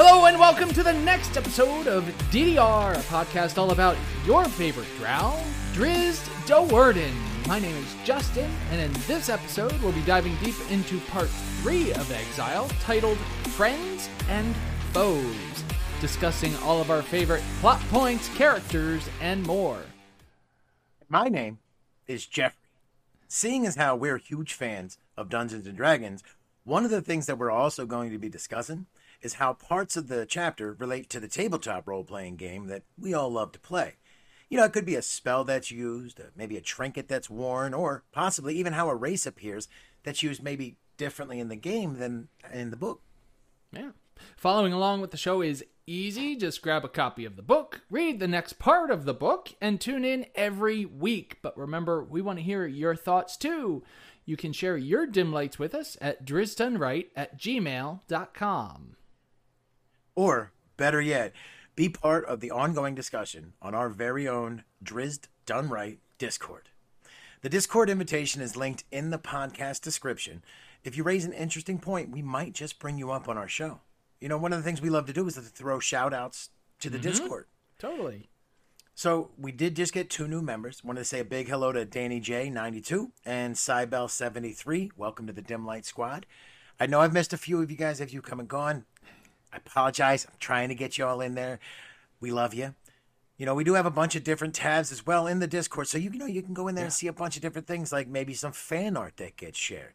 [0.00, 4.86] Hello and welcome to the next episode of DDR, a podcast all about your favorite
[4.96, 5.36] drow,
[5.72, 7.12] Drizzt Do'Urden.
[7.48, 11.28] My name is Justin, and in this episode, we'll be diving deep into part
[11.62, 13.18] three of Exile, titled
[13.56, 14.54] Friends and
[14.92, 15.64] Foes,
[16.00, 19.80] discussing all of our favorite plot points, characters, and more.
[21.08, 21.58] My name
[22.06, 22.68] is Jeffrey.
[23.26, 26.22] Seeing as how we're huge fans of Dungeons and Dragons,
[26.62, 28.86] one of the things that we're also going to be discussing
[29.22, 33.14] is how parts of the chapter relate to the tabletop role playing game that we
[33.14, 33.96] all love to play.
[34.48, 37.74] You know, it could be a spell that's used, uh, maybe a trinket that's worn,
[37.74, 39.68] or possibly even how a race appears
[40.04, 43.02] that's used maybe differently in the game than in the book.
[43.72, 43.90] Yeah.
[44.36, 46.36] Following along with the show is easy.
[46.36, 49.80] Just grab a copy of the book, read the next part of the book, and
[49.80, 51.38] tune in every week.
[51.42, 53.82] But remember, we want to hear your thoughts too.
[54.24, 58.96] You can share your dim lights with us at DrizztDoneRight at gmail.com.
[60.18, 61.32] Or, better yet,
[61.76, 66.70] be part of the ongoing discussion on our very own Drizzt Done Right Discord.
[67.42, 70.42] The Discord invitation is linked in the podcast description.
[70.82, 73.82] If you raise an interesting point, we might just bring you up on our show.
[74.20, 76.50] You know, one of the things we love to do is to throw shout outs
[76.80, 77.10] to the mm-hmm.
[77.10, 77.46] Discord.
[77.78, 78.28] Totally.
[78.96, 80.82] So we did just get two new members.
[80.82, 84.90] Wanted to say a big hello to Danny J, 92, and Cybel, 73.
[84.96, 86.26] Welcome to the Dim Light Squad.
[86.80, 88.84] I know I've missed a few of you guys if you come and gone.
[89.52, 90.26] I apologize.
[90.26, 91.58] I'm trying to get you all in there.
[92.20, 92.74] We love you.
[93.36, 95.86] You know, we do have a bunch of different tabs as well in the Discord.
[95.86, 97.92] So you, know you can go in there and see a bunch of different things,
[97.92, 99.94] like maybe some fan art that gets shared.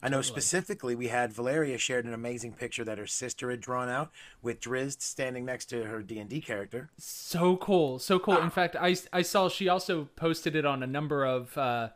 [0.00, 3.88] I know specifically we had Valeria shared an amazing picture that her sister had drawn
[3.88, 6.90] out with Drizzt standing next to her D and D character.
[6.98, 7.98] So cool.
[7.98, 8.38] So cool.
[8.38, 11.88] In fact, I, I saw she also posted it on a number of uh,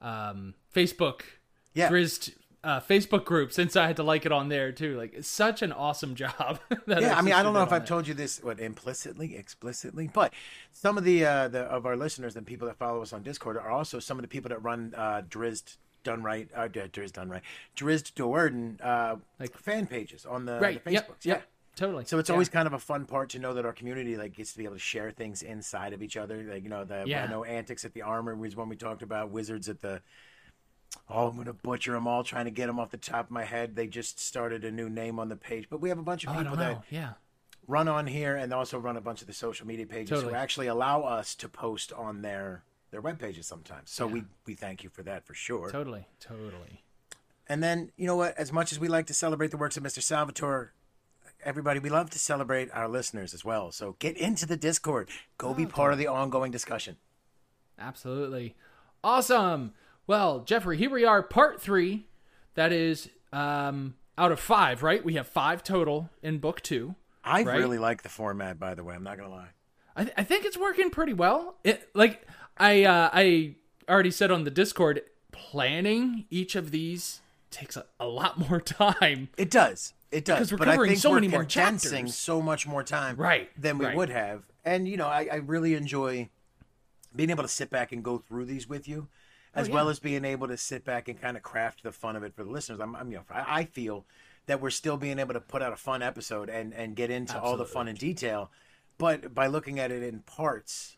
[0.00, 1.20] um, Facebook
[1.74, 1.90] Yeah.
[1.90, 4.96] Drizzt uh, Facebook groups since I had to like it on there too.
[4.96, 6.58] Like, it's such an awesome job.
[6.86, 10.32] Yeah, I mean, I don't know if I've told you this what implicitly, explicitly, but
[10.72, 13.56] some of the uh, the of our listeners and people that follow us on Discord
[13.56, 17.30] are also some of the people that run uh, Drizzt Done Right, uh, Drizzt Done
[17.30, 17.42] Right,
[17.76, 20.82] Drizzt Do'Urden uh, like fan pages on the, Right.
[20.84, 21.08] the Yep.
[21.08, 21.24] Facebooks.
[21.24, 21.42] Yep.
[21.74, 22.04] Totally.
[22.04, 22.34] So it's Yeah.
[22.34, 24.64] always kind of a fun part to know that our community like gets to be
[24.64, 26.42] able to share things inside of each other.
[26.42, 27.24] Like you know, the Yeah.
[27.24, 29.30] I know antics at the armor was one we talked about.
[29.30, 30.02] Wizards at the
[31.08, 33.44] oh, I'm gonna butcher them all, trying to get them off the top of my
[33.44, 33.76] head.
[33.76, 36.34] They just started a new name on the page, but we have a bunch of
[36.34, 36.82] Oh, people that.
[36.90, 37.12] Yeah.
[37.68, 40.32] run on here and also run a bunch of the social media pages Totally.
[40.32, 43.90] who actually allow us to post on their their web pages sometimes.
[43.90, 45.70] So we we thank you for that for sure.
[45.70, 46.06] Totally.
[46.20, 46.82] Totally.
[47.48, 48.36] And then you know what?
[48.36, 50.02] As much as we like to celebrate the works of Mr.
[50.02, 50.72] Salvatore,
[51.44, 53.72] everybody we love to celebrate our listeners as well.
[53.72, 55.08] So get into the Discord.
[55.38, 56.96] Go be part of the ongoing discussion.
[57.78, 58.54] Absolutely.
[59.02, 59.72] Awesome.
[60.06, 62.06] Well, Jeffrey, here we are, part three.
[62.54, 65.02] That is um, out of five, right?
[65.04, 66.94] We have five total in book two.
[67.24, 67.56] I Right?
[67.58, 68.94] really like the format, by the way.
[68.94, 69.50] I'm not gonna lie.
[69.96, 71.56] I, th- I think it's working pretty well.
[71.64, 72.26] It like
[72.58, 73.54] I uh, I
[73.88, 77.20] already said on the Discord, planning each of these
[77.50, 79.28] takes a, a lot more time.
[79.36, 79.94] It does.
[80.10, 80.36] It does.
[80.38, 82.14] Because we're but I covering think so we're many more chapters.
[82.14, 83.96] so much more time Right, than we right.
[83.96, 84.44] would have.
[84.64, 86.28] And you know, I, I really enjoy
[87.14, 89.08] being able to sit back and go through these with you,
[89.54, 89.74] Oh, as Oh, yeah.
[89.74, 92.34] well as being able to sit back and kind of craft the fun of it
[92.34, 92.80] for the listeners.
[92.80, 94.06] I'm, I'm you know, I, I feel
[94.46, 97.38] that we're still being able to put out a fun episode and and get into
[97.40, 98.50] all the fun in detail,
[98.98, 100.96] but by looking at it in parts,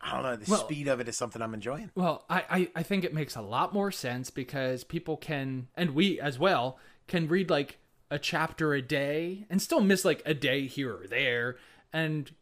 [0.00, 0.36] I don't know.
[0.36, 1.90] The Well- speed of it is something I'm enjoying.
[1.94, 5.90] Well, I, I, I think it makes a lot more sense because people can, and
[5.94, 7.78] we as well, can read like
[8.10, 11.56] a chapter a day and still miss like a day here or there
[11.92, 12.32] and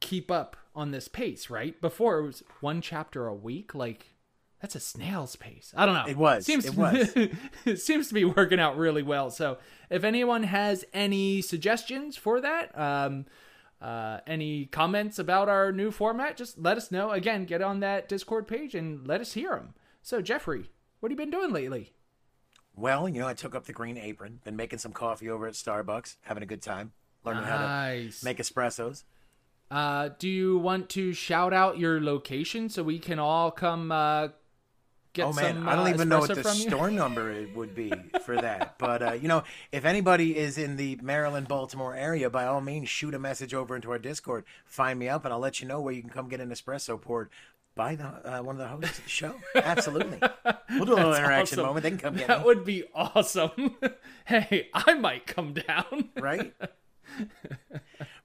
[0.00, 1.78] keep up on this pace, right?
[1.80, 4.13] Before it was one chapter a week, like
[4.64, 5.74] that's a snail's pace.
[5.76, 6.06] I don't know.
[6.08, 6.46] It was.
[6.46, 7.14] Seems It was.
[7.66, 9.28] it seems to be working out really well.
[9.28, 9.58] So
[9.90, 13.26] if anyone has any suggestions for that, um,
[13.82, 17.10] uh, any comments about our new format, just let us know.
[17.10, 19.74] Again, get on that Discord page and let us hear them.
[20.00, 21.92] So, Jeffrey, what have you been doing lately?
[22.74, 25.52] Well, you know, I took up the green apron, been making some coffee over at
[25.52, 26.92] Starbucks, having a good time,
[27.22, 29.04] learning how to make espressos.
[29.70, 34.28] Uh, do you want to shout out your location so we can all come uh,
[35.14, 35.68] get oh man, some?
[35.68, 37.90] I don't uh, even know what the store number it would be
[38.24, 38.74] for that.
[38.78, 42.88] But uh, you know, if anybody is in the Maryland, Baltimore area, by all means,
[42.90, 44.44] shoot a message over into our Discord.
[44.66, 47.00] Find me up, and I'll let you know where you can come get an espresso
[47.00, 47.30] poured
[47.74, 49.34] by the uh, one of the hosts of the show.
[49.54, 50.18] Absolutely,
[50.70, 51.66] we'll do a little That's interaction awesome.
[51.66, 51.82] moment.
[51.84, 53.76] They can come get That me, would be awesome.
[54.26, 56.10] hey, I might come down.
[56.20, 56.52] right?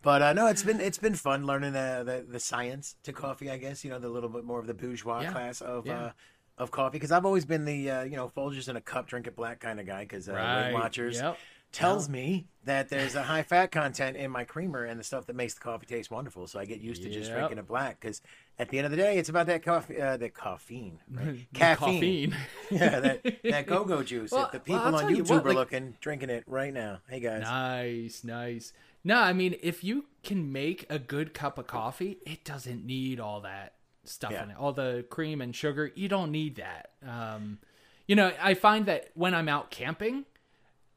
[0.01, 3.49] But uh, no, it's been it's been fun learning the, the the science to coffee.
[3.49, 5.31] I guess you know the little bit more of the bourgeois Yeah.
[5.31, 5.99] class of Yeah.
[6.05, 6.11] uh,
[6.59, 9.25] of coffee because I've always been the uh, you know Folgers in a cup, drink
[9.27, 11.37] it black kind of guy because uh, Weight Watchers Yep.
[11.71, 15.35] tells me that there's a high fat content in my creamer and the stuff that
[15.35, 16.45] makes the coffee taste wonderful.
[16.47, 18.21] So I get used to just drinking it black because
[18.59, 21.47] at the end of the day, it's about that coffee, uh, that caffeine, right?
[21.53, 22.31] Caffeine.
[22.31, 22.35] caffeine.
[22.71, 24.31] yeah, that, that go-go juice.
[24.31, 26.43] Well, if the people I'll on tell you YouTube what, are like- looking, drinking it
[26.45, 26.99] right now.
[27.09, 28.73] Hey guys, Nice, nice.
[29.01, 33.21] No, I mean, if you can make a good cup of coffee, it doesn't need
[33.21, 33.73] all that
[34.09, 34.43] stuff Yeah.
[34.43, 35.91] in it, all the cream and sugar.
[35.95, 36.91] You don't need that.
[37.07, 37.59] Um,
[38.07, 40.25] you know, I find that when I'm out camping,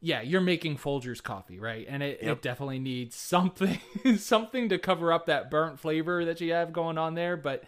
[0.00, 1.86] yeah, you're making Folgers coffee, right?
[1.88, 2.38] And it, Yep.
[2.38, 3.78] it definitely needs something,
[4.16, 7.36] something to cover up that burnt flavor that you have going on there.
[7.36, 7.64] But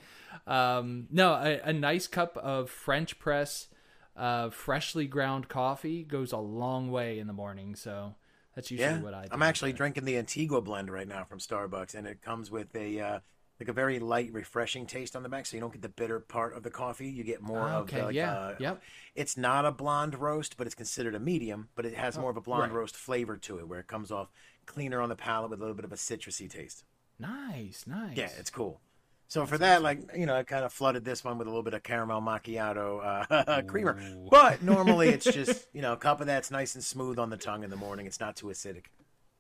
[0.46, 3.68] um, no, a, a nice cup of French press,
[4.16, 7.76] uh, freshly ground coffee goes a long way in the morning.
[7.76, 8.14] So
[8.54, 9.28] that's usually yeah, what I do.
[9.30, 13.00] I'm actually drinking the Antigua blend right now from Starbucks, and it comes with a
[13.00, 13.18] uh,
[13.60, 16.18] like a very light, refreshing taste on the back, so you don't get the bitter
[16.20, 17.08] part of the coffee.
[17.08, 18.82] You get more of okay, the, like, yeah, uh, yep.
[19.14, 21.68] It's not a blonde roast, but it's considered a medium.
[21.76, 22.80] But it has more of a blonde right.
[22.80, 24.28] roast flavor to it, where it comes off
[24.66, 26.84] cleaner on the palate with a little bit of a citrusy taste.
[27.18, 28.16] Nice, nice.
[28.16, 28.80] Yeah, it's cool.
[29.28, 31.62] So for that, like you know, I kind of flooded this one with a little
[31.62, 34.00] bit of caramel macchiato uh, creamer.
[34.30, 37.36] But normally it's just you know a cup of that's nice and smooth on the
[37.36, 38.06] tongue in the morning.
[38.06, 38.86] It's not too acidic.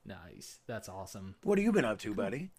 [0.04, 0.58] nice.
[0.66, 1.34] That's awesome.
[1.42, 2.50] What have you been up to, buddy?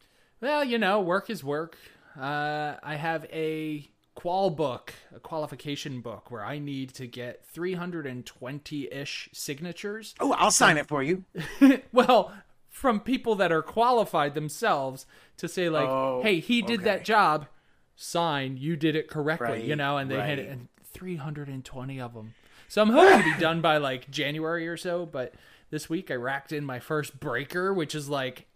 [0.42, 1.78] Well, you know, work is work.
[2.20, 8.88] Uh, I have a qual book, a qualification book, where I need to get 320
[8.92, 10.16] ish signatures.
[10.20, 11.26] Oh, I'll sign it for you.
[11.92, 12.34] well,
[12.70, 15.06] from people that are qualified themselves
[15.38, 17.48] to say, like, Oh, hey, he did that job,
[17.96, 22.34] sign, you did it correctly, you know, and they hit it, and 320 of them.
[22.68, 25.34] So I'm hoping to be done by like January or so, but
[25.70, 28.48] this week I racked in my first breaker, which is like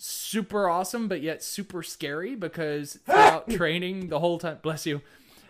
[0.00, 5.00] super awesome, but yet super scary because throughout training the whole time, bless you.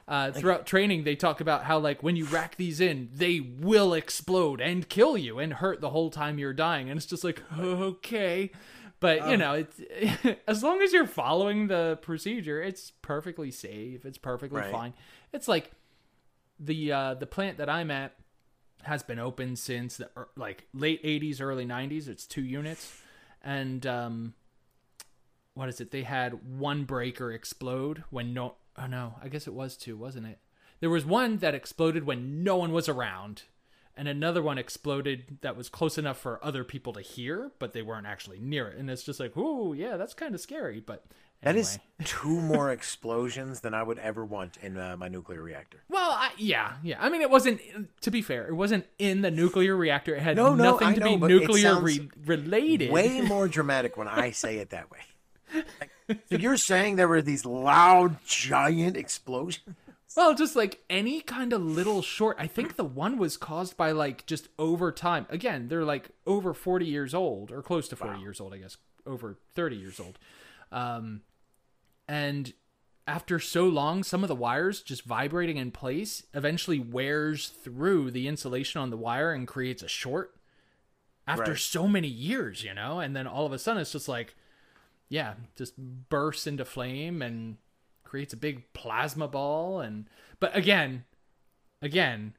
[0.09, 3.95] Uh, throughout training, they talk about how like when you rack these in, they will
[3.95, 7.41] explode and kill you and hurt the whole time you're dying, and it's just like
[7.57, 8.51] okay,
[8.99, 9.81] but you know, it's
[10.49, 14.05] as long as you're following the procedure, it's perfectly safe.
[14.05, 14.73] It's perfectly Right.
[14.73, 14.95] fine.
[15.33, 15.71] It's like
[16.59, 18.15] the uh, the plant that I'm at
[18.83, 22.91] has been open since the er- like late 80s early 90s it's two units
[23.45, 24.33] and um
[25.55, 29.55] what is it they had one breaker explode when no oh no i guess it
[29.55, 30.39] was two wasn't it
[30.81, 33.43] there was one that exploded when no one was around
[33.97, 37.83] and another one exploded that was close enough for other people to hear but they
[37.83, 41.05] weren't actually near it and it's just like oh yeah that's kind of scary but
[41.43, 42.05] That is anyway.
[42.05, 45.83] two more explosions than I would ever want in uh, my nuclear reactor.
[45.89, 46.99] Well, I, yeah, yeah.
[47.01, 47.61] I mean, it wasn't.
[48.03, 50.15] To be fair, it wasn't in the nuclear reactor.
[50.15, 52.91] It had No, no, nothing I to know, be nuclear re- related.
[52.93, 54.99] Way more dramatic when I say it that way.
[56.09, 59.77] So you're saying there were these loud, giant explosions?
[60.17, 62.37] Well, just like any kind of little short.
[62.39, 65.27] I think the one was caused by like just over time.
[65.31, 68.53] Again, they're like over forty years old or close to forty years old.
[68.53, 68.77] I guess
[69.07, 70.19] over thirty years old.
[70.73, 71.21] Um,
[72.09, 72.53] and
[73.07, 78.27] after so long, some of the wires just vibrating in place eventually wears through the
[78.27, 80.35] insulation on the wire and creates a short.
[81.27, 81.61] After Right.
[81.61, 84.35] so many years, you know, and then all of a sudden it's just like,
[85.11, 87.59] yeah, just bursts into flame and
[88.05, 90.07] creates a big plasma ball and
[90.41, 91.05] but again
[91.81, 92.35] again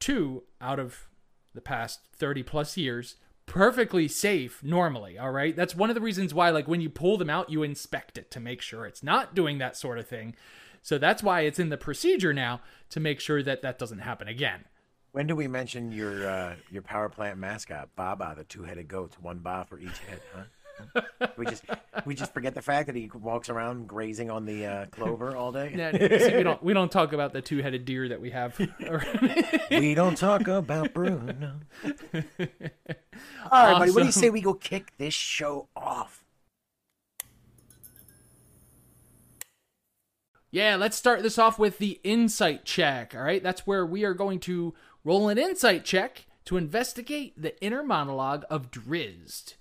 [0.00, 1.06] two out of
[1.54, 3.14] the past 30 plus years
[3.46, 7.16] perfectly safe normally all right that's one of the reasons why like when you pull
[7.16, 10.34] them out you inspect it to make sure it's not doing that sort of thing
[10.82, 12.60] so that's why it's in the procedure now
[12.90, 14.64] to make sure that that doesn't happen again
[15.12, 19.38] When do we mention your uh, your power plant mascot, Baba, the two-headed goat, one
[19.38, 20.20] ba for each head?
[20.34, 20.42] Huh?
[21.36, 21.64] We just
[22.04, 25.52] we just forget the fact that he walks around grazing on the uh, clover all
[25.52, 25.70] day.
[26.18, 28.58] See, we don't we don't talk about the two-headed deer that we have
[29.70, 31.60] We don't talk about Bruno.
[33.50, 33.90] All right, buddy.
[33.90, 36.24] What do you say we go kick this show off?
[40.50, 43.14] Yeah, let's start this off with the insight check.
[43.14, 47.60] All right, that's where we are going to roll an insight check to investigate the
[47.62, 49.54] inner monologue of Drizzt.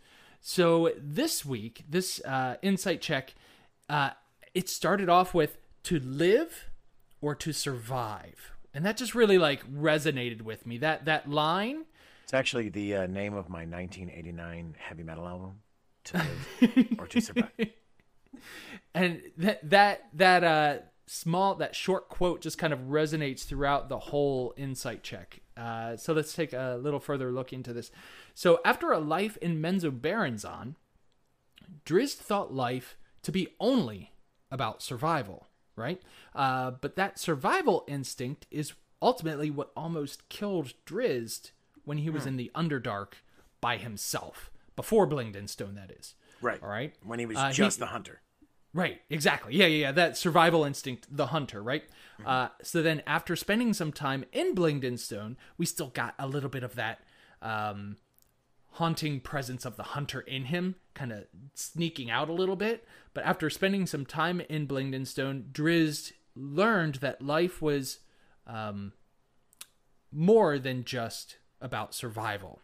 [0.46, 3.34] So this week, this uh, insight check,
[3.88, 4.10] uh,
[4.54, 6.66] it started off with to live
[7.22, 10.78] or to survive, and that just really like resonated with me.
[10.78, 11.86] That that line.
[12.26, 15.62] It's actually the uh, name of my 1989 heavy metal album,
[16.06, 17.50] "To Live or to Survive."
[18.94, 24.00] and that that that uh small that short quote just kind of resonates throughout the
[24.00, 27.92] whole insight check uh so let's take a little further look into this
[28.34, 30.76] so after a life in menzoberranzan
[31.86, 34.12] drizzt thought life to be only
[34.52, 36.02] about survival right
[36.36, 41.52] uh but that survival instinct is ultimately what almost killed drizzt
[41.86, 43.16] when he was in the Underdark
[43.60, 46.64] by himself before Blingdenstone, That is Right.
[46.64, 46.94] All right.
[47.04, 48.22] When he was Uh, he- just the hunter.
[48.74, 49.56] Right, exactly.
[49.56, 49.92] Yeah, yeah, yeah.
[49.92, 51.84] That survival instinct, the hunter, right?
[52.26, 56.64] Uh, so then, after spending some time in Blingdenstone, we still got a little bit
[56.64, 57.00] of that
[57.42, 57.98] um,
[58.72, 62.88] haunting presence of the hunter in him, kind of sneaking out a little bit.
[63.14, 68.00] But after spending some time in Blingdenstone, Drizzt learned that life was
[68.48, 68.94] um,
[70.12, 72.62] more than just about survival.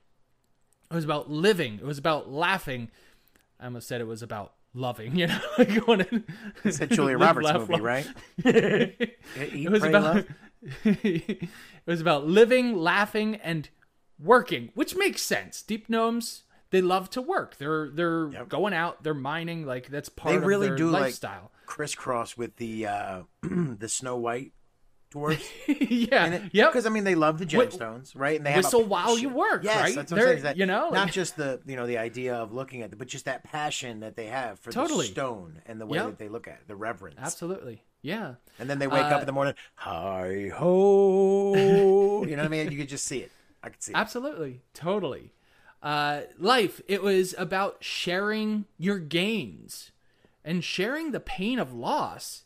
[0.89, 1.75] It was about living.
[1.75, 2.89] It was about laughing.
[3.59, 5.15] I almost said it was about loving.
[5.15, 6.23] You know, like going
[6.63, 7.81] It's a Julia Roberts laugh, movie, love.
[7.81, 8.07] right?
[8.45, 10.25] Eat, it was pray, about
[10.85, 11.49] it
[11.85, 13.69] was about living, laughing, and
[14.19, 15.61] working, which makes sense.
[15.61, 17.57] Deep gnomes they love to work.
[17.57, 18.49] They're they're Yep.
[18.49, 19.03] going out.
[19.03, 19.65] They're mining.
[19.65, 21.15] Like that's part They of really their do like
[21.65, 24.53] crisscross with the uh, the Snow White
[25.11, 25.47] dwarves.
[25.67, 26.41] yeah.
[26.51, 26.69] Yep.
[26.71, 28.37] Because I mean, they love the gemstones, right?
[28.37, 29.95] And they have a Whistle while you work, Yes, right?
[29.95, 30.43] that's what I'm saying.
[30.43, 33.07] that you know, not just the you know the idea of looking at it, but
[33.07, 35.07] just that passion that they have for Totally.
[35.07, 36.05] the stone and the way Yep.
[36.07, 37.17] that they look at it, the reverence.
[37.19, 37.83] Absolutely.
[38.01, 38.35] Yeah.
[38.59, 41.53] And then they wake Uh, up in the morning, hi ho.
[42.23, 42.71] you know what I mean?
[42.71, 43.31] You could just see it.
[43.63, 43.97] I could see it.
[43.97, 44.61] Absolutely.
[44.73, 45.33] Totally.
[45.81, 49.91] Uh, life, it was about sharing your gains
[50.45, 52.43] and sharing the pain of loss.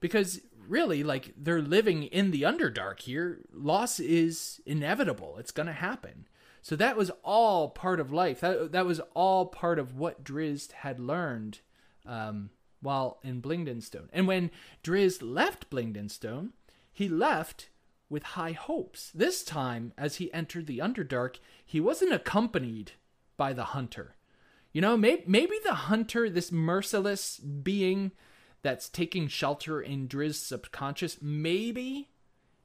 [0.00, 3.40] Because really, like, they're living in the Underdark here.
[3.52, 6.26] Loss is inevitable, it's going to happen.
[6.62, 8.40] So that was all part of life.
[8.40, 11.58] That, that was all part of what Drizzt had learned
[12.06, 12.50] um,
[12.80, 14.08] while in Blingdenstone.
[14.12, 14.50] And when
[14.84, 16.50] Drizzt left Blingdenstone,
[16.92, 17.68] he left
[18.08, 19.10] with high hopes.
[19.12, 22.92] This time, as he entered the Underdark, he wasn't accompanied
[23.36, 24.14] by the hunter.
[24.72, 28.12] You know, maybe, maybe the hunter, this merciless being
[28.62, 32.08] that's taking shelter in Drizzt's subconscious, maybe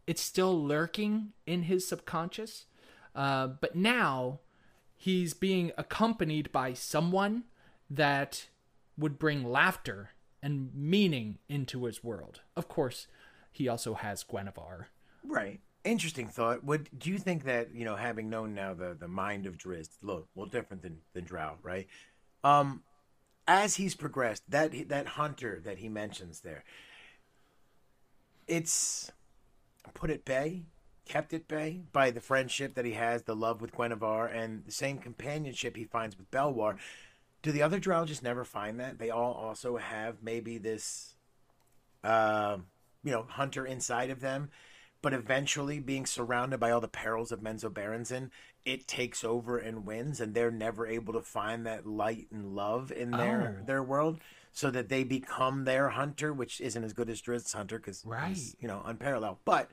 [0.06, 2.66] it's still lurking in his subconscious.
[3.16, 4.40] Uh, but now
[4.96, 7.44] he's being accompanied by someone
[7.90, 8.48] that
[8.98, 10.12] would bring laughter
[10.42, 12.42] and meaning into his world.
[12.56, 13.08] Of course,
[13.52, 14.86] he also has Guenhwyvar.
[15.24, 15.60] Right.
[15.84, 16.64] Interesting thought.
[16.64, 19.98] Would do you think that you know, having known now the the mind of Drizzt,
[20.02, 21.88] look, well, different than than Drow, right?
[22.44, 22.84] Um,
[23.48, 26.64] as he's progressed, that that hunter that he mentions there,
[28.48, 29.12] it's
[29.94, 30.64] put at bay,
[31.06, 34.72] kept at bay by the friendship that he has, the love with Guenhwyvar, and the
[34.72, 36.78] same companionship he finds with Belwar.
[37.42, 39.00] Do the other Drow just never find that?
[39.00, 41.16] They all also have maybe this,
[42.04, 42.58] uh,
[43.04, 44.50] you know, hunter inside of them
[45.02, 48.30] but eventually being surrounded by all the perils of Menzoberranzan,
[48.66, 52.92] it takes over and wins, and they're never able to find that light and love
[52.92, 53.66] in their Oh.
[53.66, 54.20] their world,
[54.52, 58.38] so that they become their hunter, which isn't as good as Drizzt's hunter because Right.
[58.60, 59.38] you know unparalleled.
[59.46, 59.72] But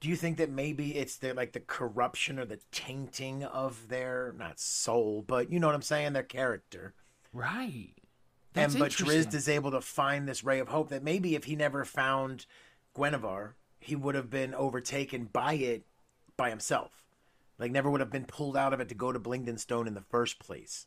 [0.00, 4.32] do you think that maybe it's the like the corruption or the tainting of their
[4.38, 6.94] not soul, but you know what I'm saying, their character?
[7.32, 7.94] Right.
[8.54, 8.92] That's and but.
[8.92, 12.46] Drizzt is able to find this ray of hope that maybe if he never found
[12.96, 15.86] Guenhwyvar, he would have been overtaken by it
[16.36, 16.92] by himself.
[17.58, 20.00] Like never would have been pulled out of it to go to Blingdenstone in the
[20.10, 20.86] first place.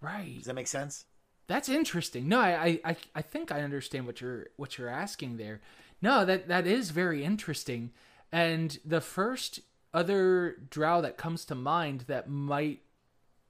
[0.00, 0.36] right.
[0.36, 1.04] Does that make sense?
[1.48, 2.28] That's interesting.
[2.28, 5.60] No, I, I- I, I think I understand what you're what you're asking there.
[6.02, 7.90] No, that that is very interesting.
[8.32, 9.60] And the first
[9.94, 12.80] other drow that comes to mind that might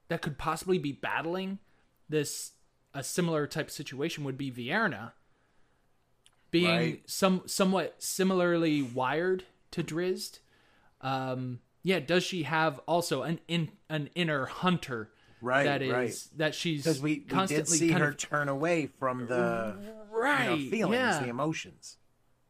[0.09, 1.59] that could possibly be battling
[2.07, 2.51] this
[2.93, 5.11] a similar type situation would be Vierna.
[6.51, 7.09] Being Right.
[7.09, 10.39] some somewhat similarly wired to Drizzt.
[11.01, 16.37] Um yeah, does she have also an in an inner hunter Right, that is right.
[16.37, 19.75] that she's Because we, we did constantly see her of turn away from the
[20.11, 21.97] right you know, feelings, yeah the emotions.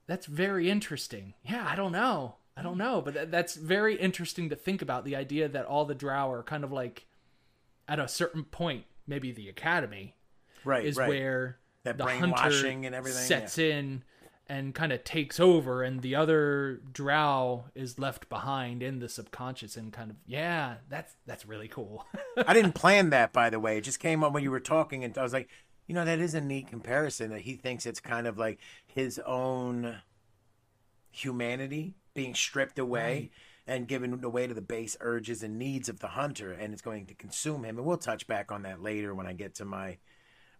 [0.07, 4.47] that's very interesting yeah i don't know i don't know but that, that's very interesting
[4.49, 7.05] to think about the idea that all the drow are kind of like
[7.89, 10.15] at a certain point maybe the academy
[10.63, 11.09] Right, is right.
[11.09, 14.03] where That the brainwashing and everything, sets in
[14.49, 19.75] and kind of takes over and the other drow is left behind in the subconscious
[19.75, 22.05] and kind of yeah that's that's really cool
[22.45, 23.77] I didn't plan that, by the way.
[23.77, 25.49] It just came up when you were talking, and I was like,
[25.87, 27.31] you know, that is a neat comparison.
[27.31, 29.97] That he thinks it's kind of like his own
[31.11, 33.31] humanity being stripped away
[33.65, 37.05] and given away to the base urges and needs of the hunter, and it's going
[37.07, 37.77] to consume him.
[37.77, 39.97] And we'll touch back on that later when I get to my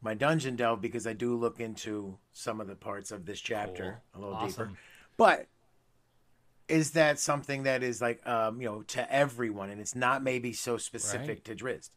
[0.02, 4.02] my dungeon delve because I do look into some of the parts of this chapter
[4.14, 4.72] a little deeper.
[5.18, 5.48] But
[6.68, 10.54] is that something that is like um, you know to everyone, and it's not maybe
[10.54, 11.46] so specific Right.
[11.46, 11.90] to Drizzt?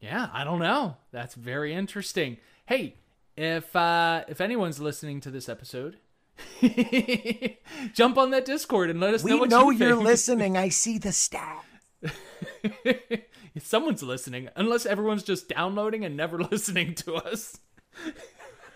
[0.00, 0.96] Yeah, I don't know.
[1.10, 2.36] That's very interesting.
[2.66, 2.96] Hey,
[3.36, 5.98] if uh if anyone's listening to this episode
[7.94, 10.04] Jump on that Discord and let us know We know you you're think.
[10.06, 10.56] listening.
[10.66, 11.64] I see the stat.
[13.58, 17.58] Someone's listening, unless everyone's just downloading and never listening to us.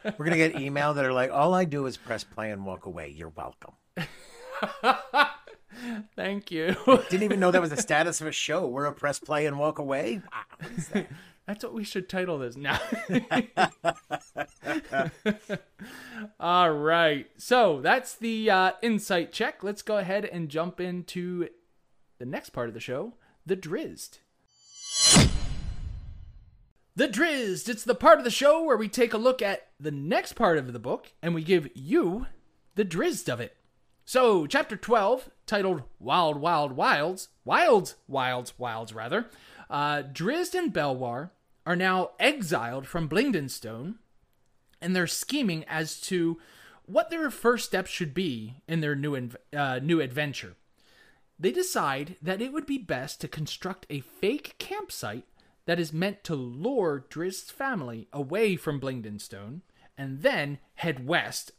[0.05, 2.87] We're gonna get email that are like, all I do is press play and walk
[2.87, 3.09] away.
[3.09, 3.75] You're welcome.
[6.17, 6.77] Thank you.
[7.09, 8.67] Didn't even know that was the status of a show.
[8.67, 10.23] We're a press play and walk away.
[10.33, 11.07] Wow, that?
[11.47, 12.79] That's what we should title this now.
[16.39, 17.27] All right.
[17.39, 19.65] So that's the uh, insight check.
[19.65, 21.49] Let's go ahead and jump into
[22.19, 24.19] the next part of the show the Drizzt.
[27.01, 27.67] The Drizzt.
[27.71, 30.59] It's the part of the show where we take a look at the next part
[30.59, 32.27] of the book and we give you
[32.75, 33.57] the Drizzt of it.
[34.05, 39.31] So, chapter 12, titled Wild, Wild, Wilds, Wilds, Wilds, Wilds, rather,
[39.71, 41.31] uh, Drizzt and Belwar
[41.65, 43.95] are now exiled from Blingdenstone,
[44.83, 46.39] and they're scheming as to
[46.85, 50.55] what their first steps should be in their new, inv- uh, new adventure.
[51.39, 55.25] They decide that it would be best to construct a fake campsite
[55.71, 59.61] that is meant to lure Drizzt's family away from Blingdenstone,
[59.97, 61.53] and then head west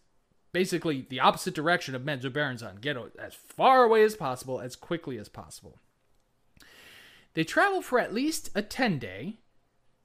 [0.51, 2.81] basically the opposite direction of Menzoberranzan.
[2.81, 5.77] Get as far away as possible, as quickly as possible.
[7.35, 9.37] They travel for at least a 10 day,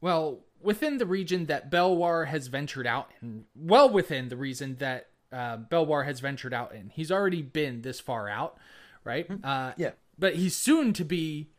[0.00, 5.08] well, within the region that Belwar has ventured out in, well within the region that
[5.32, 6.90] uh, Belwar has ventured out in.
[6.90, 8.56] He's already been this far out,
[9.02, 9.28] right?
[9.42, 9.90] Uh, Yeah.
[10.16, 11.50] But he's soon to be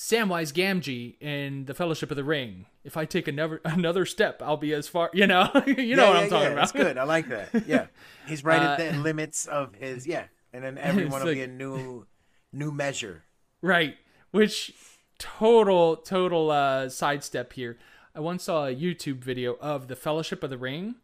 [0.00, 2.64] Samwise Gamgee in the Fellowship of the Ring.
[2.84, 5.10] If I take another another step, I'll be as far.
[5.12, 6.54] You know, you know what yeah, I'm talking yeah, about.
[6.54, 6.96] That's good.
[6.96, 7.66] I like that.
[7.66, 7.86] Yeah,
[8.26, 10.06] he's right Uh, at the limits of his.
[10.06, 12.06] Yeah, and then everyone will be a new,
[12.50, 13.24] new measure.
[13.60, 13.98] Right.
[14.30, 14.72] Which
[15.18, 17.76] total total uh sidestep here.
[18.14, 20.94] I once saw a YouTube video of the Fellowship of the Ring,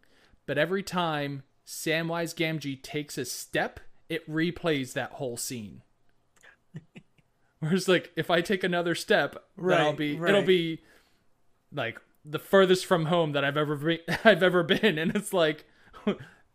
[0.46, 3.78] but every time Samwise Gamgee takes a step,
[4.08, 5.82] it replays that whole scene.
[7.66, 10.80] Whereas like if I take another step, then I'll Right, be it'll be
[11.72, 15.64] like the furthest from home that I've ever be- I've ever been, and it's like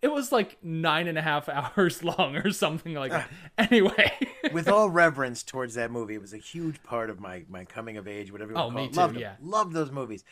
[0.01, 1.47] it was like nine and a half
[1.77, 3.29] hours long or something like that.
[3.57, 3.67] Ah.
[3.69, 4.11] Anyway,
[4.51, 7.97] With all reverence towards that movie, it was a huge part of my my coming
[7.97, 8.93] of age, whatever you Oh, want to call me it.
[8.93, 9.35] too, Loved yeah.
[9.41, 10.23] Loved those movies.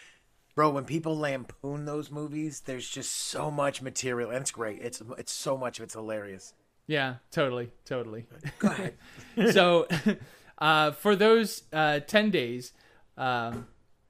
[0.55, 4.81] Bro, when people lampoon those movies, there's just so much material, and it's great.
[4.81, 6.53] It's it's so much of it's hilarious.
[6.87, 8.25] Yeah, totally, totally.
[8.57, 8.95] Go ahead.
[9.53, 9.87] so,
[10.59, 12.73] uh, for those uh, 10 days,
[13.17, 13.67] um,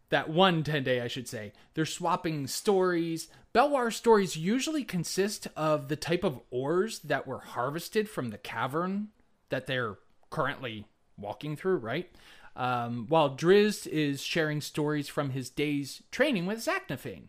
[0.10, 3.28] that one 10 day, I should say, they're swapping stories.
[3.54, 9.10] Belwar stories usually consist of the type of ores that were harvested from the cavern
[9.50, 9.98] that they're
[10.30, 10.86] currently
[11.18, 12.10] walking through, right?
[12.56, 17.24] Um, while Drizzt is sharing stories from his days training with Zaknafein.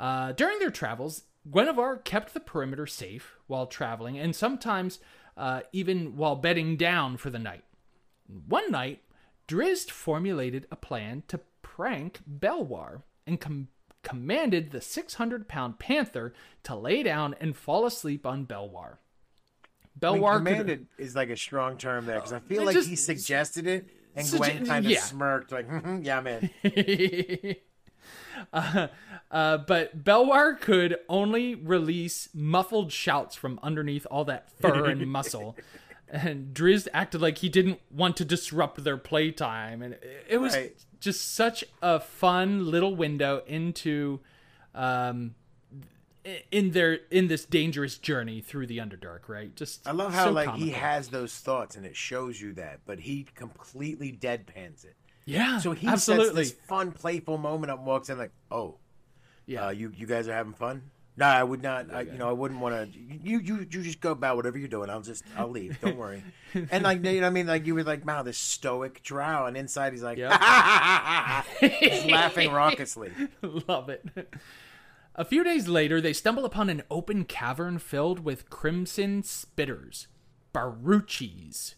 [0.00, 4.98] Uh, during their travels, Guenhwyvar kept the perimeter safe while traveling, and sometimes
[5.36, 7.64] uh, even while bedding down for the night.
[8.48, 9.02] One night,
[9.48, 13.68] Drizzt formulated a plan to prank Belwar and com-
[14.02, 16.32] commanded the 600 pound panther
[16.64, 18.96] to lay down and fall asleep on Belwar.
[20.02, 22.74] I mean, Belwar could- commanded is like a strong term there because I feel like
[22.74, 25.00] just- he suggested it, and Sugge- Gwen kind of yeah.
[25.00, 26.50] smirked, like, "Mhm, "Yeah, man."
[28.52, 28.88] uh,
[29.30, 35.56] uh, but Belwar could only release muffled shouts from underneath all that fur and muscle.
[36.12, 39.80] And Drizzt acted like he didn't want to disrupt their playtime.
[39.80, 39.96] And
[40.28, 40.76] it- was Right.
[41.00, 44.20] just such a fun little window into
[44.74, 45.34] um,
[46.50, 49.54] in their in this dangerous journey through the Underdark, right?
[49.56, 52.80] Just I love how so like he has those thoughts and it shows you that,
[52.86, 54.94] but he completely deadpans it.
[55.24, 58.76] yeah, So he absolutely sets this fun, playful moment up, and walks in like, "Oh,
[59.46, 59.66] yeah.
[59.66, 61.92] uh, you you guys are having fun." No, I would not.
[61.92, 62.98] I, you know, I wouldn't want to.
[62.98, 64.88] You you you just go about whatever you're doing.
[64.88, 65.78] I'll just I'll leave.
[65.80, 66.24] Don't worry.
[66.70, 69.44] and like you know, what I mean, like you were like, "Wow, this stoic drow,"
[69.44, 70.32] and inside he's like, Yep.
[71.60, 73.12] He's laughing raucously.
[73.42, 74.04] Love it.
[75.14, 80.06] A few days later, they stumble upon an open cavern filled with crimson spitters,
[80.54, 81.74] baruchis.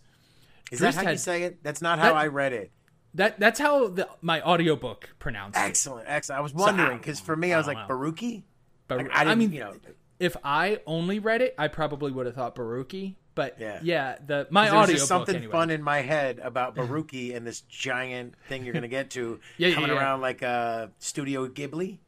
[0.70, 1.62] Is that Drizzt how you say it?
[1.64, 2.70] That's not how That- I read it.
[3.14, 5.62] That that's how the, my audiobook pronounced it.
[5.62, 6.38] Excellent, excellent.
[6.38, 8.42] I was wondering because for me, I was like, "Baruki."
[8.88, 9.74] Bar- like, I, I, mean, you know,
[10.18, 13.16] if I only read it, I probably would have thought Baruki.
[13.34, 15.50] But yeah, yeah the my audio something anyway.
[15.50, 16.92] fun in my head about mm-hmm.
[16.92, 20.00] Baruki and this giant thing you're gonna get to yeah, coming yeah, yeah.
[20.00, 21.98] around like a Studio Ghibli.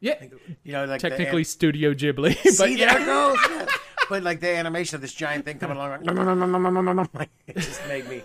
[0.00, 2.34] Yeah, like, you know, like technically the, Studio Ghibli.
[2.44, 2.94] But see, yeah.
[2.94, 3.68] there goes.
[4.08, 6.02] But like the animation of this giant thing coming along,
[7.12, 8.22] like, it just made me.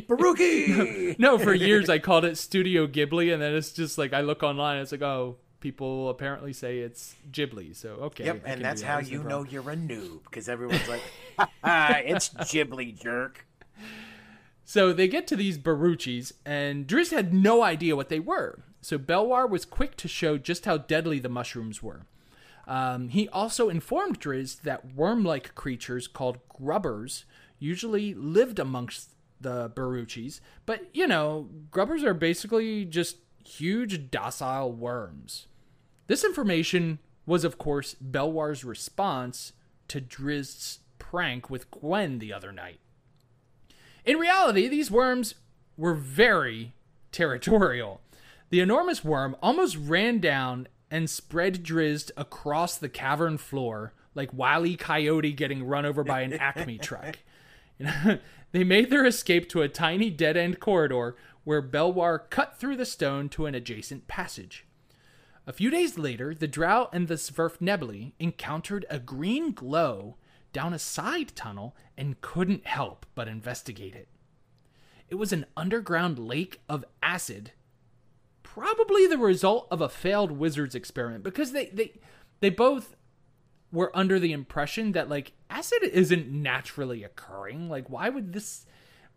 [0.00, 1.16] Baruki.
[1.18, 4.42] No, for years I called it Studio Ghibli, and then it's just like I look
[4.42, 7.74] online, it's like, oh, people apparently say it's Ghibli.
[7.74, 8.26] So okay.
[8.26, 11.00] Yep, I and that's how you know you're a noob because everyone's like,
[11.38, 13.46] "Ha, ha, "It's Ghibli, jerk."
[14.64, 18.62] So they get to these Baruchis, and Drizzt had no idea what they were.
[18.80, 22.06] So Belwar was quick to show just how deadly the mushrooms were.
[22.66, 27.24] Um, he also informed Drizzt that worm like creatures called grubbers
[27.58, 35.46] usually lived amongst the Baruchis, but you know, grubbers are basically just huge docile worms.
[36.06, 39.52] This information was, of course, Belwar's response
[39.88, 42.80] to Drizzt's prank with Gwen the other night.
[44.04, 45.34] In reality, these worms
[45.76, 46.72] were very
[47.12, 48.00] territorial.
[48.50, 54.66] The enormous worm almost ran down and spread Drizzt across the cavern floor like Wile
[54.66, 54.76] E.
[54.76, 57.18] Coyote getting run over by an Acme truck.
[58.52, 62.84] They made their escape to a tiny dead end corridor where Belwar cut through the
[62.84, 64.66] stone to an adjacent passage.
[65.46, 70.16] A few days later, the Drow and the Svirfnebli encountered a green glow
[70.52, 74.08] down a side tunnel and couldn't help but investigate it.
[75.08, 77.52] It was an underground lake of acid,
[78.42, 81.92] probably the result of a failed wizard's experiment because they they
[82.40, 82.96] they both
[83.72, 87.68] were under the impression that like acid isn't naturally occurring.
[87.68, 88.64] Like why would this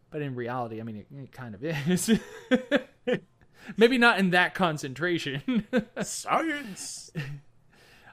[0.10, 2.20] but in reality, I mean it, it kind of is.
[3.78, 5.66] Maybe not in that concentration.
[6.02, 7.12] Science.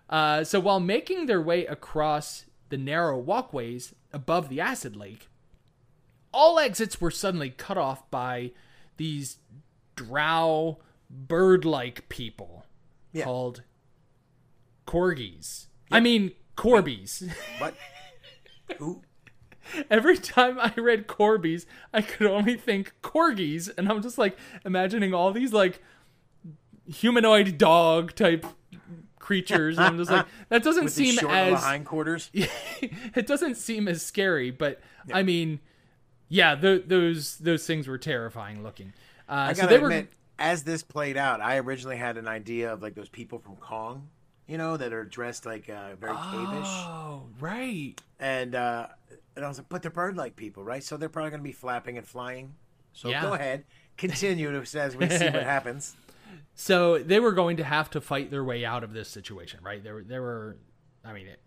[0.09, 5.29] Uh, so while making their way across the narrow walkways above the acid lake,
[6.33, 8.53] all exits were suddenly cut off by
[8.97, 9.39] these
[9.97, 10.79] drow
[11.11, 12.65] bird-like people
[13.13, 13.25] Yeah.
[13.25, 13.63] called
[14.87, 15.67] corgis.
[15.91, 17.31] I mean corbies.
[17.59, 17.75] What?
[18.79, 19.03] Who?
[19.91, 25.15] Every time I read corbies, I could only think corgis, and I'm just like imagining
[25.15, 25.81] all these like
[26.87, 28.47] humanoid dog type
[29.19, 29.79] creatures.
[29.79, 32.31] And I'm just like, that doesn't With seem short as hindquarters.
[32.35, 34.81] it doesn't seem as scary, but
[35.13, 35.61] I mean,
[36.29, 38.93] yeah, th- those those things were terrifying looking.
[39.29, 42.73] Uh, I gotta they admit, were as this played out, I originally had an idea
[42.73, 44.09] of like those people from Kong,
[44.47, 48.89] you know, that are dressed like uh, very cavish, oh right, and uh,
[49.37, 50.83] and I was like, but they're bird-like people, right?
[50.85, 52.55] So they're probably gonna be flapping and flying.
[52.93, 53.23] So Yeah.
[53.23, 53.65] go ahead,
[53.97, 55.95] continue to as we see what happens.
[56.55, 59.83] so they were going to have to fight their way out of this situation, right?
[59.83, 60.57] There were there were,
[61.05, 61.41] I mean, it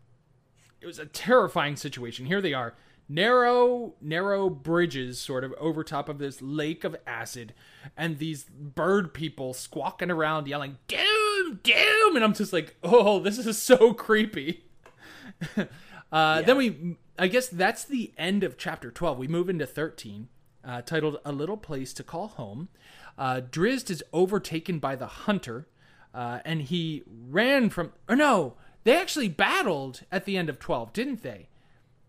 [0.82, 2.26] it was a terrifying situation.
[2.28, 2.74] Here they are,
[3.08, 7.54] narrow narrow bridges, sort of over top of this lake of acid,
[7.95, 13.38] and these bird people squawking around, yelling "Doom, doom!" and I'm just like, oh, this
[13.38, 14.63] is so creepy.
[16.12, 19.17] Uh, Then we, I guess that's the end of chapter 12.
[19.17, 20.28] We move into 13,
[20.63, 22.69] uh, titled A Little Place to Call Home.
[23.17, 25.67] Uh, Drizzt is overtaken by the hunter,
[26.13, 27.93] uh, and he ran from.
[28.10, 31.47] Or no, they actually battled at the end of 12, didn't they?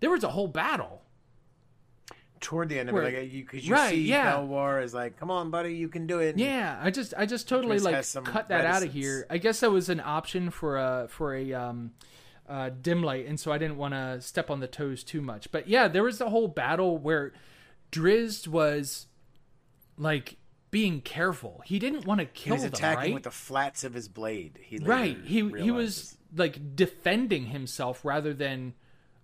[0.00, 1.02] There was a whole battle.
[2.38, 4.34] Toward the end of it, like you, because you Right, see yeah.
[4.36, 7.48] Belwar is like, "Come on, buddy, you can do it." Yeah, I just, I just
[7.48, 9.26] totally Drizzt like cut that out of here.
[9.30, 11.92] I guess that was an option for a for a um,
[12.48, 15.50] uh, dim light, and so I didn't want to step on the toes too much.
[15.50, 17.32] But yeah, there was the whole battle where
[17.92, 19.06] Drizzt was
[19.98, 20.36] like
[20.70, 21.62] being careful.
[21.64, 23.14] He didn't want to he kill was them, attacking right?
[23.14, 24.58] with the flats of his blade.
[24.62, 25.16] He right.
[25.24, 28.74] He he was like defending himself rather than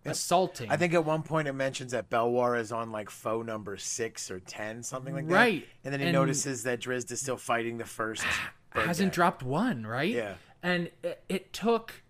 [0.04, 0.70] assaulting.
[0.70, 4.30] I think at one point it mentions that Belwar is on like foe number six
[4.30, 5.34] or ten, something like that.
[5.34, 5.68] Right.
[5.84, 8.24] And then he And- notices that Drizzt is still fighting the first.
[8.70, 9.14] hasn't guy.
[9.14, 10.10] dropped one, right?
[10.12, 10.34] Yeah.
[10.62, 12.02] And it, it took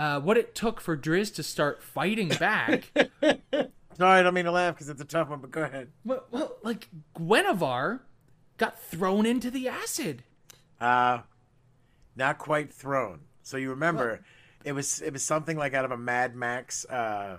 [0.00, 2.90] uh, what it took for Drizzt to start fighting back.
[2.94, 5.88] Sorry, I don't mean to laugh because it's a tough one, but go ahead.
[6.06, 8.00] well, well, like Guenhwyvar
[8.56, 10.22] got thrown into the acid.
[10.80, 11.20] Uh
[12.16, 13.20] not quite thrown.
[13.42, 14.20] So you remember,
[14.64, 17.38] it was it was something like out of a Mad Max uh,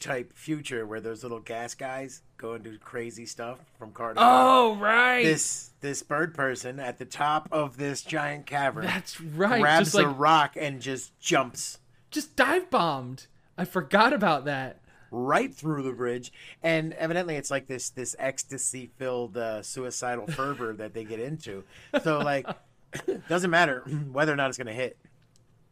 [0.00, 4.14] type future where those little gas guys go and do crazy stuff from car to
[4.16, 4.48] car.
[4.48, 5.24] Oh, right.
[5.24, 9.60] This this bird person at the top of this giant cavern That's right.
[9.60, 11.78] grabs Just like a rock and just jumps
[12.10, 13.26] just dive bombed.
[13.56, 14.80] I forgot about that.
[15.10, 16.30] right through the bridge
[16.62, 21.64] and evidently it's like this this ecstasy filled uh, suicidal fervor that they get into
[22.04, 22.46] so like
[23.28, 23.80] doesn't matter
[24.12, 24.98] whether or not it's going to hit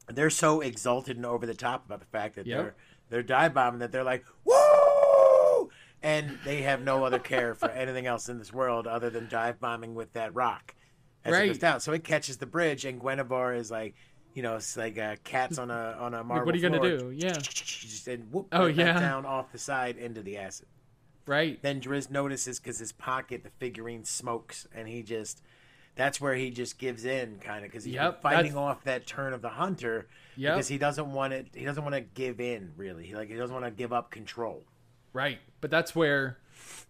[0.09, 2.59] they're so exalted and over the top about the fact that Yep.
[2.59, 2.75] they're
[3.11, 5.69] they're dive bombing that they're like woo
[6.03, 9.61] and they have no other care for anything else in this world other than dive
[9.61, 10.75] bombing with that rock
[11.27, 13.95] as it goes down so it catches the bridge and Guenhwyvar is like
[14.37, 16.69] you know it's like uh, cats on a on a marble Like, what are you
[16.69, 17.11] gonna do?
[17.17, 17.33] Yeah.
[17.33, 19.01] Just and whoop, Oh, yeah.
[19.01, 20.67] down off the side into the acid.
[21.27, 21.61] Right.
[21.63, 25.43] Then Driz notices because his pocket, the figurine smokes, and he just
[25.97, 29.07] that's where he just gives in, kind of, because he's Yep, fighting that's- off that
[29.07, 30.07] turn of the hunter.
[30.37, 30.55] Yep.
[30.55, 31.47] Because he doesn't want it.
[31.55, 32.73] He doesn't want to give in.
[32.77, 34.63] Really, he like he doesn't want to give up control.
[35.15, 35.39] Right.
[35.63, 36.37] But that's where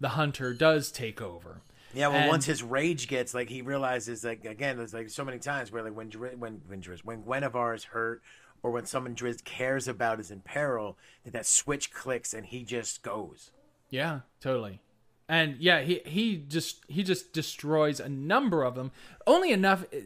[0.01, 1.61] the hunter does take over.
[1.95, 5.25] Yeah, well, And- once his rage gets like he realizes like again, there's like so
[5.25, 8.23] many times where like when when when when Guenhwyvar is hurt
[8.63, 12.65] or when someone Driz cares about is in peril, that that switch clicks and he
[12.65, 13.51] just goes.
[13.91, 14.81] Yeah, totally.
[15.29, 18.93] And yeah, he he just he just destroys a number of them,
[19.27, 20.03] only enough eh,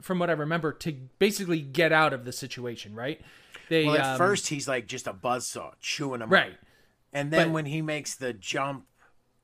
[0.00, 3.20] from what I remember to basically get out of the situation, right?
[3.68, 6.52] They Well, at um, first he's like just a buzzsaw chewing him right.
[6.52, 6.58] up.
[7.12, 8.86] and then but- when he makes the jump,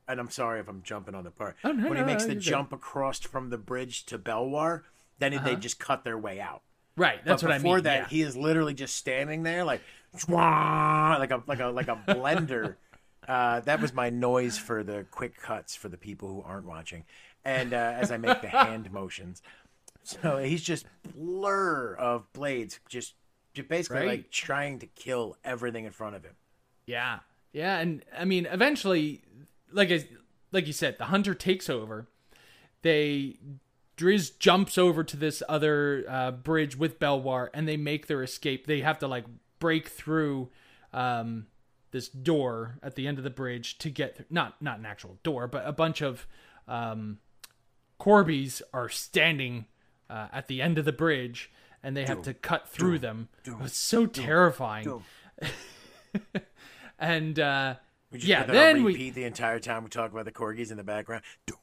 [0.09, 2.23] and I'm sorry if I'm jumping on the part, Oh, no, when he no, makes
[2.25, 2.51] no, the you're good.
[2.51, 4.83] jump across from the bridge to Belwar,
[5.19, 5.45] then Uh-huh.
[5.45, 6.62] they just cut their way out.
[6.97, 7.62] Right, that's but what I mean.
[7.64, 8.09] before that, yeah.
[8.09, 9.81] he is literally just standing there like,
[10.29, 12.77] like a like a like a blender.
[13.29, 17.05] uh, that was my noise for the quick cuts for the people who aren't watching,
[17.45, 19.43] and uh, as I make the hand motions,
[20.03, 20.87] so he's just
[21.17, 23.14] blur of blades, just,
[23.55, 24.09] just basically Right.
[24.09, 26.35] like trying to kill everything in front of him.
[26.87, 27.21] Yeah,
[27.53, 29.23] yeah, and I mean, eventually,
[29.75, 30.07] like I,
[30.53, 32.09] like you said, the hunter takes over.
[32.83, 33.39] They
[33.97, 38.67] Driz jumps over to this other uh, bridge with Belwar, and they make their escape.
[38.67, 39.25] They have to like
[39.59, 40.51] break through
[40.93, 41.47] um,
[41.91, 45.47] this door at the end of the bridge to get not not an actual door,
[45.47, 46.27] but a bunch of
[46.67, 47.19] um,
[48.01, 49.67] Corbies are standing
[50.11, 51.51] uh, at the end of the bridge,
[51.83, 53.29] and they have to cut through them.
[53.45, 55.03] It was so terrifying.
[56.99, 57.75] and uh,
[58.14, 60.24] We just yeah, put that on then we repeat the entire time we talk about
[60.24, 61.22] the corgis in the background.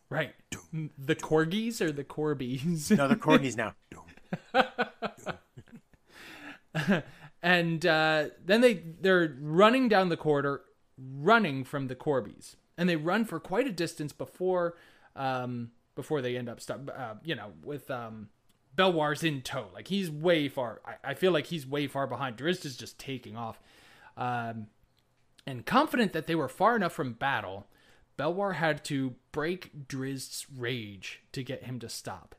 [0.10, 0.36] right
[0.98, 2.96] the corgis or the corbies.
[2.96, 3.74] No, the corgis now.
[7.42, 10.62] and uh, then they they're running down the corridor,
[10.98, 14.76] running from the Corbies, and they run for quite a distance before
[15.16, 16.90] um, before they end up stop.
[16.96, 18.30] Uh, you know, with um,
[18.76, 20.82] Belwar's in tow, like he's way far.
[20.86, 22.38] I, I feel like he's way far behind.
[22.38, 23.60] Drizzt is just taking off,
[24.18, 24.68] um,
[25.46, 27.68] and confident that they were far enough from battle.
[28.18, 32.36] Belwar had to break Drizzt's rage to get him to stop.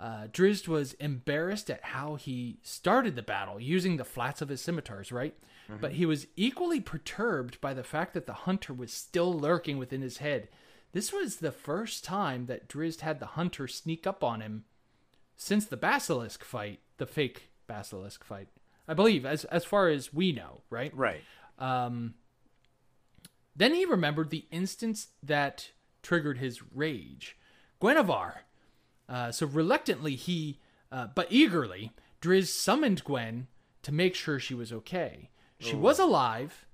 [0.00, 4.60] Uh, Drizzt was embarrassed at how he started the battle using the flats of his
[4.60, 5.34] scimitars, right?
[5.80, 10.00] But he was equally perturbed by the fact that the hunter was still lurking within
[10.00, 10.48] his head.
[10.92, 14.64] This was the first time that Drizzt had the hunter sneak up on him
[15.36, 18.48] since the basilisk fight, the fake basilisk fight.
[18.86, 20.96] I believe, as as far as we know, right?
[20.96, 21.20] Right.
[23.58, 25.70] Then he remembered the instance that
[26.02, 27.36] triggered his rage.
[27.82, 28.32] Guenhwyvar.
[29.08, 30.60] Uh, so reluctantly, he,
[30.92, 31.92] uh, but eagerly,
[32.22, 33.48] Driz summoned Gwen
[33.82, 35.30] to make sure she was okay.
[35.60, 36.66] She was alive,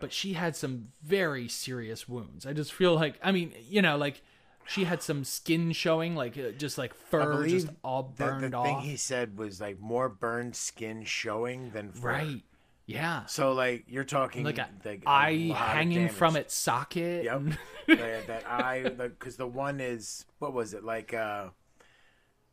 [0.00, 2.46] but she had some very serious wounds.
[2.46, 4.22] I just feel like, I mean, you know, like
[4.66, 8.56] she had some skin showing, like uh, just like fur, just all The, burned the
[8.56, 8.64] off.
[8.66, 12.08] thing he said was like more burned skin showing than fur.
[12.08, 12.42] right.
[12.86, 13.24] Yeah.
[13.26, 17.24] So like you're talking Like a like a eye hanging from its socket.
[17.24, 17.42] Yep.
[17.88, 21.14] that, that eye, because the one is what was it like?
[21.14, 21.48] uh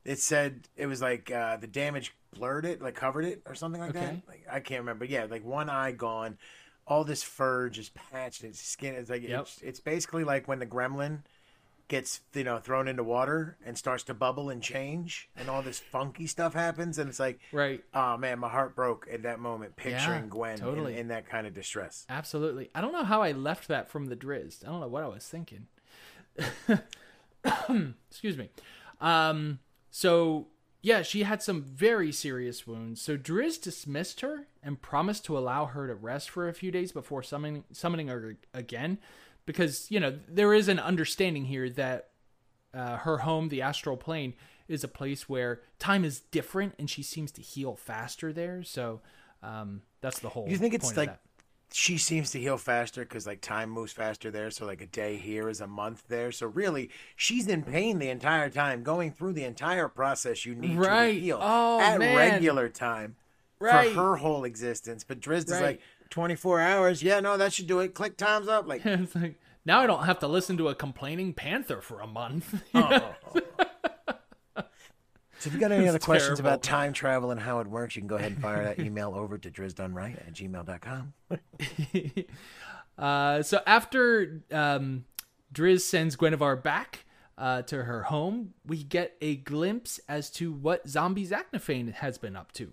[0.05, 3.81] It said it was like uh the damage blurred it, like covered it, or something
[3.81, 4.15] like that.
[4.27, 5.05] Like I can't remember.
[5.05, 6.37] Yeah, like one eye gone,
[6.87, 8.43] all this fur just patched.
[8.43, 9.41] Its skin It's like Yep.
[9.41, 11.23] it's, it's basically like when the gremlin
[11.91, 15.77] gets you know thrown into water and starts to bubble and change, and all this
[15.79, 17.39] funky stuff happens, and it's like.
[17.51, 17.83] right.
[17.93, 20.97] Oh man, my heart broke at that moment, picturing Yeah, Gwen in- totally.
[20.97, 22.05] in, that kind of distress.
[22.09, 22.69] Absolutely.
[22.73, 24.63] I don't know how I left that from the Drizzt.
[24.65, 25.67] I don't know what I was thinking.
[28.09, 28.49] Excuse me.
[28.99, 30.47] Um, so
[30.81, 33.01] yeah, she had some very serious wounds.
[33.01, 36.91] So Drizzt dismissed her and promised to allow her to rest for a few days
[36.91, 38.99] before summoning summoning her again,
[39.45, 42.09] because you know there is an understanding here that
[42.73, 44.33] uh, her home, the astral plane,
[44.67, 48.63] is a place where time is different, and she seems to heal faster there.
[48.63, 49.01] So
[49.43, 50.47] um, that's the whole.
[50.47, 51.17] You think it's like
[51.73, 54.51] she seems to heal faster because like time moves faster there.
[54.51, 56.31] So like a day here is a month there.
[56.31, 60.77] So really, she's in pain the entire time, going through the entire process you need
[60.77, 61.13] Right.
[61.13, 62.15] to heal Oh, at man.
[62.15, 63.15] regular time
[63.59, 63.93] Right.
[63.93, 65.03] for her whole existence.
[65.05, 67.01] But Drizzt is like twenty four hours.
[67.01, 67.95] Yeah, no, that should do it.
[67.95, 68.67] Click times up.
[68.67, 72.07] Like it's like now I don't have to listen to a complaining panther for a
[72.07, 72.61] month.
[75.41, 76.51] So if you got any other questions terrible.
[76.51, 79.15] about time travel and how it works, you can go ahead and fire that email
[79.15, 81.13] over to DrizztDoneRight at gmail.com.
[82.99, 85.05] uh, so after um,
[85.51, 87.05] Driz sends Guenhwyvar back
[87.39, 92.35] uh, to her home, we get a glimpse as to what zombie Zaknafein has been
[92.35, 92.71] up to.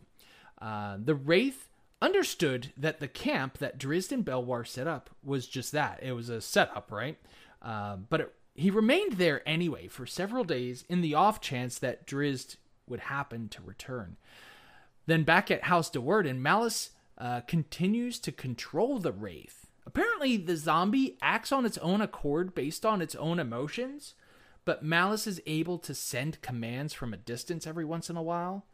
[0.61, 1.68] Uh, the Wraith
[2.01, 6.01] understood that the camp that and Belwar set up was just that.
[6.03, 7.19] It was a setup, right?
[7.61, 12.07] Uh, but it, he remained there anyway for several days in the off chance that
[12.07, 12.57] Drizzt
[12.87, 14.17] would happen to return.
[15.07, 19.67] Then back at House Do'Urden, Malice uh, continues to control the Wraith.
[19.87, 24.15] Apparently, the zombie acts on its own accord based on its own emotions,
[24.65, 28.67] but Malice is able to send commands from a distance every once in a while.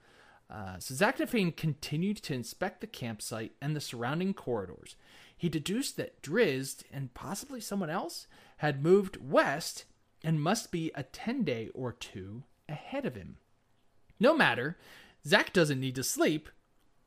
[0.50, 4.96] Uh, so Zaknafein continued to inspect the campsite and the surrounding corridors.
[5.36, 8.26] He deduced that Drizzt and possibly someone else
[8.58, 9.84] had moved west
[10.22, 13.36] and must be a 10 day or two ahead of him.
[14.20, 14.78] No matter,
[15.26, 16.48] Zak doesn't need to sleep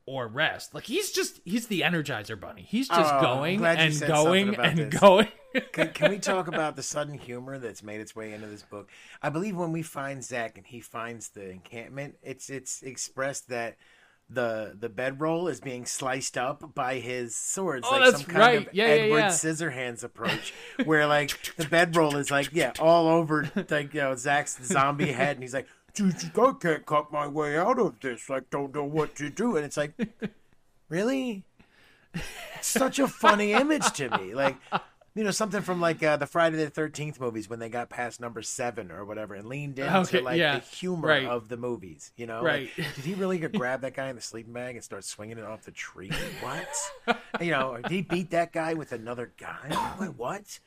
[0.08, 0.74] or rest.
[0.74, 2.64] Like he's just he's the energizer bunny.
[2.68, 5.00] He's just Oh, going and going and this.
[5.00, 5.28] going.
[5.72, 8.90] Can, can we talk about the sudden humor that's made its way into this book?
[9.24, 13.78] I believe when we find Zak and he finds the encampment, it's it's expressed that
[14.30, 18.68] the the bedroll is being sliced up by his swords, Oh, like some kind right.
[18.68, 19.28] of Yeah, yeah, Edward yeah.
[19.30, 24.60] Scissorhands approach, where like the bedroll is like yeah all over like you know Zak's
[24.64, 28.30] zombie head, and he's like, "Dude, I can't cut my way out of this.
[28.30, 29.94] Like, don't know what to do," and it's like,
[30.90, 31.44] really,
[32.14, 34.58] it's such a funny image to me, like
[35.18, 38.22] you know something from like uh, the Friday the Thirteenth movies when they got past
[38.22, 41.26] number seven or whatever and leaned into Okay, like yeah, the humor right.
[41.26, 42.12] of the movies.
[42.18, 42.70] You know, Right.
[42.78, 45.40] Like, did he really go grab that guy in the sleeping bag and start swinging
[45.40, 46.12] it off the tree?
[46.42, 47.18] What?
[47.42, 49.96] you know, did he beat that guy with another guy?
[50.00, 50.60] Wait, what?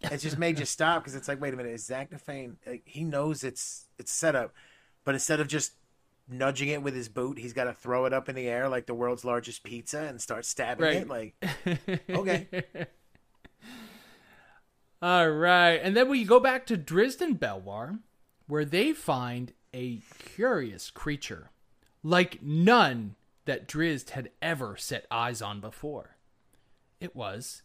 [0.00, 2.56] It just made you stop because it's like, wait a minute, is Zaknafein?
[2.66, 4.52] Like, he knows it's it's set up,
[5.04, 5.72] but instead of just
[6.28, 8.86] nudging it with his boot, he's got to throw it up in the air like
[8.86, 10.96] the world's largest pizza and start stabbing Right.
[10.96, 11.08] it.
[11.08, 12.46] Like, okay.
[15.00, 15.80] All right.
[15.82, 17.98] And then we go back to Drizzt and Belwar,
[18.46, 20.00] where they find a
[20.34, 21.50] curious creature,
[22.02, 26.16] like none that Drizzt had ever set eyes on before.
[27.00, 27.62] It was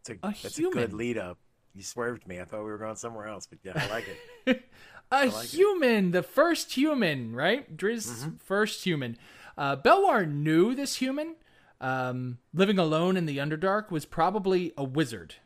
[0.00, 1.38] It's a, A that's a good lead up.
[1.74, 2.40] You swerved me.
[2.40, 4.06] I thought we were going somewhere else, but yeah, I like
[4.46, 4.62] it.
[5.12, 5.50] a like it.
[5.50, 7.76] human, the first human, right?
[7.76, 9.18] Drizzt's first human.
[9.56, 11.36] Uh, Belwar knew this human,
[11.80, 15.36] um, living alone in the Underdark, was probably a wizard.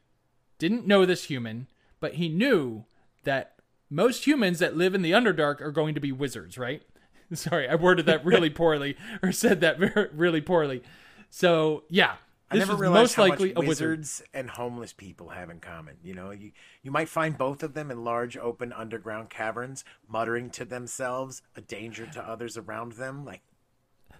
[0.58, 1.66] Didn't know this human,
[2.00, 2.84] but he knew
[3.24, 3.56] that
[3.90, 6.82] most humans that live in the Underdark are going to be wizards, right?
[7.32, 9.78] Sorry, I worded that really poorly or said that
[10.14, 10.82] really poorly.
[11.30, 12.14] So, yeah.
[12.50, 13.98] I This never realized most how likely much a wizard.
[13.98, 15.96] wizards and homeless people have in common.
[16.04, 20.50] You know, you you might find both of them in large open underground caverns, muttering
[20.50, 23.24] to themselves, a danger to others around them.
[23.24, 23.42] Like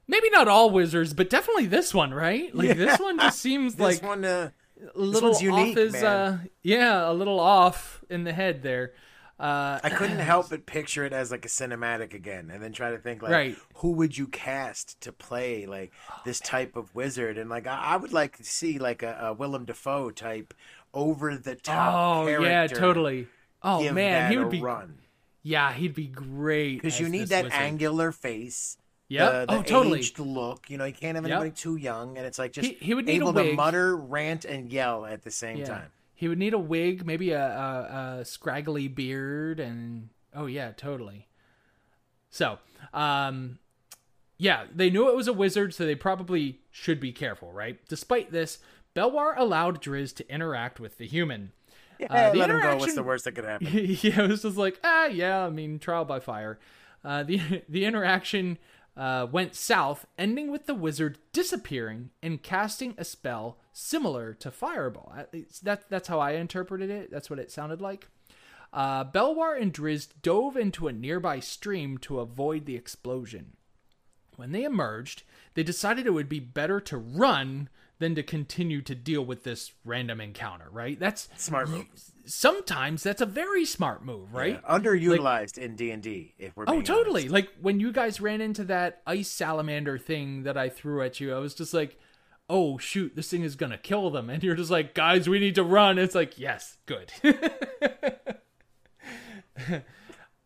[0.08, 2.50] Maybe not all wizards, but definitely this one, right?
[2.54, 4.50] Like this one just seems this like one, uh,
[4.94, 8.92] a little one's unique, off his uh yeah, a little off in the head there.
[9.38, 12.90] Uh I couldn't help but picture it as like a cinematic again, and then try
[12.90, 13.56] to think like, Right.
[13.76, 15.92] who would you cast to play like
[16.24, 17.36] this type of wizard?
[17.36, 20.54] And like, I, I would like to see like a, a Willem Dafoe type
[20.94, 21.94] over the top.
[21.94, 23.28] oh yeah, totally.
[23.62, 24.98] Oh man, he would be run
[25.42, 26.76] Yeah, he'd be great.
[26.76, 27.60] because you need that wizard.
[27.60, 28.78] angular face.
[29.08, 29.98] Yeah, the, the oh, totally.
[30.00, 30.68] aged look.
[30.70, 31.30] You know, you can't have Yep.
[31.32, 34.44] anybody too young, and it's like just He- he would need able to mutter, rant,
[34.44, 35.64] and yell at the same Yeah.
[35.66, 35.90] time.
[36.16, 41.28] He would need a wig, maybe a, a, a scraggly beard, and oh yeah, totally.
[42.30, 42.58] So,
[42.92, 43.58] um,
[44.38, 47.78] yeah, they knew it was a wizard, so they probably should be careful, right?
[47.88, 48.58] Despite this,
[48.94, 51.52] Belwar allowed Drizzt to interact with the human.
[51.98, 52.76] Yeah, Uh, the let him go.
[52.76, 53.68] What's the worst that could happen?
[53.72, 56.58] yeah, it was just like, ah, yeah, I mean, trial by fire.
[57.04, 58.58] Uh, the the interaction
[58.96, 65.12] uh, went south, ending with the wizard disappearing and casting a spell similar to Fireball.
[65.16, 67.10] At That, that's how I interpreted it.
[67.10, 68.08] That's what it sounded like.
[68.72, 73.52] Uh, Belwar and Drizzt dove into a nearby stream to avoid the explosion.
[74.36, 75.22] When they emerged,
[75.54, 79.72] they decided it would be better to run than to continue to deal with this
[79.84, 80.98] random encounter, right?
[81.00, 81.86] That's Smart move.
[82.26, 84.60] sometimes that's a very smart move, right?
[84.62, 86.34] Yeah, underutilized in D and D.
[86.38, 87.22] If we're Oh, totally.
[87.22, 87.32] honest.
[87.32, 91.34] Like when you guys ran into that ice salamander thing that I threw at you,
[91.34, 91.98] I was just like,
[92.48, 95.54] "Oh shoot, this thing is gonna kill them," and you're just like, "Guys, we need
[95.56, 97.12] to run." It's like, "Yes, good."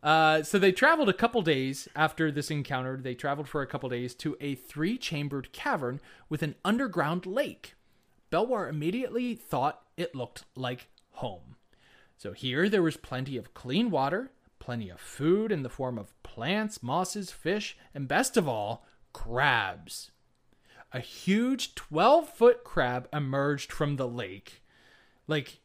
[0.02, 2.96] uh, so they traveled a couple days after this encounter.
[2.96, 7.74] They traveled for a couple days to a three-chambered cavern with an underground lake.
[8.30, 11.56] Belwar immediately thought it looked like home.
[12.16, 16.20] So here there was plenty of clean water, plenty of food in the form of
[16.22, 20.10] plants, mosses, fish, and best of all, crabs.
[20.92, 24.62] A huge 12 foot crab emerged from the lake.
[25.28, 25.60] Like,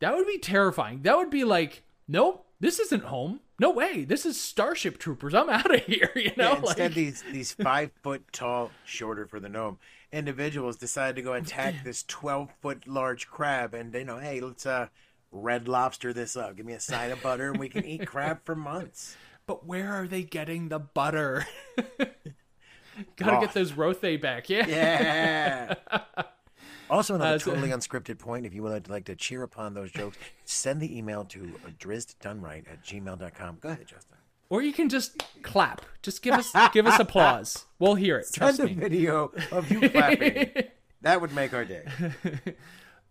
[0.00, 1.02] that would be terrifying.
[1.02, 3.40] That would be like, nope, this isn't home.
[3.60, 4.04] No way.
[4.04, 5.34] This is Starship Troopers.
[5.34, 6.10] I'm out of here.
[6.16, 9.78] You know, Yeah, instead, like, these these five foot tall, shorter for the gnome
[10.10, 14.66] individuals decided to go attack this twelve foot large crab, and they know, hey, let's
[14.66, 14.88] uh
[15.30, 16.56] red lobster this up.
[16.56, 19.16] Give me a side of butter, and we can eat crab for months.
[19.44, 21.44] But where are they getting the butter?
[23.16, 23.40] Gotta Rothe.
[23.42, 24.66] get those rothe back, yeah.
[24.68, 25.74] Yeah.
[26.90, 28.44] Also, another Uh, so- totally unscripted point.
[28.44, 32.84] If you would like to cheer upon those jokes, send the email to DrizztDoneRight at
[32.84, 33.58] gmail.com.
[33.62, 34.18] Go ahead, Justin.
[34.50, 35.80] Or you can just clap.
[36.02, 37.64] Just give us give us applause.
[37.78, 38.26] We'll hear it.
[38.34, 38.78] Trust Send a me.
[38.78, 40.50] video of you clapping.
[41.00, 41.84] that would make our day.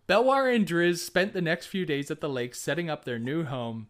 [0.08, 3.44] Belwar and Drizzt spent the next few days at the lake setting up their new
[3.46, 3.88] home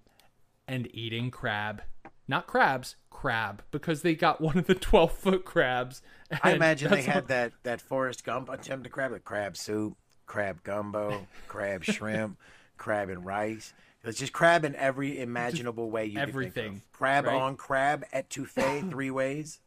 [0.69, 1.81] and eating crab.
[2.27, 6.01] Not crabs, crab, because they got one of the 12 foot crabs.
[6.43, 9.97] I imagine they had all- that, that Forrest Gump attempt to crab, like crab soup,
[10.25, 12.37] crab gumbo, crab shrimp,
[12.77, 13.73] crab and rice.
[14.03, 16.91] It's just crab in every imaginable way you could think everything, of.
[16.91, 17.35] Crab right?
[17.35, 19.59] on crab, etouffee, three ways.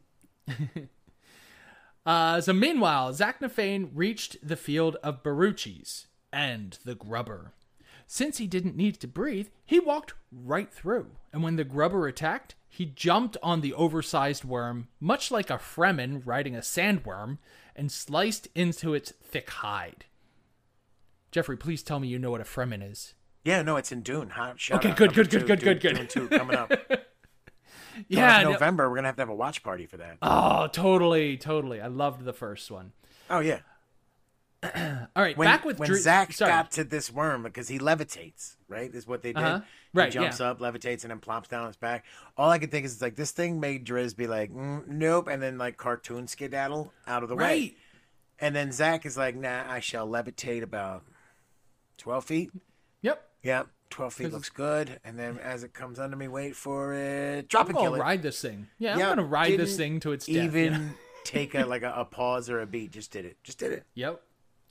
[2.07, 7.53] Uh, so meanwhile, Zaknafein reached the field of Baruchis and the grubber.
[8.15, 11.17] Since he didn't need to breathe, he walked right through.
[11.33, 16.23] And when the grubber attacked, he jumped on the oversized worm, much like a Fremen
[16.25, 17.39] riding a sandworm,
[17.75, 20.05] and sliced into its thick hide.
[21.33, 23.15] Jeffrey, please tell me you know what a Fremen is.
[23.43, 24.31] Yeah, no, it's in Dune.
[24.59, 26.11] Shout Okay, good, good, good, two, good, Dune- good, Dune good.
[26.11, 26.71] 2 coming up.
[28.09, 30.19] Yeah, no- November, we're going to have to have a watch party for that.
[30.23, 31.81] oh, totally, totally.
[31.81, 32.93] I loved the first one.
[33.31, 33.61] Oh, yeah.
[35.17, 36.51] All right, When, back with when Dri- Zak sorry.
[36.51, 38.93] got to this worm, because he levitates, right?
[38.95, 39.43] Is what they did.
[39.43, 39.61] Uh-huh.
[39.93, 40.51] He Right, jumps yeah.
[40.51, 42.05] up, levitates, and then plops down on his back.
[42.37, 45.29] All I could think is, it's like, this thing made Drizzt be like, mm, nope,
[45.29, 47.77] and then, like, cartoon skedaddle out of the way.
[48.41, 51.05] And then Zak is like, nah, I shall levitate about
[51.99, 52.51] 12 feet.
[53.03, 53.23] Yep.
[53.45, 54.99] Yep, 12 feet looks good.
[55.05, 57.49] And then as it comes under me, wait for it.
[57.49, 58.01] Drop I'm and kill it.
[58.01, 58.67] ride this thing.
[58.79, 60.37] Yeah, Yeah, I'm gonna ride this didn't thing to its death.
[60.37, 60.89] Even yeah.
[61.25, 62.91] take a like a, a pause or a beat.
[62.91, 63.37] Just did it.
[63.45, 63.85] Just did it.
[63.95, 64.21] Yep.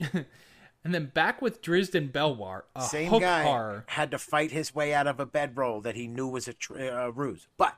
[0.00, 3.84] and then back with Drizzt and Belwar, a Same hook guy horror.
[3.88, 6.78] had to fight his way out of a bedroll that he knew was a, tr-
[6.78, 7.46] uh, a ruse.
[7.56, 7.76] But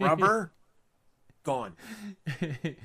[0.00, 0.52] rubber,
[1.44, 1.74] gone.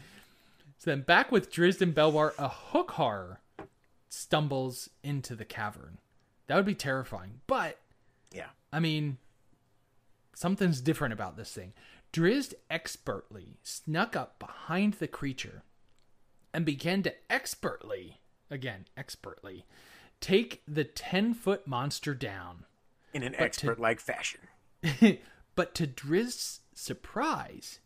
[0.77, 3.39] So then back with Drizzt and Belwar, a hook horror
[4.09, 5.97] stumbles into the cavern.
[6.45, 7.39] That would be terrifying.
[7.47, 7.79] But
[8.31, 8.49] Yeah.
[8.71, 9.17] I mean,
[10.35, 11.73] something's different about this thing.
[12.13, 15.63] Drizzt expertly snuck up behind the creature
[16.53, 18.19] and began to expertly,
[18.49, 19.65] again, expertly,
[20.21, 22.65] take the 10 foot monster down.
[23.13, 24.41] In an expert like fashion.
[25.55, 27.79] but to Drizzt's surprise,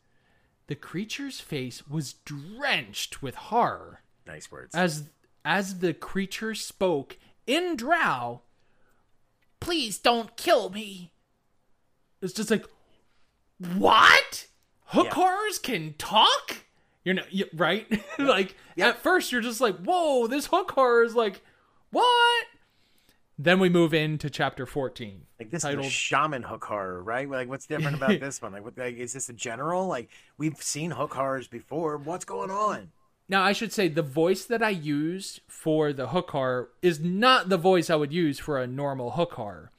[0.67, 4.73] the creature's face was drenched with horror Nice words.
[4.75, 5.03] as
[5.45, 8.41] as the creature spoke in Drow.
[9.59, 11.13] Please don't kill me.
[12.21, 12.65] It's just like,
[13.77, 14.47] what?
[14.85, 15.13] Hook Yeah.
[15.13, 16.57] horrors can talk?
[17.03, 17.87] You're not you, right.
[18.19, 18.87] like Yep.
[18.95, 21.41] at first, you're just like, whoa, this hook horror is like,
[21.91, 22.45] what?
[23.37, 27.29] Then we move into chapter 14, like this titled is shaman hook horror, right?
[27.29, 28.51] Like what's different about this one?
[28.51, 29.87] Like, what, like is this a general?
[29.87, 31.97] Like we've seen hook horrors before.
[31.97, 32.91] What's going on?
[33.29, 37.47] Now, I should say the voice that I used for the hook horror is not
[37.47, 39.71] the voice I would use for a normal hook horror.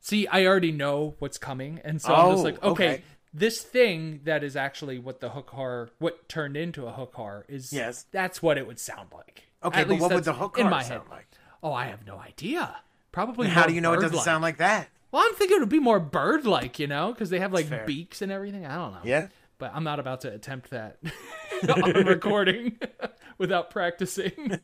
[0.00, 3.02] See, I already know what's coming, and so I'm just Oh, like, okay, okay.
[3.32, 7.44] This thing that is actually what the hook horror, what turned into a hook horror,
[7.48, 8.06] is Yes.
[8.10, 9.44] that's what it would sound like.
[9.62, 11.10] Okay, At but what would the hook in horror my sound head?
[11.10, 11.26] like?
[11.62, 12.76] Oh, I have no idea.
[13.12, 13.48] Probably.
[13.48, 14.88] How do you know it doesn't sound like that?
[15.12, 18.22] Well, I'm thinking it would be more bird-like, you know, because they have like beaks
[18.22, 18.64] and everything.
[18.64, 19.00] I don't know.
[19.04, 19.28] Yeah.
[19.58, 20.98] But I'm not about to attempt that
[21.68, 22.78] on recording
[23.38, 24.58] without practicing.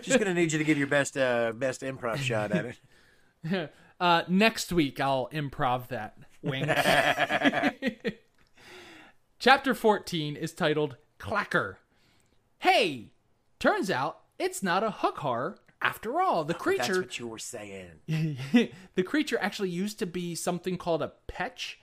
[0.00, 2.76] Just gonna need you to give your best uh, best improv shot at
[3.44, 3.72] it.
[4.00, 6.16] Uh, next week, I'll improv that.
[6.46, 6.68] Wink.
[9.38, 11.76] Chapter 14 is titled Clacker.
[12.58, 13.10] Hey,
[13.58, 16.44] turns out it's not a hook horror after all.
[16.44, 17.90] The creature—that's creature what you were saying.
[18.94, 21.74] the creature actually used to be something called a petch.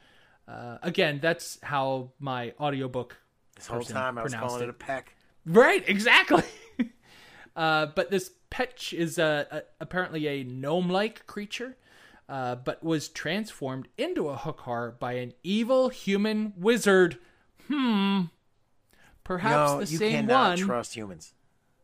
[0.47, 3.18] Uh, again, that's how my audiobook
[3.55, 5.16] This whole person time I was pronounced calling it a peck.
[5.45, 6.43] Right, exactly.
[7.55, 11.76] uh, but this Petch is uh, a, apparently a gnome-like creature,
[12.30, 17.17] uh, but was transformed into a hook horror by an evil human wizard.
[17.67, 18.21] Hmm.
[19.24, 20.67] Perhaps no, the you same cannot one.
[20.67, 21.34] trust humans.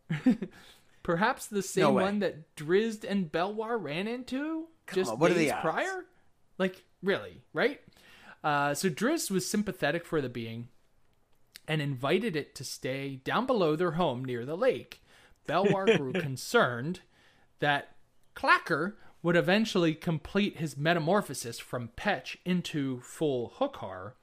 [1.03, 2.03] Perhaps the same way.
[2.03, 6.05] one that Drizzt and Belwar ran into just on, what days prior.
[6.57, 7.79] Like really, right?
[8.43, 10.67] Uh, so Drizzt was sympathetic for the being
[11.67, 15.01] and invited it to stay down below their home near the lake.
[15.47, 17.01] Belwar grew concerned
[17.59, 17.95] that
[18.35, 24.15] Clacker would eventually complete his metamorphosis from Petch into full hook horror,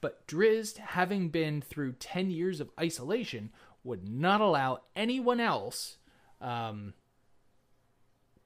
[0.00, 3.50] but Drizzt, having been through 10 years of isolation,
[3.82, 5.96] would not allow anyone else
[6.40, 6.92] um,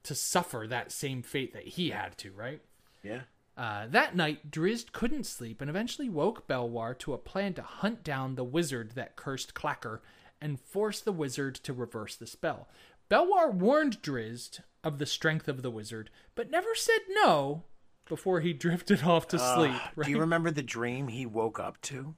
[0.03, 2.61] to suffer that same fate that he had to, right?
[3.03, 3.21] Yeah.
[3.57, 8.05] Uh, that night, Drizzt couldn't sleep and eventually woke Belwar to a plan to hunt
[8.05, 9.99] down the wizard that cursed Clacker
[10.41, 12.69] and force the wizard to reverse the spell.
[13.11, 17.63] Belwar warned Drizzt of the strength of the wizard, but never said no
[18.07, 19.79] before he drifted off to sleep.
[19.95, 20.05] Right?
[20.05, 22.15] Do you remember the dream he woke up to?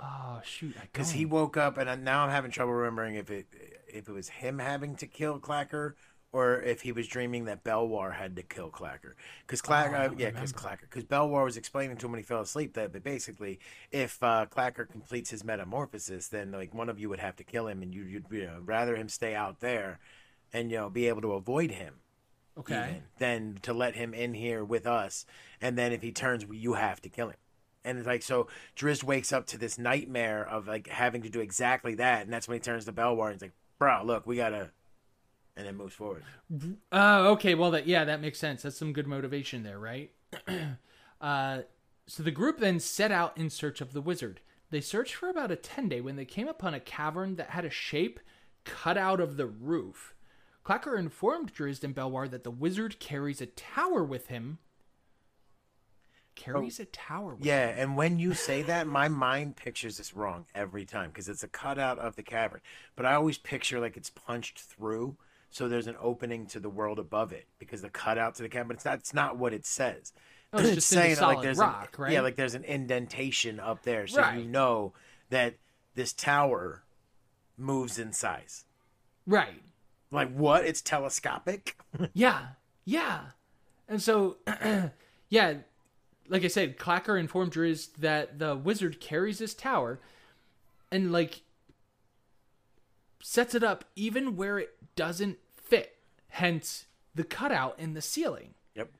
[0.00, 0.74] oh shoot!
[0.80, 3.46] Because he woke up, and I- now I'm having trouble remembering if it
[3.88, 5.94] if it was him having to kill Clacker
[6.34, 9.12] or if he was dreaming that Belwar had to kill Clacker.
[9.46, 12.40] Because Clacker, uh, yeah, because Clacker, because Belwar was explaining to him when he fell
[12.40, 13.60] asleep that, but basically,
[13.92, 17.68] if uh, Clacker completes his metamorphosis, then like one of you would have to kill
[17.68, 20.00] him, and you, you'd you know rather him stay out there,
[20.54, 21.96] and you know be able to avoid him
[22.58, 22.84] okay.
[22.88, 25.26] even, than to let him in here with us.
[25.60, 27.36] And then if he turns, you have to kill him.
[27.84, 28.46] And it's like so,
[28.76, 32.48] Drizzt wakes up to this nightmare of like having to do exactly that, and that's
[32.48, 34.70] when he turns to Belwar and he's like, "Bro, look, we gotta,"
[35.54, 36.24] and then moves forward.
[36.92, 37.54] Oh, okay.
[37.54, 38.62] Well, that yeah, that makes sense.
[38.62, 40.10] That's some good motivation there, right?
[41.20, 41.58] uh,
[42.06, 44.40] so the group then set out in search of the wizard.
[44.70, 47.66] They searched for about a ten day when they came upon a cavern that had
[47.66, 48.18] a shape
[48.64, 50.13] cut out of the roof.
[50.64, 54.58] Clacker informed Drizzt and Belwar that the wizard carries a tower with him.
[56.34, 60.14] Carries oh, a tower with Yeah, and when you say that, my mind pictures this
[60.14, 62.60] wrong every time because it's a cutout of the cavern.
[62.96, 65.16] But I always picture like it's punched through,
[65.50, 68.68] so there's an opening to the world above it because the cutout to the cavern.
[68.68, 68.98] But it's not.
[68.98, 70.12] It's not what it says.
[70.52, 72.12] Oh, it's the that, solid there's rock, an, right?
[72.12, 74.38] Yeah, like there's an indentation up there, so Right.
[74.40, 74.92] you know
[75.30, 75.54] that
[75.94, 76.82] this tower
[77.56, 78.64] moves in size.
[79.24, 79.62] Right.
[80.14, 80.64] Like what?
[80.64, 81.76] It's telescopic.
[82.12, 82.46] Yeah,
[82.84, 83.20] yeah.
[83.88, 84.38] And so,
[85.28, 85.54] yeah,
[86.28, 90.00] like I said, Clacker informed Drizzt that the wizard carries this tower
[90.90, 91.42] and, like,
[93.22, 95.96] sets it up even where it doesn't fit,
[96.28, 98.54] hence the cutout in the ceiling.
[98.74, 98.90] yep.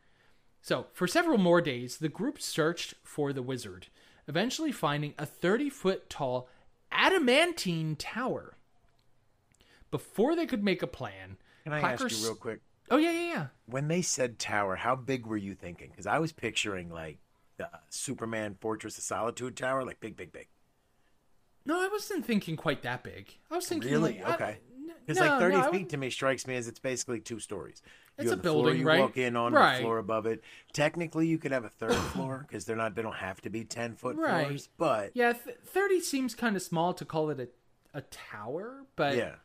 [0.62, 3.88] So, for several more days, the group searched for the wizard,
[4.28, 6.48] eventually finding a 30 foot tall
[6.92, 8.56] adamantine tower.
[9.94, 12.58] Before they could make a plan, Can I Clacker ask you real quick?
[12.90, 13.46] Oh, yeah, yeah, yeah.
[13.66, 15.90] when they said tower, how big were you thinking?
[15.90, 17.18] Because I was picturing like
[17.58, 20.48] the Superman Fortress of Solitude tower, like big, big, big.
[21.64, 23.36] No, I wasn't thinking quite that big.
[23.52, 24.20] I was thinking Really?
[24.20, 24.58] like, Okay.
[25.06, 27.80] Because no, like thirty no, feet to me strikes me as it's basically two stories.
[28.18, 28.98] You It's a the floor building, you right?
[29.00, 29.76] walk in on, Right.
[29.76, 30.42] the floor above it.
[30.72, 32.96] Technically, you could have a third floor because they're not.
[32.96, 34.46] They don't have to be ten foot Right.
[34.48, 34.68] floors.
[34.76, 37.48] But Yeah, th- thirty seems kind of small to call it a
[37.96, 39.36] a tower, but yeah,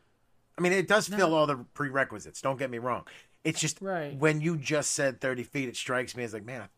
[0.60, 2.42] I mean, it does fill all the prerequisites.
[2.42, 3.04] Don't get me wrong.
[3.44, 4.14] It's just Right.
[4.14, 6.68] when you just said thirty feet, it strikes me as like, man,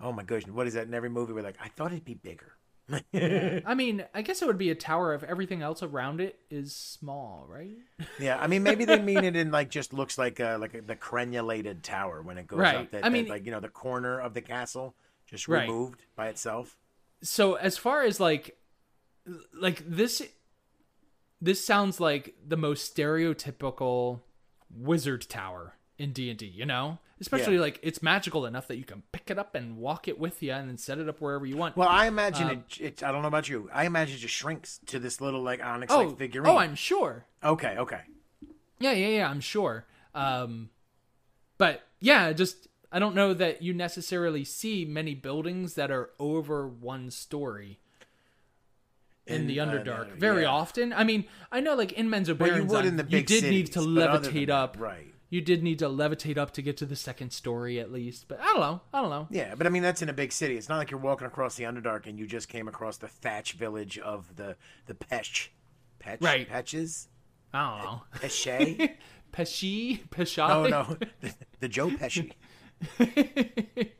[0.00, 1.32] oh my gosh, what is that in every movie?
[1.32, 2.52] We're like, I thought it'd be bigger.
[3.14, 6.74] I mean, I guess it would be a tower if everything else around it is
[6.74, 7.74] small, right?
[8.20, 10.82] Yeah, I mean, maybe they mean it in like just looks like uh like a,
[10.82, 12.76] the crenulated tower when it goes Right.
[12.76, 12.90] up.
[12.90, 14.94] That, I that, mean- like you know, the corner of the castle
[15.26, 15.62] just Right.
[15.62, 16.76] removed by itself.
[17.22, 18.56] So as far as like
[19.52, 20.22] like this
[21.40, 24.20] this sounds like the most stereotypical
[24.70, 26.98] wizard tower in D&D, you know?
[27.18, 27.60] Especially Yeah.
[27.62, 30.52] like it's magical enough that you can pick it up and walk it with you
[30.52, 31.74] and then set it up wherever you want.
[31.74, 33.02] Well, I imagine Um, it, it.
[33.02, 33.70] I don't know about you.
[33.72, 36.50] I imagine it just shrinks to this little like onyx oh, like figurine.
[36.52, 37.24] oh, I'm sure.
[37.42, 37.76] okay.
[37.78, 38.00] Okay.
[38.78, 39.86] Yeah, yeah, yeah, I'm sure.
[40.14, 40.68] Um,
[41.56, 46.68] but yeah, just I don't know that you necessarily see many buildings that are over
[46.68, 47.78] one story
[49.26, 50.48] in, In, the Underdark very yeah.
[50.48, 50.92] often.
[50.92, 53.44] I mean, I know like in Menzo Well, you would in the you big did
[53.44, 54.76] need to but other than levitate that, up.
[54.78, 55.12] right?
[55.28, 58.26] You did need to levitate up to get to the second story at least.
[58.28, 58.80] But I don't know.
[58.94, 59.26] I don't know.
[59.30, 60.56] Yeah, but I mean that's in a big city.
[60.56, 63.54] It's not like you're walking across the Underdark and you just came across the thatch
[63.54, 64.56] village of the
[64.86, 65.48] the Pesh,
[65.98, 66.48] Pech, Right.
[66.48, 67.08] Petches,
[67.52, 68.02] I don't know.
[68.20, 68.90] Pesce.
[69.32, 70.48] Pesci, Peshai.
[70.48, 72.30] oh no, the, the Joe Pesci.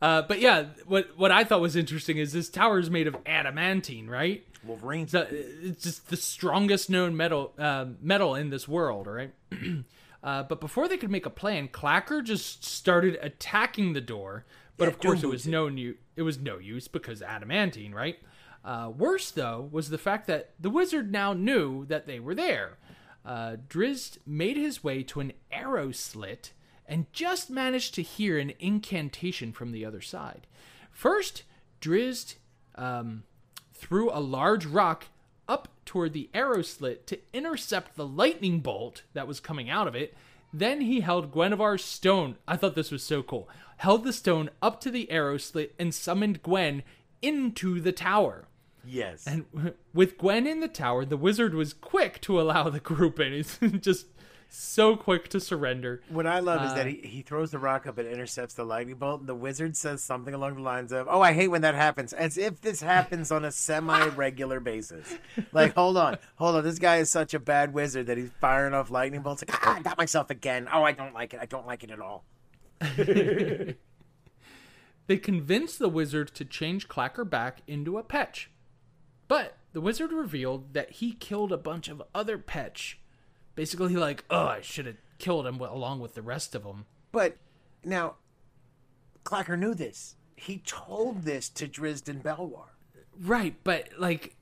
[0.00, 3.16] Uh, but yeah, what what I thought was interesting is this tower is made of
[3.26, 4.44] adamantine, right?
[4.64, 5.02] Wolverine.
[5.04, 9.32] It's, it's just the strongest known metal uh, metal in this world, right?
[10.22, 14.44] uh, but before they could make a plan, Clacker just started attacking the door.
[14.76, 15.50] But Yeah, of course, it was it.
[15.50, 18.18] no new, it was no use because adamantine, right?
[18.64, 22.78] Uh, worse though was the fact that the wizard now knew that they were there.
[23.24, 26.52] Uh, Drizzt made his way to an arrow slit
[26.88, 30.46] and just managed to hear an incantation from the other side.
[30.90, 31.44] First,
[31.80, 32.36] Drizzt
[32.74, 33.24] um,
[33.74, 35.06] threw a large rock
[35.48, 39.94] up toward the arrow slit to intercept the lightning bolt that was coming out of
[39.94, 40.14] it.
[40.52, 42.36] Then he held Guenhwyvar's stone.
[42.46, 43.48] I thought this was so cool.
[43.76, 46.82] Held the stone up to the arrow slit and summoned Gwen
[47.20, 48.46] into the tower.
[48.84, 49.26] yes.
[49.26, 49.44] And
[49.94, 53.32] with Gwen in the tower, the wizard was quick to allow the group in.
[53.32, 54.06] He's just
[54.48, 56.00] so quick to surrender.
[56.08, 58.64] What I love is that Uh, he, he throws the rock up and intercepts the
[58.64, 59.20] lightning bolt.
[59.20, 62.12] And the wizard says something along the lines of, "Oh, I hate when that happens,"
[62.12, 65.16] as if this happens on a semi-regular basis.
[65.52, 68.74] Like, hold on, hold on, this guy is such a bad wizard that he's firing
[68.74, 69.42] off lightning bolts.
[69.46, 70.68] Like, ah, I got myself again.
[70.72, 71.40] Oh, I don't like it.
[71.40, 72.24] I don't like it at all.
[75.06, 78.48] They convince the wizard to change Clacker back into a Petch.
[79.26, 82.96] But the wizard revealed that he killed a bunch of other Petch.
[83.58, 86.86] Basically, like, oh, I should have killed him along with the rest of them.
[87.10, 87.36] But
[87.84, 88.14] now,
[89.24, 90.14] Clacker knew this.
[90.36, 92.68] He told this to Drizzt and Belwar.
[93.20, 94.36] Right, but like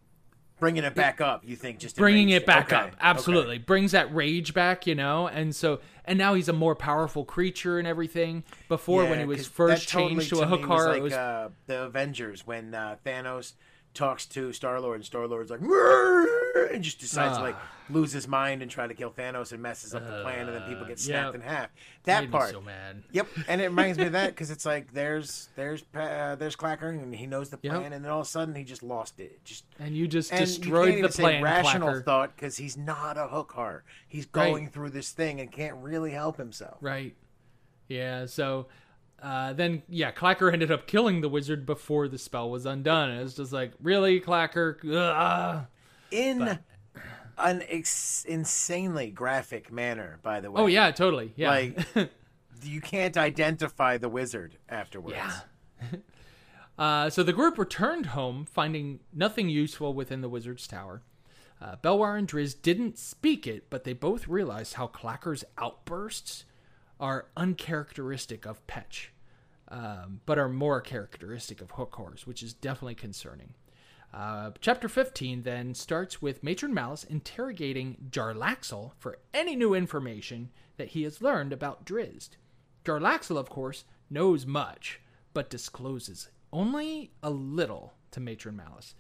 [0.58, 1.78] Bringing it back up, you think?
[1.78, 2.96] Just bringing enraged it back Okay, up, okay.
[3.00, 5.28] absolutely brings that rage back, you know.
[5.28, 8.42] And so, and now he's a more powerful creature and everything.
[8.66, 11.82] Before, when he was first totally changed to a was like it was uh, the
[11.82, 13.52] Avengers when uh, Thanos
[13.97, 15.61] talks to Star Lord and Star Lord's like
[16.72, 17.68] and just decides to like Ah.
[17.90, 20.68] lose his mind and try to kill Thanos and messes up the plan and then
[20.68, 21.34] people get snapped Uh, yep.
[21.34, 21.70] in half.
[22.05, 22.51] That part.
[22.51, 23.03] so mad.
[23.12, 26.88] Yep, and it reminds me of that because it's like there's there's uh, there's Clacker
[26.90, 27.72] and he knows the Yep.
[27.74, 29.44] plan and then all of a sudden he just lost it.
[29.44, 32.05] Just And you just and you destroyed can't the plan, rational Clacker.
[32.05, 33.84] thought because he's not a hook horror.
[34.09, 34.51] He's Right.
[34.51, 36.78] going through this thing and can't really help himself.
[36.80, 37.14] Right.
[37.88, 38.26] Yeah.
[38.26, 38.66] So
[39.22, 43.10] uh, then, yeah, Clacker ended up killing the wizard before the spell was undone.
[43.10, 44.76] And was just like, really, Clacker?
[44.84, 45.66] Ugh.
[46.10, 46.58] in
[47.38, 50.62] an ex- insanely graphic manner, by the way.
[50.62, 51.32] Oh yeah, totally.
[51.36, 51.50] Yeah.
[51.50, 51.86] Like
[52.62, 55.16] you can't identify the wizard afterwards.
[55.16, 55.88] Yeah.
[56.78, 61.00] Uh, so the group returned home, finding nothing useful within the wizard's tower.
[61.58, 66.44] Uh, Belwar and Drizzt didn't speak it, but they both realized how Clacker's outbursts
[66.99, 69.09] are uncharacteristic of Petch,
[69.68, 73.55] um, but are more characteristic of hook horrors, which is definitely concerning.
[74.14, 80.88] Uh, chapter 15 then starts with Matron Malice interrogating Jarlaxle for any new information that
[80.88, 82.30] he has learned about Drizzt.
[82.84, 85.01] Jarlaxle, of course, knows much,
[85.34, 88.94] but discloses only a little to Matron Malice.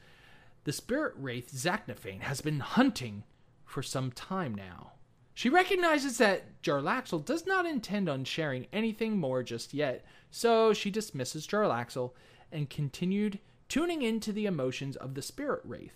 [0.64, 3.24] The spirit wraith Zaknafein has been hunting
[3.64, 4.92] for some time now.
[5.36, 10.90] She recognizes that Jarlaxle does not intend on sharing anything more just yet, so she
[10.90, 12.12] dismisses Jarlaxle
[12.50, 15.92] and continued tuning into the emotions of the spirit wraith.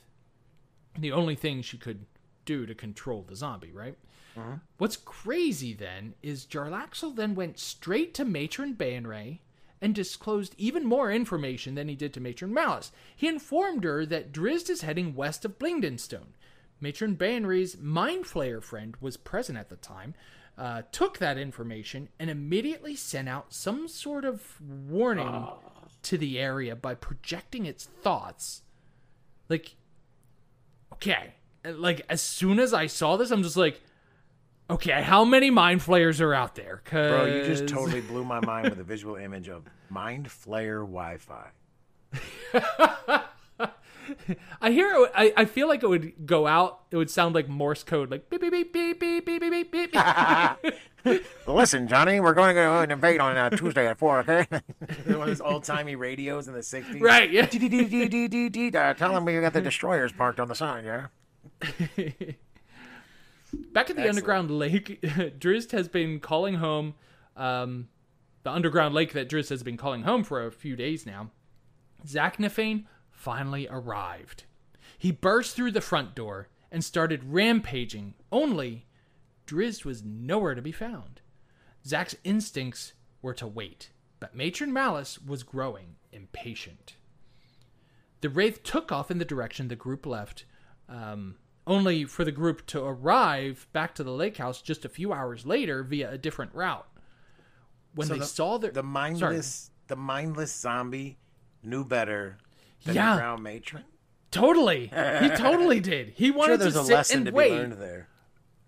[0.98, 2.04] The only thing she could
[2.44, 3.96] do to control the zombie, right?
[4.36, 4.56] Uh-huh.
[4.76, 9.38] What's crazy then is Jarlaxle then went straight to Matron Baenre
[9.80, 12.92] and disclosed even more information than he did to Matron Malice.
[13.16, 16.34] He informed her that Drizzt is heading west of Blingdenstone.
[16.80, 20.14] Matron Baenre's Mind Flayer friend was present at the time,
[20.56, 25.46] uh, took that information, and immediately sent out some sort of warning
[26.02, 28.62] to the area by projecting its thoughts.
[29.48, 29.76] Like,
[30.94, 33.80] okay, like as soon as I saw this, I'm just like,
[34.70, 36.80] okay, how many mind flayers are out there?
[36.84, 37.10] Cause...
[37.10, 41.50] Bro, you just totally blew my mind with a visual image of Mind Flayer Wi-Fi.
[44.60, 44.90] I hear.
[44.92, 46.80] It, I I feel like it would go out.
[46.90, 49.92] It would sound like Morse code, like beep beep beep beep beep beep beep beep.
[51.02, 51.24] beep.
[51.46, 54.18] Listen, Johnny, we're going to go and invade on uh, Tuesday at four.
[54.20, 54.46] Okay?
[54.50, 57.00] One of those old timey radios in the '60s.
[57.00, 57.30] right?
[57.30, 57.42] Yeah.
[58.80, 60.84] Uh, tell them we got the destroyers parked on the side.
[60.84, 61.06] Yeah.
[63.72, 64.08] Back at the Excellent.
[64.08, 66.94] underground lake, Drizzt has been calling home.
[67.36, 67.88] Um,
[68.42, 71.30] the underground lake that Drizzt has been calling home for a few days now.
[72.06, 72.84] Zaknafein
[73.24, 74.44] finally arrived.
[74.98, 78.86] He burst through the front door and started rampaging, only
[79.46, 81.20] Drizzt was nowhere to be found.
[81.86, 83.90] Zak's instincts were to wait,
[84.20, 86.94] but Matron Malice was growing impatient.
[88.22, 90.44] The Wraith took off in the direction the group left,
[90.88, 95.12] um, only for the group to arrive back to the lake house just a few
[95.12, 96.86] hours later via a different route.
[97.94, 101.18] When So they the- saw their The mindless, the mindless zombie
[101.62, 102.38] knew better
[102.84, 103.14] than Yeah.
[103.14, 103.84] the ground matron.
[104.30, 106.10] totally, he totally did.
[106.16, 108.08] He Sure, wanted there's to a sit lesson and to wait, be learned there.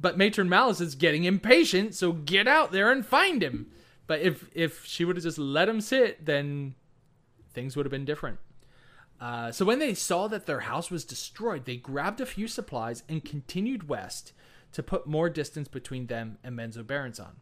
[0.00, 3.70] but Matron Malice is getting impatient, so get out there and find him.
[4.06, 6.74] But if if she would have just let him sit, then
[7.54, 8.38] things would have been different.
[9.20, 13.04] Uh, so when they saw that their house was destroyed, they grabbed a few supplies
[13.08, 14.32] and continued west
[14.72, 17.34] to put more distance between them and Menzoberranzan.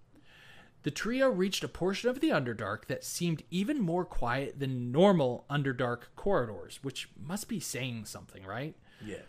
[0.82, 5.44] The trio reached a portion of the Underdark that seemed even more quiet than normal
[5.50, 8.74] Underdark corridors, which must be saying something, right?
[9.04, 9.22] Yeah.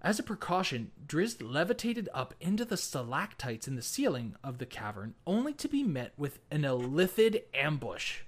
[0.00, 5.14] As a precaution, Drizzt levitated up into the stalactites in the ceiling of the cavern,
[5.26, 8.20] only to be met with an illithid ambush.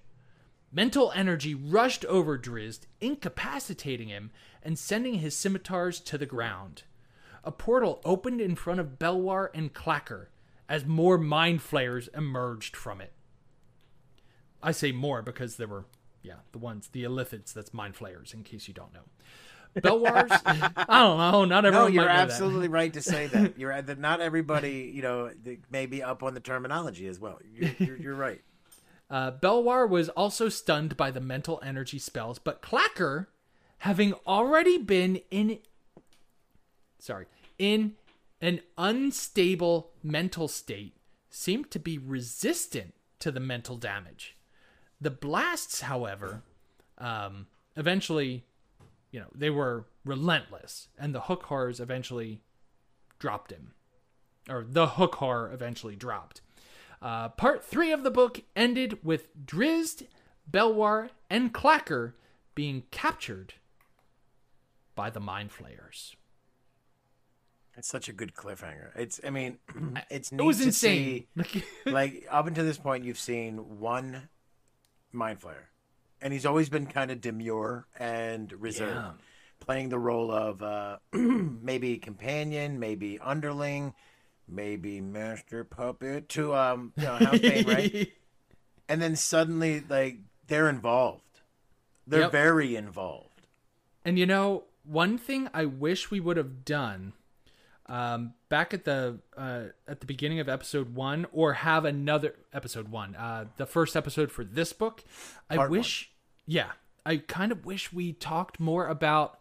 [0.72, 4.32] Mental energy rushed over Drizzt, incapacitating him
[4.62, 6.82] and sending his scimitars to the ground.
[7.44, 10.26] A portal opened in front of Belwar and Clacker,
[10.68, 13.12] as more mind flayers emerged from it.
[14.62, 15.86] I say more because there were,
[16.22, 19.04] yeah, the ones, the illithids, that's mind flayers, in case you don't know.
[19.76, 21.44] Belwars, I don't know.
[21.44, 21.88] Not everyone.
[21.88, 22.30] No, you're might know that.
[22.30, 23.58] absolutely right to say that.
[23.58, 25.30] You're that not everybody, you know,
[25.70, 27.38] may be up on the terminology as well.
[27.52, 28.40] You're, you're, you're right.
[29.10, 33.28] Uh, Belwar was also stunned by the mental energy spells, but Clacker,
[33.78, 35.60] having already been in,
[36.98, 37.24] sorry,
[37.58, 37.94] in
[38.40, 40.96] an unstable mental state,
[41.30, 44.36] seemed to be resistant to the mental damage.
[45.00, 46.42] The blasts, however,
[46.98, 48.44] um, eventually,
[49.10, 52.40] you know, they were relentless, and the hook horrors eventually
[53.18, 53.72] dropped him,
[54.48, 56.40] or the hook horror eventually dropped.
[57.00, 60.06] Uh, part three of the book ended with Drizzt,
[60.50, 62.14] Belwar, and Clacker
[62.54, 63.54] being captured
[64.96, 66.16] by the Mind Flayers.
[67.78, 68.90] It's such a good cliffhanger.
[68.96, 69.58] It's, I mean,
[70.10, 71.26] it's neat It was to insane.
[71.44, 71.62] see.
[71.86, 74.28] like up until this point, you've seen one
[75.12, 75.68] mind flayer,
[76.20, 79.12] and he's always been kind of demure and reserved, Yeah.
[79.60, 83.94] playing the role of uh, maybe companion, maybe underling,
[84.48, 88.08] maybe master puppet to um, you know, House Bane, right?
[88.90, 90.16] And then suddenly, like
[90.46, 91.42] they're involved.
[92.06, 92.32] They're Yep.
[92.32, 93.42] very involved.
[94.02, 97.12] And you know, one thing I wish we would have done
[97.88, 102.88] um, back at the uh, at the beginning of episode one, or have another episode
[102.88, 105.02] one, uh, the first episode for this book.
[105.48, 106.10] I Part wish,
[106.46, 106.72] yeah,
[107.06, 109.38] I kind of wish we talked more about.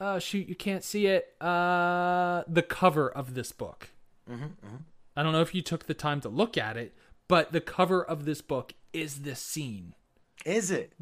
[0.00, 1.34] Uh, shoot, you can't see it.
[1.40, 3.88] Uh, the cover of this book.
[5.16, 6.94] I don't know if you took the time to look at it,
[7.26, 9.94] but the cover of this book is this scene.
[10.44, 10.92] Is it?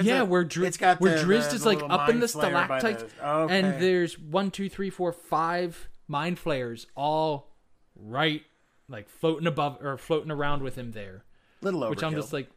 [0.00, 2.20] Yeah, the- where, Dri- it's got where the- Drizzt the- is the like up in
[2.20, 3.58] the stalactites, Okay.
[3.58, 7.48] and there's one, two, three, four, five mind flayers all
[7.94, 8.42] right,
[8.88, 11.24] like floating above or floating around with him there.
[11.60, 11.90] little overkill.
[11.90, 12.48] Which I'm just like,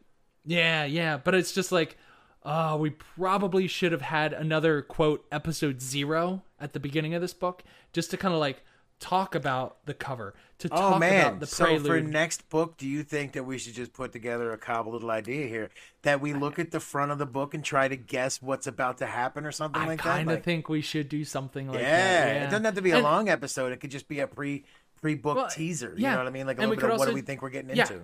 [0.44, 1.96] yeah, yeah, but it's just like,
[2.44, 7.34] oh, we probably should have had another quote episode zero at the beginning of this
[7.34, 8.62] book just to kind of like
[9.00, 11.26] talk about the cover, to Oh talk man!
[11.26, 14.52] about the so for next book, do you think that we should just put together
[14.52, 15.70] a cobble little idea here
[16.02, 18.98] that we look at the front of the book and try to guess what's about
[18.98, 20.32] to happen or something I like kind that?
[20.32, 22.34] of Like, think we should do something like yeah, that.
[22.36, 23.72] Yeah, it doesn't have to be a And- long episode.
[23.72, 24.64] It could just be a pre
[25.00, 25.94] pre book Well, teaser.
[25.96, 26.12] You yeah.
[26.12, 26.46] know what I mean?
[26.46, 27.82] Like a And little bit of what do we think we're getting yeah.
[27.84, 28.02] into?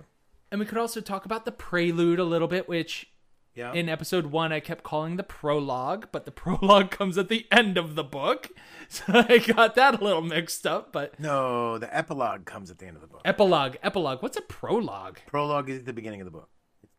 [0.51, 3.09] And we could also talk about the prelude a little bit, which
[3.57, 3.73] Yeah.
[3.73, 7.77] in episode one I kept calling the prologue, but the prologue comes at the end
[7.77, 8.49] of the book.
[8.89, 12.85] So I got that a little mixed up, but no, the epilogue comes at the
[12.85, 13.19] end of the book.
[13.25, 14.23] epilogue, epilogue.
[14.23, 15.19] What's a prologue?
[15.27, 16.49] Prologue is at the beginning of the book.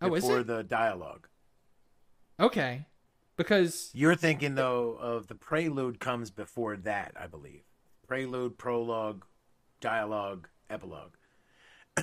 [0.02, 0.46] Oh, is before it?
[0.48, 1.28] the dialogue.
[2.38, 2.84] Okay.
[3.36, 7.62] Because You're thinking though of the prelude comes before that, I believe.
[8.06, 9.24] Prelude, prologue,
[9.80, 11.14] dialogue, epilogue.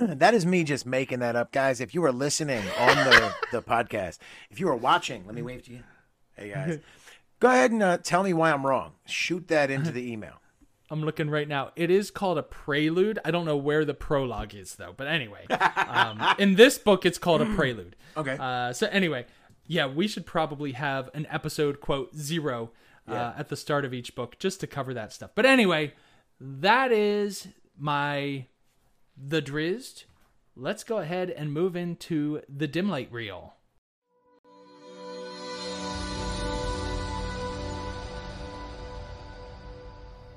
[0.00, 1.80] that is me just making that up, guys.
[1.80, 4.18] If you are listening on the the podcast,
[4.50, 5.82] if you are watching, let me wave to you.
[6.34, 6.78] Hey guys,
[7.40, 8.92] go ahead and uh, tell me why I'm wrong.
[9.06, 10.34] Shoot that into the email.
[10.90, 11.72] I'm looking right now.
[11.74, 13.18] It is called a prelude.
[13.24, 17.18] I don't know where the prologue is though, but anyway, um, in this book it's
[17.18, 17.96] called a prelude.
[18.16, 18.34] Okay.
[18.40, 19.26] Uh, so anyway,
[19.66, 22.70] yeah, we should probably have an episode quote zero
[23.06, 23.34] uh, Yeah.
[23.36, 25.32] at the start of each book just to cover that stuff.
[25.34, 25.92] But anyway,
[26.40, 28.46] that is my
[29.16, 30.04] the Drizzt,
[30.58, 33.56] Let's go ahead and move into the dim light reel.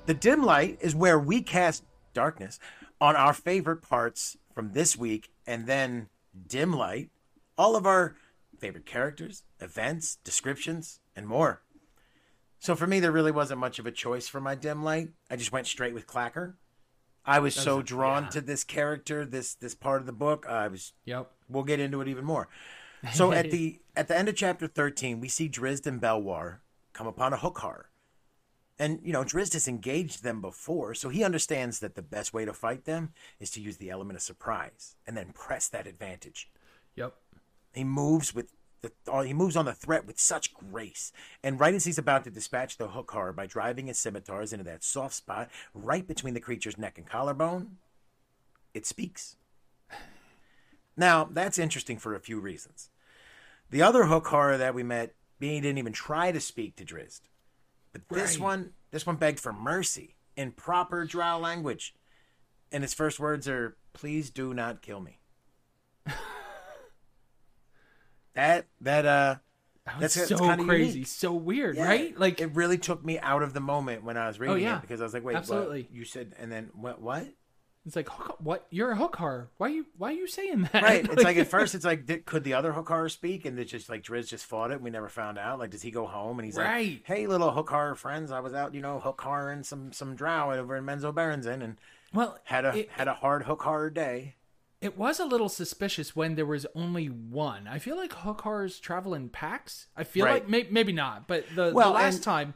[0.07, 2.59] The dim light is where we cast darkness
[2.99, 6.09] on our favorite parts from this week, and then
[6.47, 7.11] dim light,
[7.57, 8.17] all of our
[8.59, 11.61] favorite characters, events, descriptions, and more.
[12.59, 15.11] So for me, there really wasn't much of a choice for my dim light.
[15.32, 16.55] I just went straight with Clacker.
[17.30, 18.30] I was so drawn yeah.
[18.30, 20.47] to this character, this this part of the book.
[20.49, 21.32] I was Yep.
[21.47, 22.49] we'll get into it even more.
[23.13, 26.57] So at the at the end of chapter thirteen, we see Drizzt and Belwar
[26.91, 27.91] come upon a hook horror.
[28.77, 32.43] And you know, Drizzt has engaged them before, so he understands that the best way
[32.43, 36.49] to fight them is to use the element of surprise and then press that advantage.
[36.95, 37.13] Yep.
[37.73, 38.51] He moves with
[38.82, 41.11] the uh, he moves on the threat with such grace.
[41.43, 44.65] And right as he's about to dispatch the hook horror by driving his scimitars into
[44.65, 47.77] that soft spot right between the creature's neck and collarbone,
[48.73, 49.36] it speaks.
[50.95, 52.89] Now, that's interesting for a few reasons.
[53.69, 57.21] The other hook horror that we met, he didn't even try to speak to Drizzt.
[57.93, 58.43] But this Right.
[58.43, 61.95] one, this one begged for mercy in proper drow language.
[62.71, 65.19] And his first words are, please do not kill me.
[68.34, 69.36] that, that, uh,
[69.99, 71.07] That's, That's- so crazy, unique.
[71.07, 72.19] so weird, yeah, right?
[72.19, 74.77] Like, Oh, it really took me out of the moment when I was reading yeah.
[74.77, 75.39] it because I was like, wait, what?
[75.39, 75.88] Absolutely.
[75.91, 77.27] You said, and then what, what?
[77.86, 78.67] It's like hook, what?
[78.69, 79.49] You're a hook horror.
[79.57, 80.84] Why you why are you saying that?
[80.84, 81.09] Right.
[81.11, 83.71] It's like at first it's like did, could the other hook horror speak and it's
[83.71, 85.57] just like Drizzt just fought it we never found out.
[85.59, 86.91] Like does he go home and he's Right.
[86.95, 90.13] like, Hey little hook horror friends, I was out, you know, hook horroring some some
[90.13, 91.77] drow over in Menzoberranzan and
[92.13, 94.36] well, had a it, had a hard hook horror day.
[94.82, 97.67] It was a little suspicious when there was only one.
[97.67, 99.88] I feel like hook horrors travel in packs.
[99.95, 100.36] I feel Right.
[100.36, 102.53] like may, maybe not, but the, Well, the last time,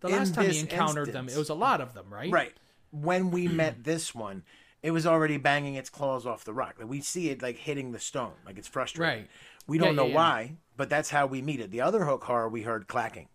[0.00, 2.30] the last time he encountered them, it was a lot of them, right?
[2.30, 2.52] Right.
[2.90, 4.44] When we met this one,
[4.82, 6.76] it was already banging its claws off the rock.
[6.78, 9.20] Like we see it like hitting the stone, like it's frustrating.
[9.22, 9.30] Right.
[9.66, 10.14] We don't know yeah, yeah.
[10.14, 11.70] why, but that's how we meet it.
[11.70, 13.28] The other hook horror we heard clacking,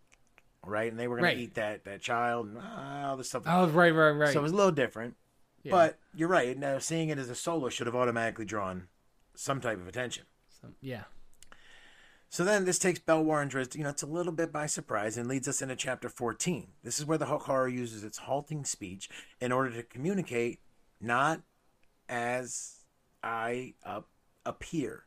[0.64, 0.90] right?
[0.92, 3.44] And they were gonna eat that that child and all this stuff.
[3.48, 4.32] Oh, right, right, right.
[4.32, 5.16] So it was a little different.
[5.64, 5.72] Yeah.
[5.72, 6.57] But you're right.
[6.57, 8.88] Now seeing it as a solo should have automatically drawn
[9.36, 10.26] some type of attention.
[10.62, 11.03] So, yeah.
[12.30, 15.18] So then this takes Belwar and Drizzt, you know, it's a little bit by surprise
[15.18, 16.68] and leads us into chapter 14.
[16.84, 19.10] This is where the Hook horror uses its halting speech
[19.41, 20.60] in order to communicate
[21.01, 21.41] not
[22.07, 22.82] as
[23.24, 24.01] I uh,
[24.45, 25.05] appear.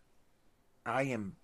[0.85, 1.37] I am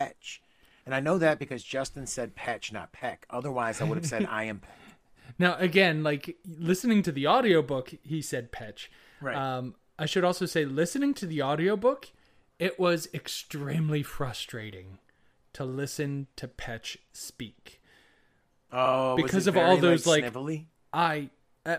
[0.00, 0.38] Petch.
[0.84, 3.26] And I know that because Justin said Petch, not Peck.
[3.28, 4.85] Otherwise, I would have said I am Peck.
[5.38, 8.88] Now, again, like listening to the audiobook, he said Petch.
[9.20, 9.36] Right.
[9.36, 12.10] Um, I should also say, listening to the audiobook,
[12.58, 14.98] it was extremely frustrating
[15.54, 17.80] to listen to Petch speak.
[18.72, 20.66] Oh, Because of all those, like- snivelly?
[20.92, 21.30] I
[21.64, 21.78] uh,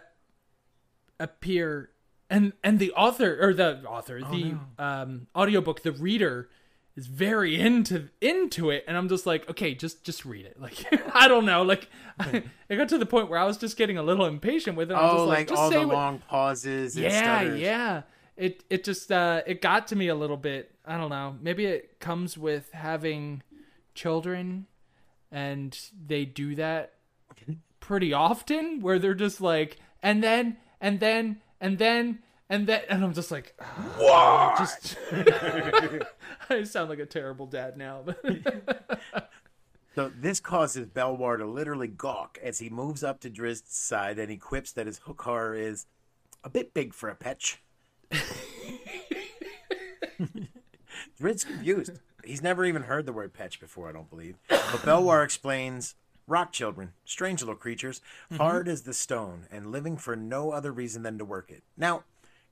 [1.19, 1.89] appear
[2.29, 6.49] and and the author or the author the um audiobook the reader
[6.97, 10.59] is very into into it and i'm just like okay just just read it.
[10.59, 10.83] Like
[11.15, 11.87] i don't know like
[12.19, 14.91] I, it got to the point where i was just getting a little impatient with
[14.91, 14.95] it.
[14.95, 16.95] I'm Oh, just like, like, just all the what- long pauses.
[16.95, 17.61] And yeah stutters.
[17.61, 18.01] yeah.
[18.35, 20.71] It it just uh it got to me a little bit.
[20.85, 21.35] I don't know.
[21.41, 23.41] Maybe it comes with having
[23.95, 24.67] children
[25.31, 26.93] and they do that
[27.79, 32.19] pretty often where they're just like and then and then and then
[32.49, 33.53] and then and i'm just like
[33.97, 34.95] what just
[36.59, 38.23] i sound like a terrible dad now but
[39.97, 44.29] So this causes Belwar to literally gawk as he moves up to Drizzt's side and
[44.29, 45.87] he quips that his hook horror is
[46.43, 47.57] a bit big for a petch.
[51.19, 51.93] Drizzt's confused.
[52.23, 54.35] He's never even heard the word petch before, I don't believe.
[54.47, 55.95] But Belwar explains
[56.27, 58.35] rock children, strange little creatures, mm-hmm.
[58.35, 61.63] hard as the stone, and living for no other reason than to work it.
[61.75, 62.03] Now,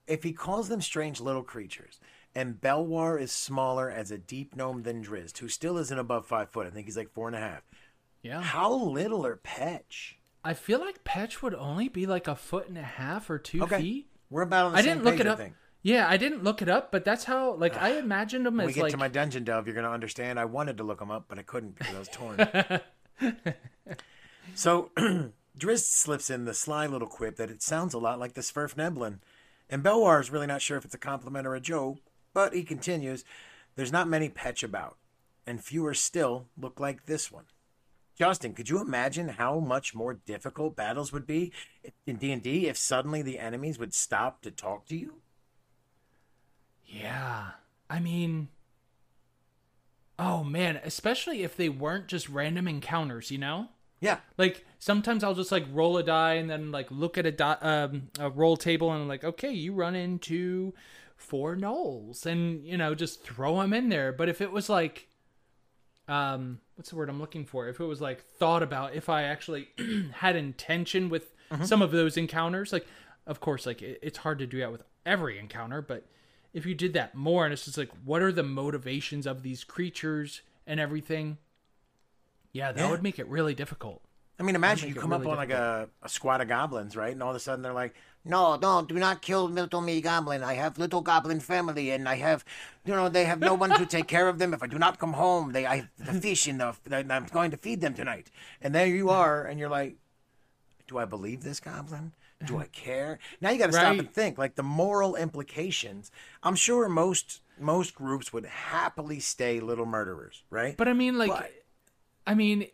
[0.08, 2.00] if he calls them strange little creatures,
[2.36, 6.50] and Belwar is smaller as a deep gnome than Drizzt, who still isn't above five
[6.50, 7.64] foot, I think he's like four and a half.
[8.22, 10.16] yeah How little are Petch?
[10.44, 13.64] i feel like petch would only be like a foot and a half or two
[13.64, 15.42] Okay, feet we're about on the i same didn't look it up
[15.82, 18.74] yeah i didn't look it up but that's how like i imagined them When we
[18.74, 20.40] get like to my dungeon delve, you're going to understand.
[20.40, 23.54] I wanted to look them up, but I couldn't because I was torn.
[24.56, 24.92] so
[25.58, 29.20] Drizzt slips in the sly little quip that it sounds a lot like the svirfneblin.
[29.70, 31.98] And Belwar is really not sure if it's a compliment or a joke,
[32.36, 33.24] but he continues,
[33.76, 34.98] There's not many Petch about,
[35.48, 37.46] and fewer still look like this one.
[38.16, 41.52] Justin, could you imagine how much more difficult battles would be
[42.06, 45.16] in D&D if suddenly the enemies would stop to talk to you?
[46.86, 47.52] Yeah.
[47.90, 48.50] I mean,
[50.20, 53.70] oh man, especially if they weren't just random encounters, you know?
[54.00, 54.20] Yeah.
[54.38, 57.58] Like sometimes I'll just like roll a die and then like look at a di-
[57.62, 60.74] um, a roll table and I'm like, okay, you run into
[61.16, 64.12] four gnolls and you know just throw them in there.
[64.12, 65.08] But if it was like,
[66.08, 67.68] um, what's the word I'm looking for?
[67.68, 69.70] If it was like thought about, if I actually
[70.14, 71.32] had intention with
[71.64, 72.86] some of those encounters, like
[73.28, 76.06] of course, like it, it's hard to do that with every encounter, but
[76.54, 79.64] if you did that more and it's just like, what are the motivations of these
[79.64, 81.38] creatures and everything?
[82.54, 82.90] Yeah, that Yeah.
[82.92, 84.02] would make it really difficult.
[84.40, 87.14] I mean, imagine you come really up on like a, a squad of goblins, right?
[87.14, 90.44] And all of a sudden they're like, no, no, do not kill little me goblin.
[90.44, 92.44] I have little goblin family and I have,
[92.84, 94.54] you know, they have no one to take care of them.
[94.54, 97.58] If I do not come home, they, I the fish in the, I'm going to
[97.58, 98.30] feed them tonight.
[98.62, 99.46] And there you are.
[99.46, 99.96] And you're like,
[100.88, 102.12] do I believe this goblin?
[102.46, 103.20] Do I care?
[103.40, 106.12] Now you got to stop and think like the moral implications.
[106.44, 110.76] I'm sure most, most groups would happily stay little murderers, right?
[110.76, 111.52] But I mean, like, But-
[112.28, 112.66] I mean,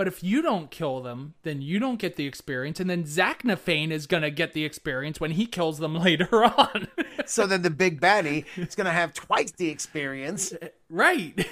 [0.00, 3.90] but if you don't kill them, then you don't get the experience, and then Zaknafein
[3.90, 6.88] is gonna get the experience when he kills them later on.
[7.26, 10.54] so then the big baddie is going to have twice the experience.
[10.88, 11.46] right?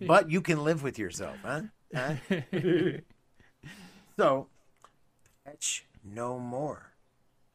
[0.00, 1.60] but you can live with yourself, huh?
[1.94, 2.16] Huh?
[4.18, 4.48] so,
[5.44, 6.90] fetch no more.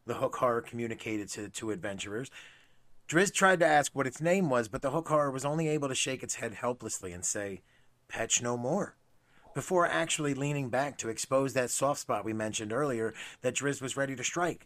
[0.05, 2.31] The hook horror communicated to the two adventurers.
[3.05, 5.89] Drizzt tried to ask what its name was, but the hook horror was only able
[5.89, 7.63] to shake its head helplessly and say,
[8.07, 8.95] Petch no more.
[9.53, 13.97] Before actually leaning back to expose that soft spot we mentioned earlier that Drizzt was
[13.97, 14.65] ready to strike.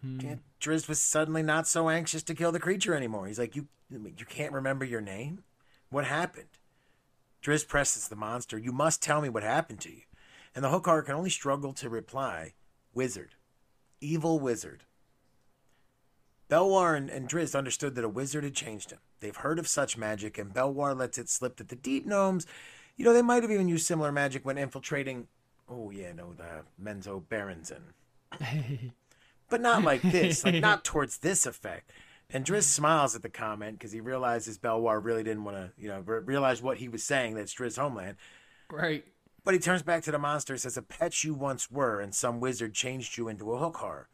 [0.00, 0.34] Hmm.
[0.60, 3.26] Drizzt was suddenly not so anxious to kill the creature anymore.
[3.26, 5.44] He's like, "You, you can't remember your name?
[5.90, 6.58] What happened?"
[7.42, 8.58] Drizzt presses the monster.
[8.58, 10.02] You must tell me what happened to you.
[10.54, 12.54] And the hook horror can only struggle to reply,
[12.94, 13.34] Wizard.
[14.00, 14.84] Evil wizard.
[16.48, 19.00] Belwar and, and Drizzt understood that a wizard had changed him.
[19.20, 22.46] They've heard of such magic, and Belwar lets it slip that the deep gnomes,
[22.96, 25.28] you know, they might have even used similar magic when infiltrating,
[25.68, 27.82] oh yeah, no, the Menzoberranzan.
[29.48, 31.92] But not like this, like not towards this effect.
[32.30, 35.88] And Drizzt smiles at the comment because he realizes Belwar really didn't want to, you
[35.88, 38.16] know, re- realize what he was saying, that's Drizzt's homeland.
[38.70, 39.04] Right.
[39.44, 42.12] But he turns back to the monster and says, A pet you once were, and
[42.12, 44.08] some wizard changed you into a hook horror.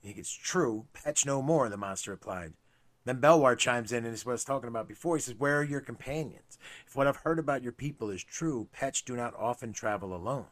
[0.00, 2.52] He gets true, pech no more, the monster replied.
[3.08, 5.16] Then Belwar chimes in and is what I was talking about before.
[5.16, 6.58] He says, Where are your companions?
[6.86, 10.44] If what I've heard about your people is true, pets do not often travel alone.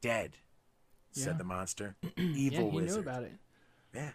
[0.00, 0.38] Dead,
[1.12, 1.96] said the monster.
[2.16, 3.04] Evil Yeah, he wizard.
[3.04, 3.32] knew about it.
[3.94, 4.10] Yeah.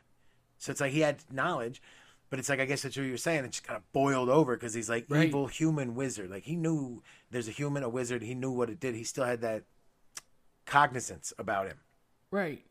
[0.57, 1.83] So it's like he had knowledge,
[2.31, 3.45] but it's like I guess that's what you were saying.
[3.45, 5.27] It just kind of boiled over because he's like Right.
[5.27, 6.31] evil human wizard.
[6.31, 8.23] Like he knew there's a human, a wizard.
[8.23, 8.95] He knew what it did.
[8.95, 9.65] He still had that
[10.65, 11.77] cognizance about him.
[12.31, 12.65] Right.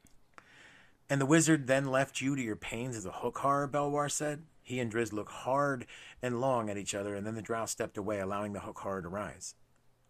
[1.09, 4.43] And the wizard then left you to your pains as a hook horror, Belwar said.
[4.63, 5.87] He and Drizzt looked hard
[6.23, 9.03] and long at each other, and then the drow stepped away, allowing the hook horror
[9.03, 9.55] to rise.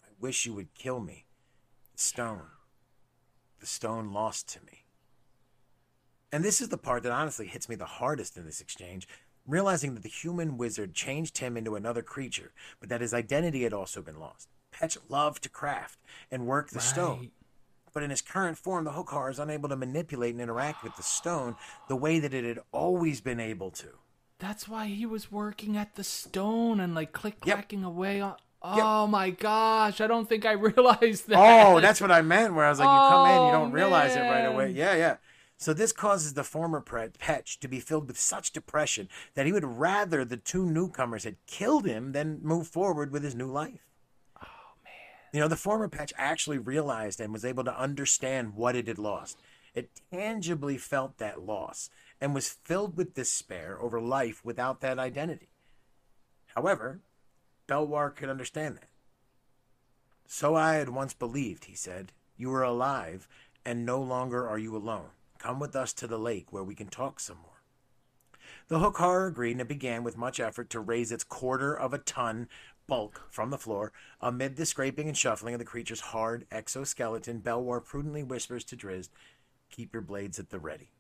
[0.05, 1.24] I wish you would kill me.
[1.93, 2.43] The stone.
[3.61, 4.84] The stone lost to me.
[6.30, 9.09] And this is the part that honestly hits me the hardest in this exchange,
[9.47, 13.72] realizing that the human wizard changed him into another creature, but that his identity had
[13.72, 14.49] also been lost.
[14.70, 15.99] Pech loved to craft
[16.30, 17.30] and work the stone Right.
[17.93, 20.97] But in his current form, the hook horror is unable to manipulate and interact with
[20.97, 21.57] the stone
[21.88, 23.88] the way that it had always been able to.
[24.38, 27.72] That's why he was working at the stone and like click Yep.
[27.84, 28.36] away on.
[28.64, 30.01] Oh my gosh!
[30.01, 31.36] I don't think I realized that.
[31.38, 32.55] Oh, that's what I meant.
[32.55, 34.70] Where I was like, you come in, you Oh, don't realize it right away.
[34.70, 35.16] Yeah, yeah.
[35.57, 39.64] So this causes the former Pech to be filled with such depression that he would
[39.64, 43.91] rather the two newcomers had killed him than move forward with his new life.
[45.32, 48.98] You know, the former patch actually realized and was able to understand what it had
[48.98, 49.40] lost.
[49.74, 51.88] It tangibly felt that loss
[52.20, 55.48] and was filled with despair over life without that identity.
[56.54, 57.00] However,
[57.66, 58.90] Belwar could understand that.
[60.26, 62.12] So I had once believed, he said.
[62.36, 63.26] You are alive,
[63.64, 65.10] and no longer are you alone.
[65.38, 67.52] Come with us to the lake where we can talk some more.
[68.68, 71.92] The hook horror agreed, and it began with much effort to raise its quarter of
[71.92, 72.48] a ton
[72.86, 73.92] bulk from the floor.
[74.20, 79.10] Amid the scraping and shuffling of the creature's hard exoskeleton, Belwar prudently whispers to Drizzt,
[79.70, 80.90] Keep your blades at the ready.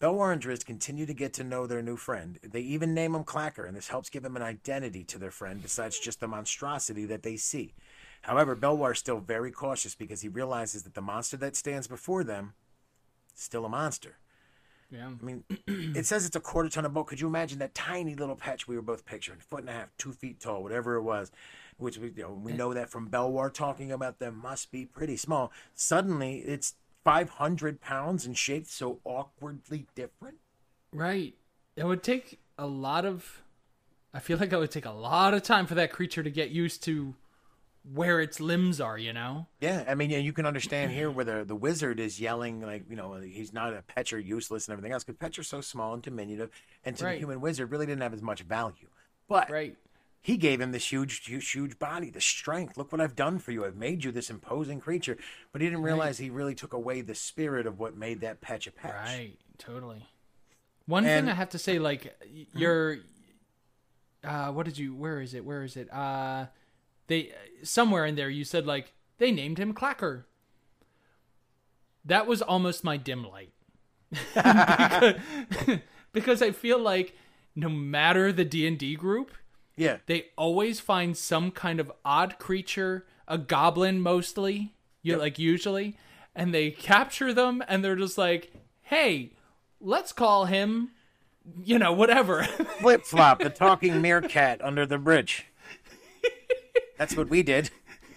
[0.00, 2.40] Belwar and Drizzt continue to get to know their new friend.
[2.42, 5.62] They even name him Clacker, and this helps give him an identity to their friend
[5.62, 7.74] besides just the monstrosity that they see.
[8.22, 12.24] However, Belwar is still very cautious because he realizes that the monster that stands before
[12.24, 12.54] them
[13.32, 14.16] is still a monster.
[14.92, 15.08] Yeah.
[15.08, 17.06] I mean, it says it's a quarter ton of boat.
[17.06, 19.88] Could you imagine that tiny little patch we were both picturing, foot and a half,
[19.96, 21.32] two feet tall, whatever it was,
[21.78, 25.16] which we you know we know that from Belwar talking about them must be pretty
[25.16, 25.50] small.
[25.74, 26.74] Suddenly, it's
[27.04, 30.36] five hundred pounds and shaped so awkwardly different.
[30.92, 31.34] Right.
[31.74, 33.42] It would take a lot of.
[34.12, 36.50] I feel like it would take a lot of time for that creature to get
[36.50, 37.14] used to
[37.90, 38.98] where its limbs are.
[38.98, 39.46] You know.
[39.60, 42.84] Yeah, I mean, yeah, you can understand here where the, the wizard is yelling like,
[42.88, 46.02] you know, he's not a Petcher, useless, and everything else because Petcher's so small and
[46.02, 46.50] diminutive,
[46.84, 47.12] and to Right.
[47.12, 48.88] the human wizard really didn't have as much value.
[49.28, 49.76] But Right.
[50.20, 52.76] he gave him this huge, huge, huge body, the strength.
[52.76, 53.64] Look what I've done for you.
[53.64, 55.16] I've made you this imposing creature.
[55.52, 58.66] But he didn't realize he really took away the spirit of what made that Pech
[58.66, 58.92] a Pech.
[58.94, 59.36] Right.
[59.58, 60.06] Totally.
[60.86, 62.98] One And- thing I have to say, like y- your,
[64.24, 64.94] uh, what did you?
[64.94, 65.44] Where is it?
[65.44, 65.92] Where is it?
[65.92, 66.46] Uh,
[67.12, 67.32] they
[67.62, 70.24] somewhere in there you said like they named him Clacker.
[72.04, 73.52] That was almost my dim light.
[74.34, 75.14] because,
[76.12, 77.16] because I feel like
[77.54, 79.30] no matter the D and D group,
[79.76, 79.98] Yeah.
[80.06, 85.18] they always find some kind of odd creature, a goblin mostly, you Yep.
[85.20, 85.96] like usually,
[86.34, 88.52] and they capture them and they're just like,
[88.82, 89.32] "Hey,
[89.80, 90.90] let's call him,
[91.62, 92.42] you know, whatever."
[92.80, 95.46] Flip flop, the talking meerkat under the bridge.
[96.98, 97.70] That's what we did.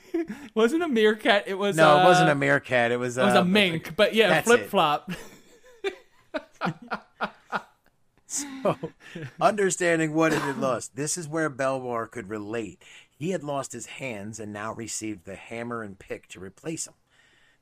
[0.56, 2.92] wasn't a meerkat, it was No, uh, it wasn't a meerkat.
[2.92, 5.12] It was, it was uh, a mink, but yeah, flip flop.
[8.28, 8.78] so,
[9.40, 10.96] understanding what it had lost.
[10.96, 12.82] This is where Belwar could relate.
[13.18, 16.96] He had lost his hands and now received the hammer and pick to replace them.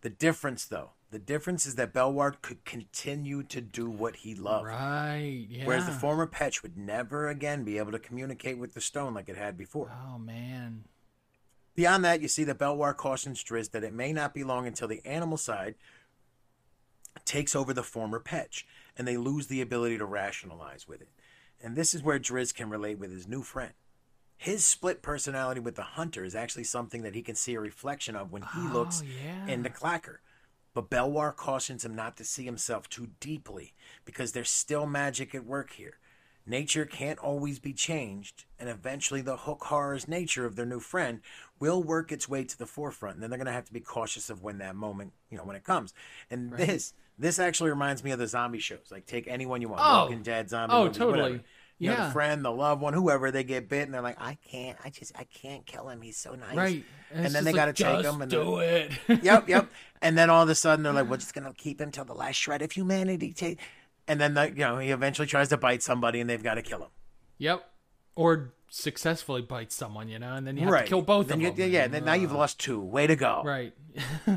[0.01, 4.65] The difference, though, the difference is that Belwar could continue to do what he loved.
[4.67, 5.65] right, yeah.
[5.65, 9.29] Whereas the former Pech would never again be able to communicate with the stone like
[9.29, 9.91] it had before.
[10.07, 10.85] oh man.
[11.75, 14.87] Beyond that, you see that Belwar cautions Drizzt that it may not be long until
[14.87, 15.75] the animal side
[17.25, 18.65] takes over the former Pech,
[18.97, 21.09] and they lose the ability to rationalize with it.
[21.61, 23.73] And this is where Drizzt can relate with his new friend.
[24.37, 28.15] His split personality with the hunter is actually something that he can see a reflection
[28.15, 29.45] of when he Oh, looks yeah.
[29.63, 30.17] the Clacker.
[30.73, 33.73] But Belwar cautions him not to see himself too deeply
[34.05, 35.97] because there's still magic at work here.
[36.45, 41.21] Nature can't always be changed, and eventually the hook horror's nature of their new friend
[41.59, 43.15] will work its way to the forefront.
[43.15, 45.45] And then they're going to have to be cautious of when that moment, you know,
[45.45, 45.93] when it comes.
[46.29, 48.87] And this, this actually reminds me of the zombie shows.
[48.91, 50.01] Like take anyone you want, Oh.
[50.03, 50.73] Walking Dead, zombie.
[50.75, 51.21] Oh, movies, totally.
[51.21, 51.43] whatever.
[51.79, 52.05] You know, Yeah.
[52.07, 54.89] the friend, the loved one, whoever they get bit, and they're like, I can't, I
[54.89, 56.01] just, I can't kill him.
[56.01, 56.55] He's so nice.
[56.55, 56.83] Right.
[57.13, 58.91] And, it's then they got to take "Just him and do it.
[59.21, 59.69] yep, yep.
[60.01, 62.13] And then all of a sudden they're like, we're just gonna keep him till the
[62.13, 63.31] last shred of humanity.
[63.33, 63.55] ta-"
[64.07, 66.61] And then the, you know he eventually tries to bite somebody, and they've got to
[66.61, 66.89] kill him.
[67.37, 67.69] Yep.
[68.15, 71.41] Or successfully bite someone, you know, and then you have to kill both then of
[71.41, 71.71] you, them.
[71.71, 72.79] Yeah, then now you've lost two.
[72.79, 73.41] Way to go.
[73.45, 73.73] Right.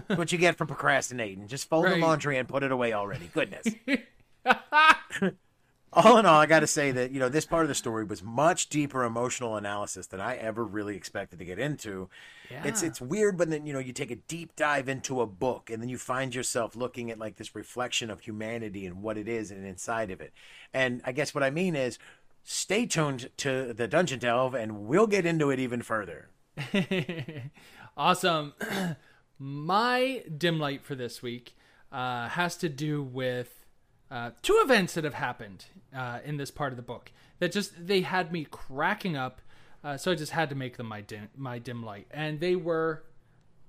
[0.08, 1.46] What you get for procrastinating.
[1.48, 3.30] Just fold the laundry and put it away already.
[3.32, 3.66] Goodness.
[5.92, 8.04] all in all, I got to say that you know this part of the story
[8.04, 12.08] was much deeper emotional analysis than I ever really expected to get into.
[12.64, 12.88] It's Yeah.
[12.88, 15.82] it's weird, but then you know you take a deep dive into a book, and
[15.82, 19.50] then you find yourself looking at like this reflection of humanity and what it is
[19.50, 20.32] and inside of it.
[20.74, 21.98] And I guess what I mean is,
[22.44, 26.28] stay tuned to the Dungeon Delve, and we'll get into it even further.
[27.96, 28.54] awesome.
[29.38, 31.56] My dim light for this week
[31.92, 33.65] uh, has to do with
[34.10, 37.86] uh, two events that have happened uh, in this part of the book that just
[37.86, 39.40] they had me cracking up.
[39.84, 42.56] Uh, so I just had to make them my dim, my dim light, and they
[42.56, 43.04] were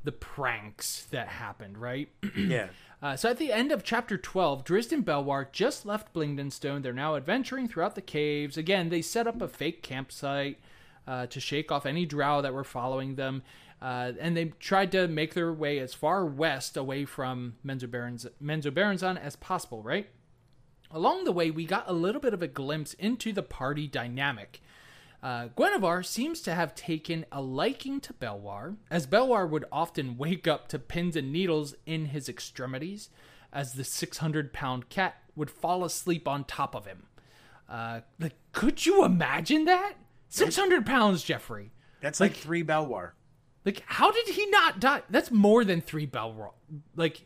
[0.04, 1.78] the pranks that happened.
[1.78, 2.10] Right.
[2.36, 2.68] Yeah.
[3.00, 6.82] Uh, so at the end of chapter 12, Drizzt and Belwar just left Blingdenstone.
[6.82, 8.58] They're now adventuring throughout the caves.
[8.58, 10.58] Again, they set up a fake campsite
[11.08, 13.44] uh, to shake off any drow that were following them.
[13.80, 19.20] Uh, and they tried to make their way as far west away from Menzoberranz- Menzoberranzan
[19.22, 20.08] as possible, right?
[20.92, 24.62] Along the way, we got a little bit of a glimpse into the party dynamic.
[25.22, 30.48] Uh, Guenhwyvar seems to have taken a liking to Belwar, as Belwar would often wake
[30.48, 33.10] up to pins and needles in his extremities,
[33.52, 37.08] as the 600 pound cat would fall asleep on top of him.
[37.68, 39.96] Uh, like, could you imagine that?
[40.30, 41.72] 600 pounds, Jeffrey.
[42.02, 43.12] That's like, three Belwar.
[43.66, 45.02] Like, how did he not die?
[45.10, 46.52] That's more than three Belwar.
[46.96, 47.26] Like,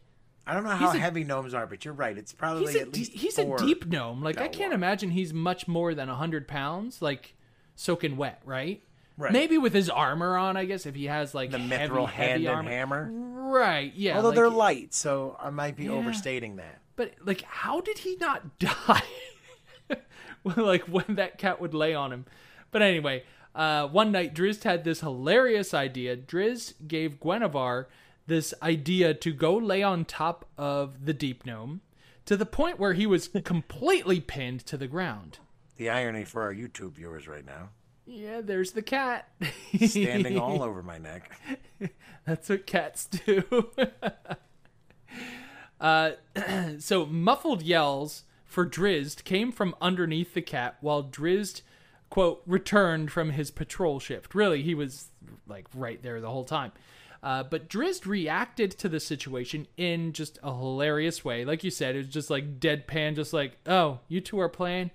[0.51, 2.17] I don't know how a- heady gnomes are, but you're right.
[2.17, 3.55] It's probably he's a, at least he's four.
[3.55, 4.21] a deep gnome.
[4.21, 7.35] Like I can't imagine he's much more than hundred pounds, like
[7.75, 8.83] soaking wet, right?
[9.17, 9.31] Right.
[9.31, 12.45] Maybe with his armor on, I guess if he has like the heavy, mithril heavy
[12.45, 13.09] hand and hammer.
[13.11, 13.93] Right?
[13.95, 14.15] Yeah.
[14.17, 15.91] Although like- they're light, so I might be Yeah.
[15.91, 16.79] overstating that.
[16.95, 19.03] but like, how did he not die?
[20.43, 22.25] Like when that cat would lay on him.
[22.71, 23.23] But anyway,
[23.53, 26.17] uh, one night Drizzt had this hilarious idea.
[26.17, 27.85] Drizzt gave Guenhwyvar
[28.31, 31.81] this idea to go lay on top of the deep gnome
[32.25, 35.39] to the point where he was completely pinned to the ground.
[35.75, 37.69] The irony for our YouTube viewers right now,
[38.05, 39.27] Yeah, there's the cat.
[39.85, 41.37] standing all over my neck.
[42.25, 43.69] That's what cats do.
[45.81, 46.11] uh,
[46.79, 51.63] so muffled yells for Drizzt came from underneath the cat while Drizzt,
[52.09, 54.33] quote, returned from his patrol shift.
[54.35, 55.07] Really, he was
[55.47, 56.71] like right there the whole time.
[57.23, 61.45] Uh, but Drizzt reacted to the situation in just a hilarious way.
[61.45, 64.89] Like you said, it was just like deadpan, just like, oh, you two are playing?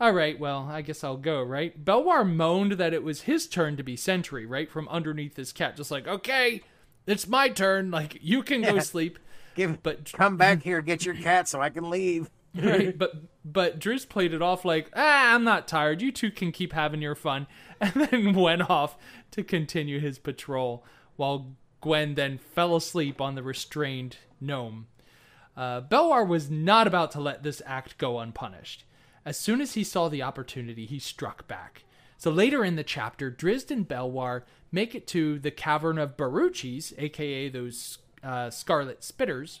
[0.00, 1.84] All right, well, I guess I'll go, right?
[1.84, 4.70] Belwar moaned that it was his turn to be sentry, right?
[4.70, 6.62] From underneath his cat, just like, okay,
[7.06, 7.90] it's my turn.
[7.90, 8.80] Like, you can go Yeah.
[8.80, 9.18] sleep.
[9.54, 12.30] Give, But come back here, get your cat, so I can leave.
[12.54, 12.96] right?
[12.98, 16.00] But but Drizzt played it off like, ah, I'm not tired.
[16.00, 17.48] You two can keep having your fun,
[17.80, 18.96] and then went off
[19.32, 20.84] to continue his patrol
[21.16, 24.86] while Gwen then fell asleep on the restrained gnome.
[25.54, 28.84] Uh, Belwar was not about to let this act go unpunished.
[29.24, 31.84] As soon as he saw the opportunity, he struck back.
[32.16, 36.94] So later in the chapter, Drizzt and Belwar make it to the cavern of Baruchis,
[36.96, 39.58] aka those uh, scarlet spitters,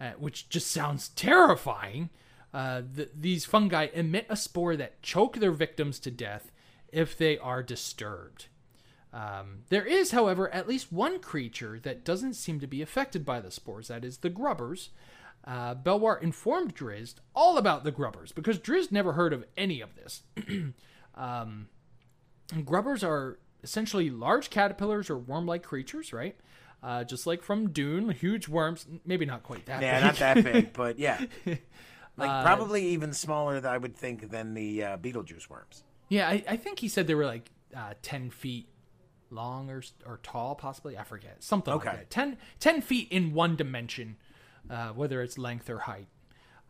[0.00, 2.10] uh, which just sounds terrifying.
[2.52, 6.52] Uh, th- these fungi emit a spore that choke their victims to death
[6.92, 8.46] if they are disturbed.
[9.14, 13.40] Um, there is, however, at least one creature that doesn't seem to be affected by
[13.40, 13.86] the spores.
[13.88, 14.90] That is the grubbers.
[15.46, 19.90] Uh, Belwar informed Drizzt all about the grubbers because Drizzt never heard of any of
[19.94, 20.22] this.
[21.14, 21.68] um,
[22.64, 26.36] grubbers are essentially large caterpillars or worm-like creatures, right?
[26.82, 28.86] Uh, just like from Dune, huge worms.
[29.06, 30.04] Maybe not quite that Yeah, big.
[30.04, 31.24] not that big, but yeah.
[32.16, 35.82] Like Uh, probably even smaller, than I would think, than the uh, Beetlejuice worms.
[36.08, 38.68] Yeah, I, I think he said they were like uh, 10 feet
[39.34, 40.96] long or, or tall, possibly.
[40.96, 41.42] I forget.
[41.42, 41.88] Something Okay.
[41.88, 42.10] like that.
[42.10, 44.16] 10, 10 feet in one dimension.
[44.70, 46.06] uh, whether it's length or height.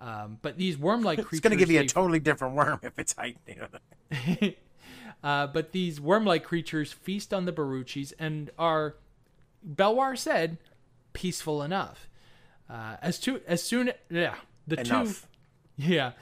[0.00, 1.32] Um, but these worm-like creatures.
[1.38, 3.38] It's going to give you a totally different worm if it's height.
[5.22, 8.96] Uh, but these worm-like creatures feast on the Baruchis and are,
[9.66, 10.58] Belwar said,
[11.14, 12.08] peaceful enough.
[12.68, 14.34] Uh, as to as soon yeah
[14.66, 15.22] the Enough.
[15.78, 16.12] two yeah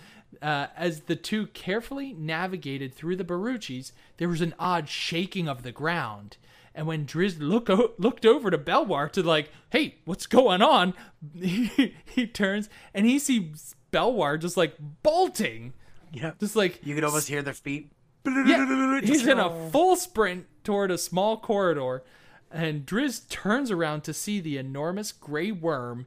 [0.41, 5.63] uh, as the two carefully navigated through the Baruchis, there was an odd shaking of
[5.63, 6.37] the ground.
[6.75, 10.95] And when Drizzt look o- looked over to Belwar to like, hey, what's going on?
[11.39, 15.75] He, he turns and he sees Belwar just like bolting,
[16.13, 16.33] Yeah.
[16.41, 17.93] just like You could almost hear their feet.
[18.25, 22.03] yeah, he's in a full sprint toward a small corridor,
[22.51, 26.07] and Drizzt turns around to see the enormous gray worm,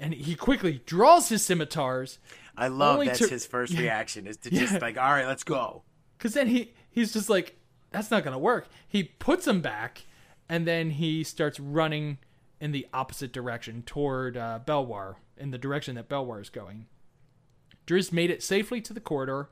[0.00, 2.18] and he quickly draws his scimitars,
[2.56, 5.82] I love that's to- his first reaction is to just like, all right, let's go.
[6.18, 7.56] because then he he's just like,
[7.92, 8.66] that's not gonna work.
[8.88, 10.06] He puts them back,
[10.48, 12.18] and then he starts running
[12.60, 16.86] in the opposite direction toward uh, Belwar, in the direction that Belwar is going.
[17.86, 19.48] Drizzt made it safely to the corridor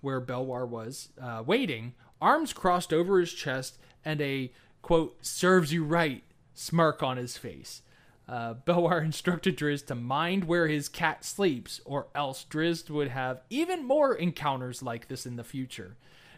[0.00, 4.52] where Belwar was uh, waiting, arms crossed over his chest, and a
[4.82, 6.24] quote "serves you right"
[6.54, 7.82] smirk on his face.
[8.28, 13.42] Uh, Belwar instructed Drizzt to mind where his cat sleeps, or else Drizzt would have
[13.50, 15.96] even more encounters like this in the future.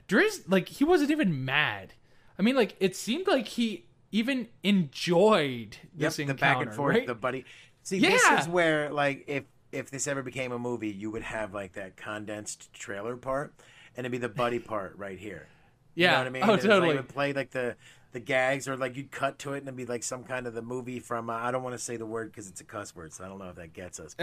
[0.09, 1.95] Drizzt, like, he wasn't even mad.
[2.39, 6.37] I mean, like, it seemed like he even enjoyed this Yep, the encounter.
[6.59, 7.07] back and forth, right?
[7.07, 7.45] the buddy.
[7.83, 11.53] See, this is where like if if this ever became a movie, you would have
[11.53, 13.55] like that condensed trailer part,
[13.97, 15.49] and it'd be the buddy part right here.
[15.97, 16.13] You Yeah.
[16.13, 16.43] know what I mean?
[16.45, 16.95] Oh, like it totally.
[16.97, 17.77] would play like the
[18.15, 20.55] the gags, or like you'd cut to it, and it'd be like some kind of
[20.55, 21.29] the movie from.
[21.29, 23.29] Uh, I don't want to say the word because it's a cuss word, so I
[23.29, 24.17] don't know if that gets us.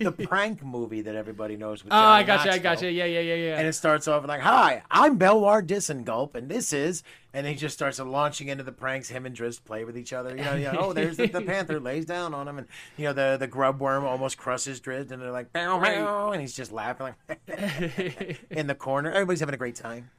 [0.00, 1.84] the prank movie that everybody knows.
[1.84, 2.62] With Oh, I Johnny gotcha, I Knoxville.
[2.62, 2.92] gotcha.
[2.92, 3.58] Yeah, yeah, yeah, yeah.
[3.58, 7.02] And it starts off like, "Hi, I'm Belwar Dissengulp, and this is,"
[7.34, 9.08] and he just starts launching into the pranks.
[9.10, 10.30] Him and Drizzt play with each other.
[10.36, 12.66] You know, you know, oh, there's the, the panther lays down on him, and
[12.96, 16.40] you know the the grub worm almost crushes Drizzt, and they're like, "Bow, bow," and
[16.40, 19.10] he's just laughing like in the corner.
[19.10, 20.10] Everybody's having a great time.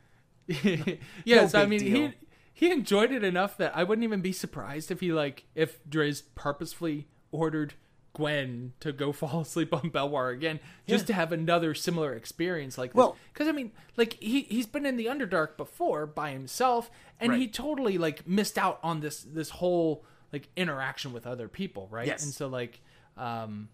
[1.24, 2.08] yes, No I mean deal.
[2.10, 2.14] he
[2.54, 6.24] he enjoyed it enough that I wouldn't even be surprised if he like if Drizzt
[6.36, 7.74] purposefully ordered
[8.14, 11.08] Gwen to go fall asleep on Belwar again just Yeah.
[11.08, 12.98] to have another similar experience like this.
[12.98, 17.34] Well- because I mean, like he he's been in the Underdark before by himself, and
[17.34, 22.06] he totally like missed out on this this whole like interaction with other people, right?
[22.08, 22.24] Yes.
[22.24, 22.82] And so like,
[23.18, 23.70] um,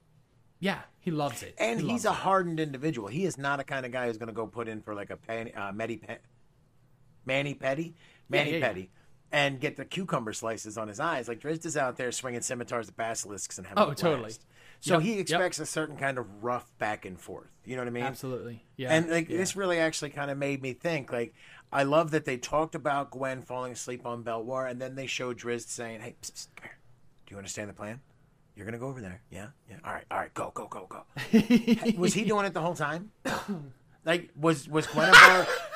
[0.62, 2.16] yeah, he loves it, And He he's a it.
[2.16, 3.08] hardened individual.
[3.08, 5.10] He is not a kind of guy who's going to go put in for like
[5.10, 6.02] a pen, uh, Medi
[7.26, 7.96] Manny Petty,
[8.30, 8.68] Manny yeah, yeah.
[8.68, 8.90] Petty,
[9.32, 11.28] and get the cucumber slices on his eyes.
[11.28, 14.20] Like Drizzt is out there swinging scimitars at basilisks and having Oh, a totally.
[14.22, 14.46] blast.
[14.82, 15.20] So Yep, he yep.
[15.22, 17.50] expects a certain kind of rough back and forth.
[17.66, 18.04] You know what I mean?
[18.04, 19.38] absolutely yeah, And like yeah.
[19.38, 21.12] this really actually kind of made me think.
[21.12, 21.34] Like
[21.72, 25.38] I love that they talked about Gwen falling asleep on Belwar, and then they showed
[25.38, 26.48] Drizzt saying, "Hey, psst, psst.
[27.28, 28.00] Do you understand the plan?
[28.56, 29.22] You're gonna go over there.
[29.30, 29.76] Yeah, yeah.
[29.86, 30.34] All right, all right.
[30.34, 31.04] Go, go, go, go."
[31.98, 33.12] Was he doing it the whole time?
[34.06, 35.48] like was was Guenhwyvar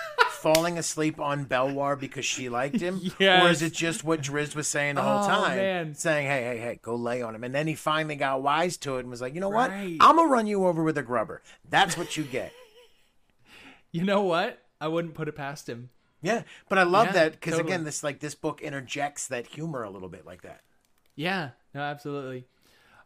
[0.43, 4.67] falling asleep on Belwar because she liked him, or is it just what Drizzt was
[4.67, 5.95] saying the whole Oh, time, man.
[5.95, 8.97] saying, "Hey, hey, hey, go lay on him," and then he finally got wise to
[8.97, 9.71] it and was like, "You know what?
[9.71, 11.41] I'm gonna run you over with a grubber.
[11.67, 12.51] That's what you get."
[13.91, 14.59] you know what?
[14.79, 15.89] I wouldn't put it past him.
[16.21, 17.71] Yeah, but I love Yeah, that because totally.
[17.73, 20.61] again, this like this book interjects that humor a little bit like that.
[21.15, 22.45] Yeah, no, absolutely.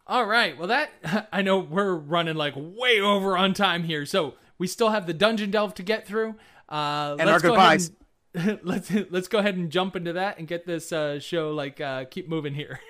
[0.06, 0.58] All right.
[0.58, 0.90] Well, that
[1.32, 5.14] I know we're running like way over on time here, so we still have the
[5.14, 6.36] dungeon delve to get through.
[6.70, 7.92] Uh, And let's our go ahead goodbyes.
[8.34, 11.80] and- let's let's go ahead and jump into that and get this uh, show like
[11.82, 12.80] uh, keep moving here.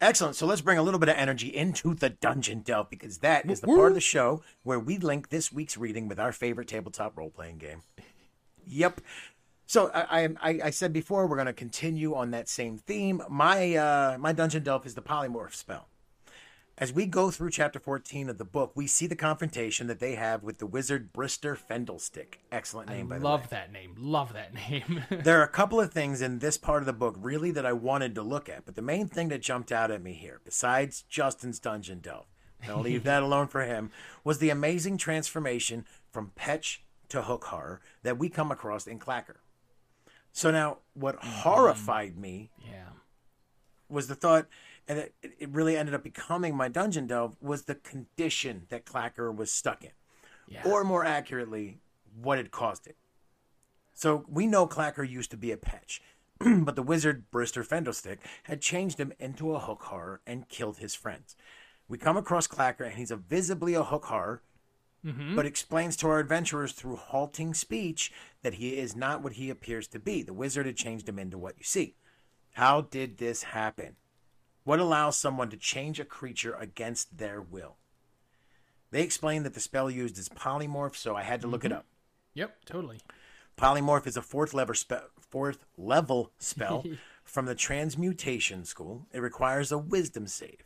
[0.00, 0.36] Excellent.
[0.36, 3.60] So let's bring a little bit of energy into the dungeon delve because that is
[3.60, 7.16] the part of the show where we link this week's reading with our favorite tabletop
[7.16, 7.82] role playing game.
[8.66, 9.00] Yep.
[9.66, 13.22] So I, I I I said before we're going to continue on that same theme.
[13.28, 15.88] My uh my dungeon delve is the polymorph spell.
[16.76, 20.16] As we go through chapter 14 of the book, we see the confrontation that they
[20.16, 22.38] have with the wizard Brister Fendelstick.
[22.50, 23.30] Excellent name, by the way.
[23.30, 23.94] Love that name.
[23.96, 25.04] Love that name.
[25.10, 27.72] There are a couple of things in this part of the book really that I
[27.72, 31.02] wanted to look at, but the main thing that jumped out at me here, besides
[31.02, 32.26] Justin's dungeon delve,
[32.60, 33.92] and I'll leave that alone for him,
[34.24, 36.80] was the amazing transformation from Pech
[37.10, 39.36] to Hook Horror that we come across in Clacker.
[40.34, 41.28] So now, what mm-hmm.
[41.28, 42.88] horrified me yeah.
[43.88, 44.48] was the thought,
[44.88, 49.34] and it, it really ended up becoming my dungeon delve, was the condition that Clacker
[49.34, 49.92] was stuck in
[50.48, 50.62] Yeah.
[50.64, 51.78] or more accurately,
[52.20, 52.96] what had caused it.
[53.94, 56.00] So we know Clacker used to be a pech,
[56.40, 60.96] but the wizard Brister Fendlestick had changed him into a hook horror and killed his
[60.96, 61.36] friends.
[61.86, 64.42] We come across Clacker, and he's a visibly a hook horror,
[65.04, 65.36] Mm-hmm.
[65.36, 68.10] but explains to our adventurers through halting speech
[68.40, 70.22] that he is not what he appears to be.
[70.22, 71.94] The wizard had changed him into what you see.
[72.52, 73.96] How did this happen?
[74.64, 77.76] What allows someone to change a creature against their will?
[78.90, 81.78] They explain that the spell used is polymorph, so I had to look it mm-hmm.
[81.78, 81.86] up.
[82.34, 83.00] Yep, totally.
[83.58, 86.84] Polymorph is a fourth level spe- fourth level spell
[87.24, 89.06] from the Transmutation School.
[89.12, 90.64] It requires a Wisdom save.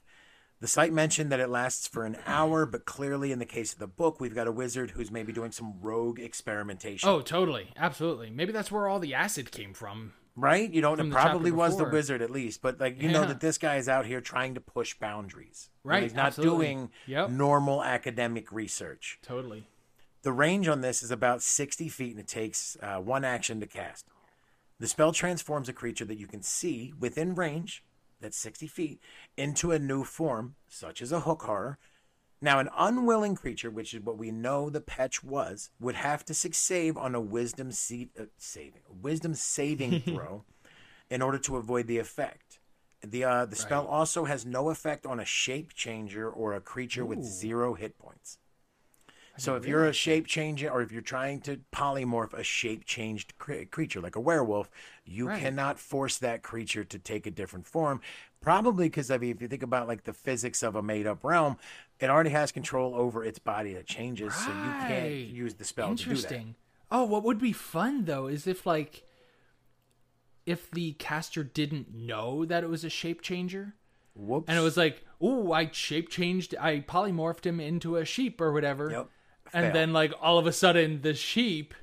[0.60, 3.78] The site mentioned that it lasts for an hour, but clearly, in the case of
[3.78, 7.08] the book, we've got a wizard who's maybe doing some rogue experimentation.
[7.08, 7.68] Oh, totally.
[7.76, 8.30] Absolutely.
[8.30, 10.14] Maybe that's where all the acid came from.
[10.34, 10.68] right?
[10.68, 10.98] You don't.
[11.00, 13.88] It probably was the wizard at least, but like you know that this guy is
[13.88, 15.70] out here trying to push boundaries.
[15.84, 16.66] Right, He's not absolutely.
[16.66, 17.30] doing Yep.
[17.30, 19.18] normal academic research.
[19.22, 19.68] Totally.
[20.22, 23.66] The range on this is about 60 feet and it takes uh, one action to
[23.66, 24.06] cast.
[24.80, 27.82] The spell transforms a creature that you can see within range,
[28.20, 29.00] that's 60 feet,
[29.36, 31.78] into a new form, such as a hook horror.
[32.40, 36.34] Now, an unwilling creature, which is what we know the Pech was, would have to
[36.34, 40.44] succeed on a wisdom se- uh, saving, wisdom saving throw
[41.10, 42.60] in order to avoid the effect.
[43.02, 43.90] The uh, the spell Right.
[43.90, 48.38] also has no effect on a shape changer or a creature with zero hit points.
[49.38, 53.38] So if you're a shape changer, or if you're trying to polymorph a shape changed
[53.38, 54.68] cre- creature like a werewolf,
[55.04, 55.40] you Right.
[55.40, 58.00] cannot force that creature to take a different form.
[58.40, 61.22] Probably because I mean, if you think about like the physics of a made up
[61.24, 61.56] realm,
[62.00, 65.90] it already has control over its body that changes, so you can't use the spell
[65.90, 66.10] to do that.
[66.10, 66.54] Interesting.
[66.90, 69.04] Oh, what would be fun though is if like
[70.46, 73.74] if the caster didn't know that it was a shape changer
[74.14, 74.48] Whoops.
[74.48, 78.52] and it was like, "Ooh, I shape changed, I polymorphed him into a sheep or
[78.52, 79.08] whatever." Yep.
[79.52, 79.72] And Fail.
[79.72, 81.74] then like all of a sudden the sheep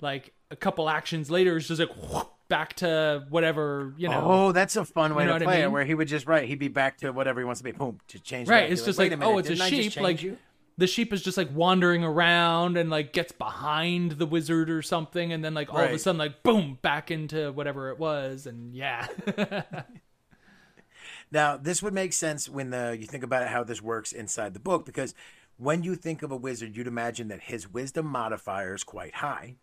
[0.00, 4.22] like a couple actions later is just like whoop, back to whatever, you know.
[4.24, 6.08] Oh, that's a fun way You know to what I play it, where he would
[6.08, 7.72] just right, he'd be back to whatever he wants to be.
[7.72, 8.48] Boom, to change.
[8.48, 8.70] right, back.
[8.70, 10.22] it's You're just "Wait like, oh, minute, oh, it's a didn't I just sheep like
[10.22, 10.36] you?"
[10.78, 15.32] the sheep is just like wandering around and like gets behind the wizard or something
[15.32, 18.74] and then like all of a sudden like boom back into whatever it was and
[18.74, 19.06] yeah
[21.32, 24.52] Now, this would make sense when the you think about it, how this works inside
[24.52, 25.14] the book because
[25.62, 29.54] when you think of a wizard, you'd imagine that his wisdom modifier is quite high.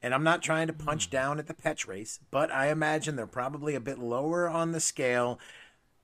[0.00, 1.12] And I'm not trying to punch hmm.
[1.12, 4.80] down at the pet race, but I imagine they're probably a bit lower on the
[4.80, 5.40] scale.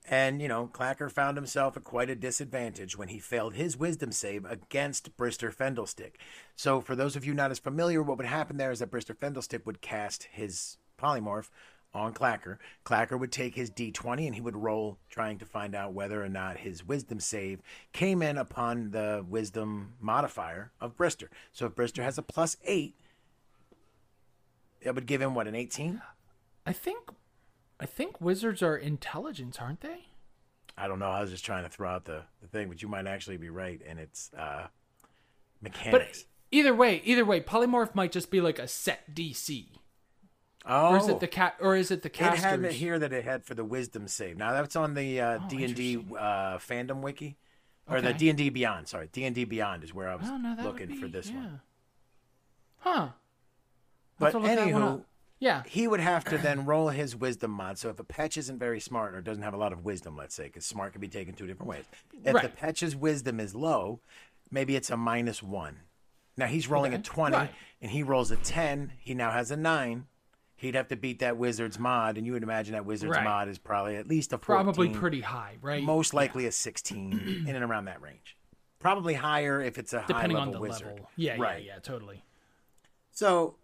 [0.09, 4.11] And, you know, Clacker found himself at quite a disadvantage when he failed his wisdom
[4.11, 6.15] save against Brister Fendelstick.
[6.57, 9.15] So, for those of you not as familiar, what would happen there is that Brister
[9.15, 11.51] Fendelstick would cast his polymorph
[11.93, 12.59] on Clacker.
[12.85, 16.29] Clacker would take his d20 and he would roll, trying to find out whether or
[16.29, 17.61] not his wisdom save
[17.93, 21.29] came in upon the wisdom modifier of Brister.
[21.53, 22.95] So, if Brister has a plus eight,
[24.81, 26.01] it would give him what, an 18?
[26.67, 27.09] i think
[27.81, 30.11] i think wizards are intelligence aren't they
[30.81, 31.11] I don't know.
[31.11, 33.51] I was just trying to throw out the, the thing, but you might actually be
[33.51, 34.69] right, and it's uh,
[35.91, 39.67] but either way either way polymorph might just be like a set dc
[40.67, 43.13] oh, or is it the cat or is it the it had it here that
[43.13, 44.37] it had for the wisdom save.
[44.37, 47.37] Now that's on the uh, Oh, D and D uh, fandom wiki,
[47.89, 48.89] or the D and D Beyond.
[48.89, 51.37] Sorry, D and D Beyond is where I was oh no looking for this yeah.
[51.37, 51.61] one.
[52.79, 53.09] huh
[54.19, 55.05] But have to look anywho,
[55.39, 57.79] yeah he would have to then roll his wisdom mod.
[57.79, 60.35] So if a patch isn't very smart or doesn't have a lot of wisdom, let's
[60.35, 61.85] say, because smart can be taken two different ways.
[62.25, 64.01] If the patch's wisdom is low,
[64.51, 65.81] maybe it's a minus one.
[66.37, 67.51] Now he's rolling a 20 Right.
[67.83, 68.93] and he rolls a 10.
[68.99, 70.07] He now has a 9.
[70.61, 73.25] He'd have to beat that wizard's mod, and you would imagine that wizard's Right.
[73.25, 77.45] mod is probably at least a 14, probably pretty high right most likely a 16,
[77.49, 78.37] in and around that range.
[78.79, 80.87] Probably higher if it's a depending high on the wizard.
[80.89, 81.63] level yeah right.
[81.65, 82.23] yeah yeah totally
[83.11, 83.57] So,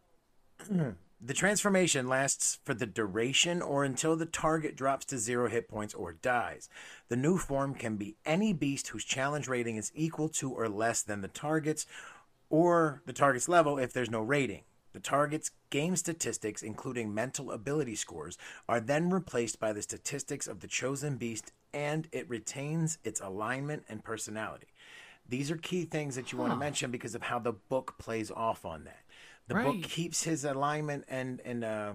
[1.21, 5.93] the transformation lasts for the duration or until the target drops to zero hit points
[5.95, 6.69] or dies.
[7.09, 11.03] The new form can be any beast whose challenge rating is equal to or less
[11.03, 11.87] than the target's,
[12.49, 14.63] or the target's level if there's no rating.
[14.97, 20.61] The target's game statistics, including mental ability scores, are then replaced by the statistics of
[20.61, 24.69] the chosen beast and it retains its alignment and personality.
[25.29, 28.31] These are key things that you want to mention because of how the book plays
[28.31, 29.03] off on that.
[29.49, 31.93] The book keeps his alignment and and uh,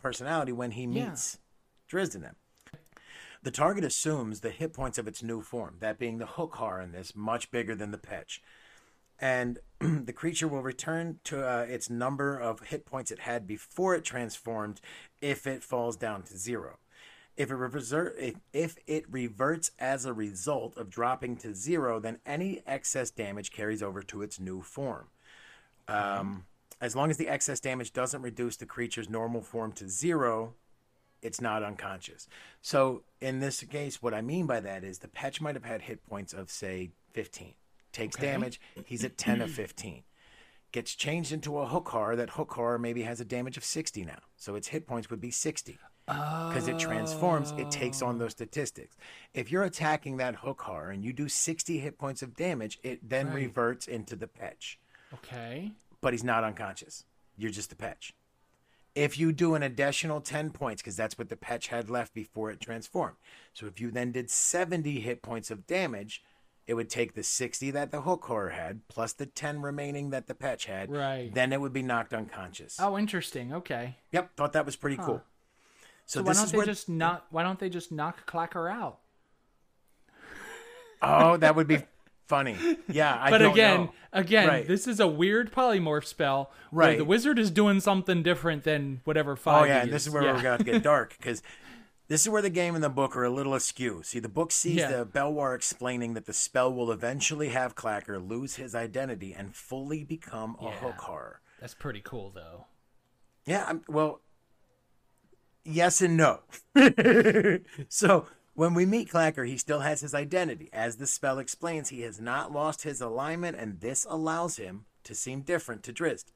[0.00, 1.38] personality when he meets
[1.92, 1.98] Yeah.
[2.00, 2.36] Drizzt and him.
[3.42, 6.80] The target assumes the hit points of its new form, that being the hook horror
[6.80, 8.40] in this, much bigger than the Pech.
[9.22, 13.94] And the creature will return to uh, its number of hit points it had before
[13.94, 14.80] it transformed
[15.20, 16.78] if it falls down to zero.
[17.34, 17.62] If it,
[18.18, 23.52] if, if it reverts as a result of dropping to zero, then any excess damage
[23.52, 25.06] carries over to its new form.
[25.88, 26.44] Um,
[26.80, 30.54] as long as the excess damage doesn't reduce the creature's normal form to zero,
[31.22, 32.28] it's not unconscious.
[32.60, 35.82] So in this case, what I mean by that is the patch might have had
[35.82, 37.54] hit points of say 15.
[37.92, 38.26] Takes Okay.
[38.26, 38.60] damage.
[38.84, 40.04] He's at 10 of 15.
[40.72, 42.16] Gets changed into a hook horror.
[42.16, 44.20] That hook horror maybe has a damage of 60 now.
[44.36, 45.78] So its hit points would be 60.
[46.48, 48.96] Because it transforms, it takes on those statistics.
[49.32, 53.08] If you're attacking that hook horror and you do 60 hit points of damage, it
[53.08, 53.34] then Right.
[53.34, 54.78] reverts into the patch.
[55.14, 55.72] Okay.
[56.00, 57.04] But he's not unconscious.
[57.36, 58.14] You're just the patch.
[58.94, 62.50] If you do an additional 10 points, because that's what the patch had left before
[62.50, 63.16] it transformed.
[63.54, 66.22] So if you then did 70 hit points of damage,
[66.66, 70.26] it would take the 60 that the hook horror had, plus the 10 remaining that
[70.28, 70.90] the patch had.
[70.90, 71.30] Right.
[71.34, 72.78] Then it would be knocked unconscious.
[72.80, 73.52] Oh, interesting.
[73.52, 73.96] Okay.
[74.12, 75.22] Yep, thought that was pretty cool.
[76.06, 77.26] So, So why don't is they where, just not?
[77.30, 78.98] Why don't they just knock Clacker out?
[81.04, 81.82] Oh, that would be
[82.28, 82.56] funny.
[82.88, 83.92] Yeah, I But again, know.
[84.12, 84.66] again, Right.
[84.68, 86.52] this is a weird polymorph spell.
[86.70, 86.96] Right.
[86.96, 89.66] the wizard is doing something different than whatever Oh five.
[89.66, 90.06] yeah, he and this is.
[90.08, 90.34] is where Yeah.
[90.36, 91.42] we're going to get dark because
[92.12, 94.02] this is where the game and the book are a little askew.
[94.04, 94.90] See, the book sees Yeah.
[94.98, 100.04] the Belwar explaining that the spell will eventually have Clacker lose his identity and fully
[100.04, 100.78] become a Yeah.
[100.80, 101.40] hook horror.
[101.58, 102.66] That's pretty cool, though.
[103.46, 104.20] Yeah, I'm, well,
[105.64, 106.40] yes and no.
[107.88, 110.68] so when we meet Clacker, he still has his identity.
[110.70, 115.14] As the spell explains, he has not lost his alignment, and this allows him to
[115.14, 116.31] seem different to Drizzt.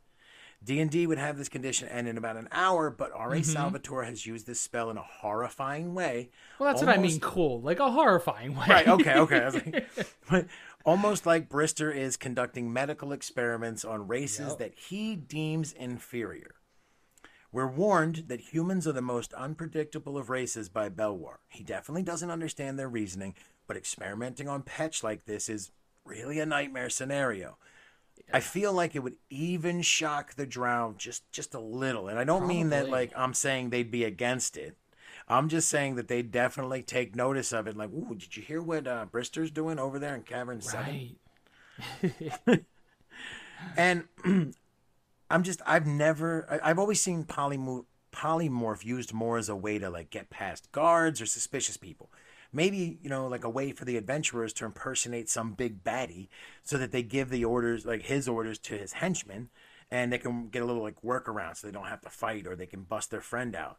[0.67, 3.37] D&D would have this condition end in about an hour, but R.A.
[3.37, 3.53] Mm-hmm.
[3.53, 6.31] Salvatore has used this spell in a horrifying way.
[6.59, 8.67] Well, that's what I mean cool, like a horrifying way.
[8.69, 9.49] Right, okay, okay.
[9.49, 9.89] Like,
[10.31, 10.47] but
[10.85, 14.59] almost like Brister is conducting medical experiments on races Yep.
[14.59, 16.57] that he deems inferior.
[17.53, 21.37] We're warned that humans are the most unpredictable of races by Belwar.
[21.49, 23.35] He definitely doesn't understand their reasoning,
[23.69, 25.71] but experimenting on Pech like this is
[26.05, 27.57] really a nightmare scenario.
[28.33, 32.09] I feel like it would even shock the Drow just just a little.
[32.09, 34.77] And I don't mean that like I'm saying they'd be against it.
[35.29, 37.77] I'm just saying that they definitely take notice of it.
[37.77, 41.17] Like, ooh, did you hear what uh, Brister's doing over there in Cavern Seven?
[42.03, 42.65] Right.
[43.77, 44.05] And
[45.31, 49.79] I'm just, I've never, I- I've always seen polymorph, polymorph used more as a way
[49.79, 52.11] to like get past guards or suspicious people.
[52.57, 56.28] Maybe, you know, like a way for the adventurers to impersonate some big baddie
[56.65, 59.51] so that they give the orders, like his orders to his henchmen
[59.91, 62.57] and they can get a little like workaround so they don't have to fight or
[62.57, 63.77] they can bust their friend out.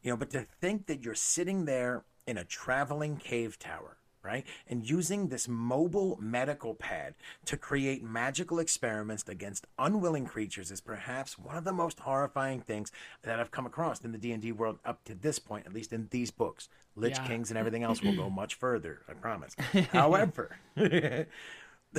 [0.00, 4.44] You know, but to think that you're sitting there in a traveling cave tower, right?
[4.68, 7.14] And using this mobile medical pad
[7.46, 12.90] to create magical experiments against unwilling creatures is perhaps one of the most horrifying things
[13.22, 16.08] that I've come across in the D&D world up to this point, at least in
[16.10, 16.68] these books.
[16.96, 17.26] Lich Yeah.
[17.26, 19.54] Kings and everything else will go much further, I promise.
[19.92, 21.26] However, the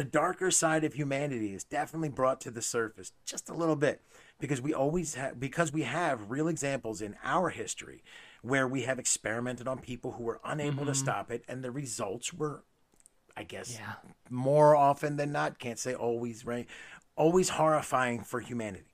[0.04, 4.02] darker side of humanity is definitely brought to the surface just a little bit
[4.40, 8.04] because we always have because we have real examples in our history
[8.46, 12.34] where we have experimented on people who were unable to stop it and the results
[12.34, 12.64] were
[13.38, 13.94] i guess Yeah.
[14.30, 16.68] more often than not can't say always right
[17.16, 18.94] always horrifying for humanity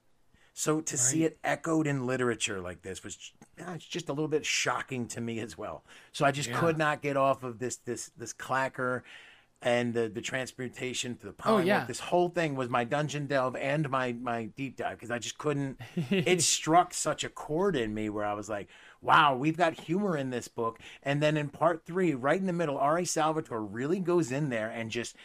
[0.53, 4.27] so to see it echoed in literature like this was uh, it's just a little
[4.27, 5.83] bit shocking to me as well.
[6.11, 6.59] So I just Yeah.
[6.59, 9.01] could not get off of this this this clacker
[9.61, 11.65] and the the transportation to the Oh, polymorph.
[11.65, 11.85] yeah.
[11.85, 15.37] This whole thing was my dungeon delve and my my deep dive because I just
[15.37, 15.79] couldn't.
[16.11, 18.67] it struck such a chord in me where I was like,
[19.01, 22.53] "Wow, we've got humor in this book." And then in part three, right in the
[22.53, 23.05] middle, R.A.
[23.05, 25.15] Salvatore really goes in there and just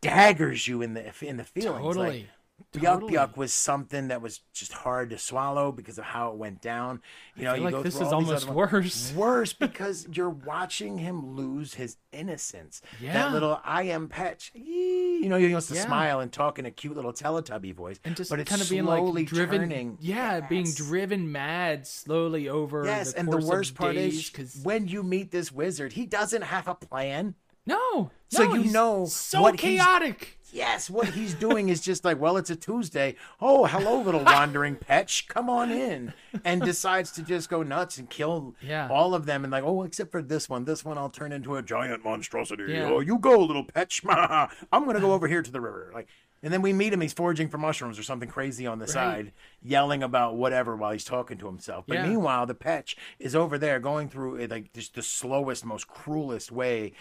[0.00, 1.96] daggers you in the in the feelings.
[1.96, 2.26] Like,
[2.72, 3.14] Totally.
[3.14, 6.60] Yuck Yuck was something that was just hard to swallow because of how it went
[6.60, 7.00] down.
[7.34, 9.12] You know, you like go this is almost worse.
[9.14, 12.82] Worse because you're watching him lose his innocence.
[13.00, 13.14] Yeah.
[13.14, 14.50] That little I am Pech.
[14.54, 15.86] You know, he wants to Yeah.
[15.86, 17.98] smile and talk in a cute little Teletubby voice.
[18.04, 19.96] and just but it's kind of being like driven, turning.
[20.00, 22.84] yeah, being driven mad slowly over.
[22.84, 26.06] Yes, the and the worst part days, is because when you meet this wizard, he
[26.06, 27.34] doesn't have a plan.
[27.66, 30.37] no, So no, you know so what chaotic.
[30.52, 33.16] Yes, what he's doing is just like, well, it's a Tuesday.
[33.40, 35.24] Oh, hello, little wandering pech.
[35.28, 36.14] Come on in.
[36.44, 38.88] And decides to just go nuts and kill Yeah.
[38.90, 39.44] all of them.
[39.44, 40.64] And like, oh, except for this one.
[40.64, 42.64] This one I'll turn into a giant monstrosity.
[42.72, 42.90] Yeah.
[42.90, 43.92] Oh, you go, little pech.
[44.08, 45.90] I'm going to go over here to the river.
[45.94, 46.08] Like,
[46.42, 47.00] and then we meet him.
[47.00, 51.04] He's foraging for mushrooms or something crazy on the side, yelling about whatever while he's
[51.04, 51.84] talking to himself.
[51.88, 52.06] But Yeah.
[52.08, 56.52] meanwhile, the pech is over there going through uh, like just the slowest, most cruelest
[56.52, 56.92] way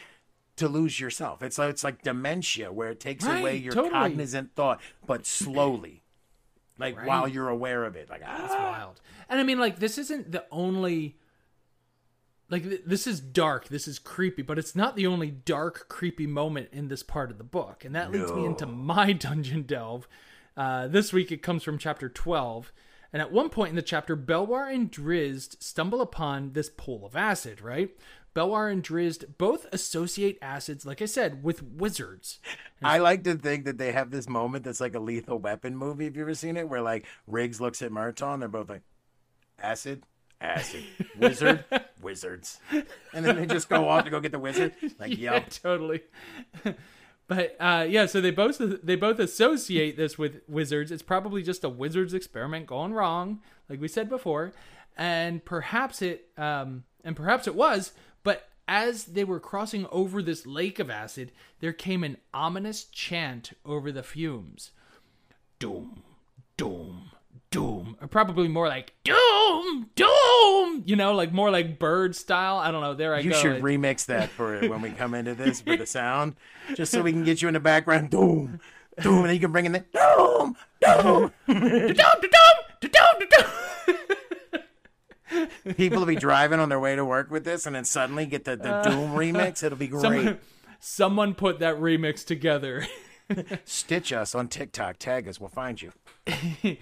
[0.58, 1.42] to lose yourself.
[1.42, 3.92] It's like it's like dementia where it takes Right, away your totally.
[3.94, 6.04] cognizant thought, but slowly,
[6.78, 7.08] like Right.
[7.08, 8.10] while you're aware of it.
[8.10, 9.02] Like That's ah, wild.
[9.30, 11.18] And I mean, like, this isn't the only.
[12.50, 13.68] Like, th- this is dark.
[13.68, 17.38] This is creepy, but it's not the only dark, creepy moment in this part of
[17.38, 17.84] the book.
[17.84, 20.08] And that leads me into my dungeon delve.
[20.56, 22.72] Uh, this week it comes from chapter 12.
[23.12, 27.16] And at one point in the chapter, Belwar and Drizzt stumble upon this pool of
[27.18, 27.92] acid, right?
[28.38, 32.38] Belwar and Drizzt both associate acids, like I said, with wizards.
[32.84, 36.04] I like to think that they have this moment that's like a lethal weapon movie.
[36.06, 36.70] Have you ever seen it?
[36.70, 38.84] Where like Riggs looks at Murtaugh they're both like,
[39.58, 40.04] acid,
[40.40, 40.84] acid,
[41.18, 41.66] wizard,
[42.04, 42.60] wizards.
[43.12, 44.76] And then they just go off to go get the wizard.
[45.00, 45.50] Like, yeah, yup.
[45.50, 46.04] totally.
[47.28, 50.92] but uh, yeah, so they both they both associate this with wizards.
[50.92, 54.54] It's probably just a wizard's experiment gone wrong, like we said before,
[54.96, 57.94] and perhaps it um, and perhaps it was.
[58.28, 61.32] But as they were crossing over this lake of acid,
[61.62, 64.72] there came an ominous chant over the fumes.
[65.60, 66.04] Doom,
[66.58, 67.12] doom,
[67.52, 67.96] doom.
[68.02, 70.84] Or probably more like doom, doom.
[70.86, 72.58] You know, like more like bird style.
[72.58, 72.96] I don't know.
[72.96, 73.38] There I You go.
[73.38, 76.36] You should remix that for it when we come into this for the sound,
[76.76, 78.10] just so we can get you in the background.
[78.10, 78.60] Doom,
[79.00, 81.32] doom, and you can bring in the doom, doom.
[81.48, 84.06] Da-dum, da-dum, da-dum, da-dum.
[85.76, 88.46] People will be driving on their way to work with this, and then suddenly get
[88.46, 89.64] the, the doom remix.
[89.64, 90.02] It'll be great.
[90.02, 90.38] Someone,
[90.80, 92.88] someone put that remix together.
[93.66, 94.98] Stitch us on TikTok.
[94.98, 95.40] Tag us.
[95.40, 95.92] We'll find you.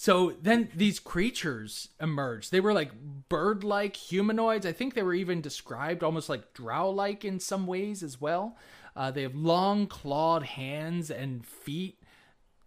[0.00, 2.52] So then these creatures emerged.
[2.52, 2.92] They were like
[3.28, 4.64] bird like humanoids.
[4.64, 8.56] I think they were even described almost like drow like in some ways as well.
[8.94, 12.00] Uh, they have long clawed hands and feet.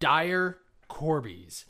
[0.01, 0.57] Dire
[0.89, 1.63] Corbies.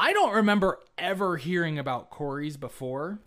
[0.00, 3.18] I don't remember ever hearing about Corbies before,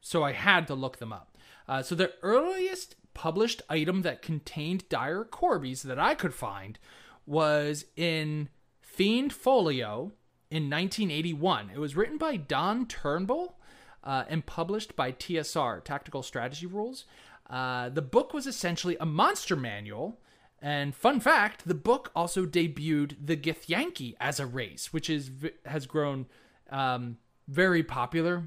[0.00, 1.36] so I had to look them up.
[1.68, 6.78] Uh, so the earliest published item that contained dire Corbies that I could find
[7.26, 8.48] was in
[8.80, 10.12] Fiend Folio
[10.50, 11.70] in 1981.
[11.74, 13.58] It was written by Don Turnbull
[14.02, 17.04] uh, and published by TSR, Tactical Strategy Rules.
[17.50, 20.18] Uh, the book was essentially a monster manual.
[20.66, 25.30] And fun fact, the book also debuted the Githyanki as a race, which is
[25.66, 26.24] has grown
[26.70, 28.44] um, very popular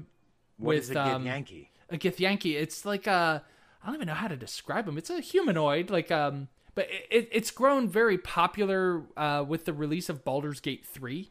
[0.56, 1.70] What with is a um, Yankee?
[1.88, 2.56] a Githyanki.
[2.56, 3.44] It's like a
[3.82, 4.98] I don't even know how to describe them.
[4.98, 9.72] It's a humanoid, like um, but it, it, it's grown very popular uh, with the
[9.72, 11.30] release of Baldur's Gate three.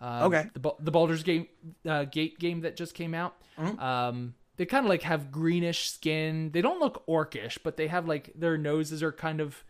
[0.00, 0.44] Um, Okay.
[0.54, 1.50] the the Baldur's Gate
[1.84, 3.34] uh, Gate game that just came out.
[3.80, 6.52] Um, they kind of like have greenish skin.
[6.52, 9.64] They don't look orcish, but they have like their noses are kind of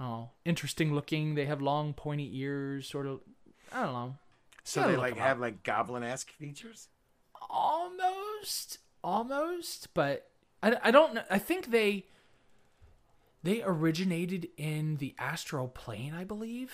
[0.00, 1.34] oh interesting looking.
[1.34, 3.20] They have long pointy ears, sort of.
[3.72, 4.14] I don't know.
[4.64, 5.28] So they like them up.
[5.28, 6.88] have like goblin esque features.
[7.48, 10.28] almost almost but
[10.62, 12.04] I, I don't know i think they
[13.42, 16.72] they originated in the astral plane i believe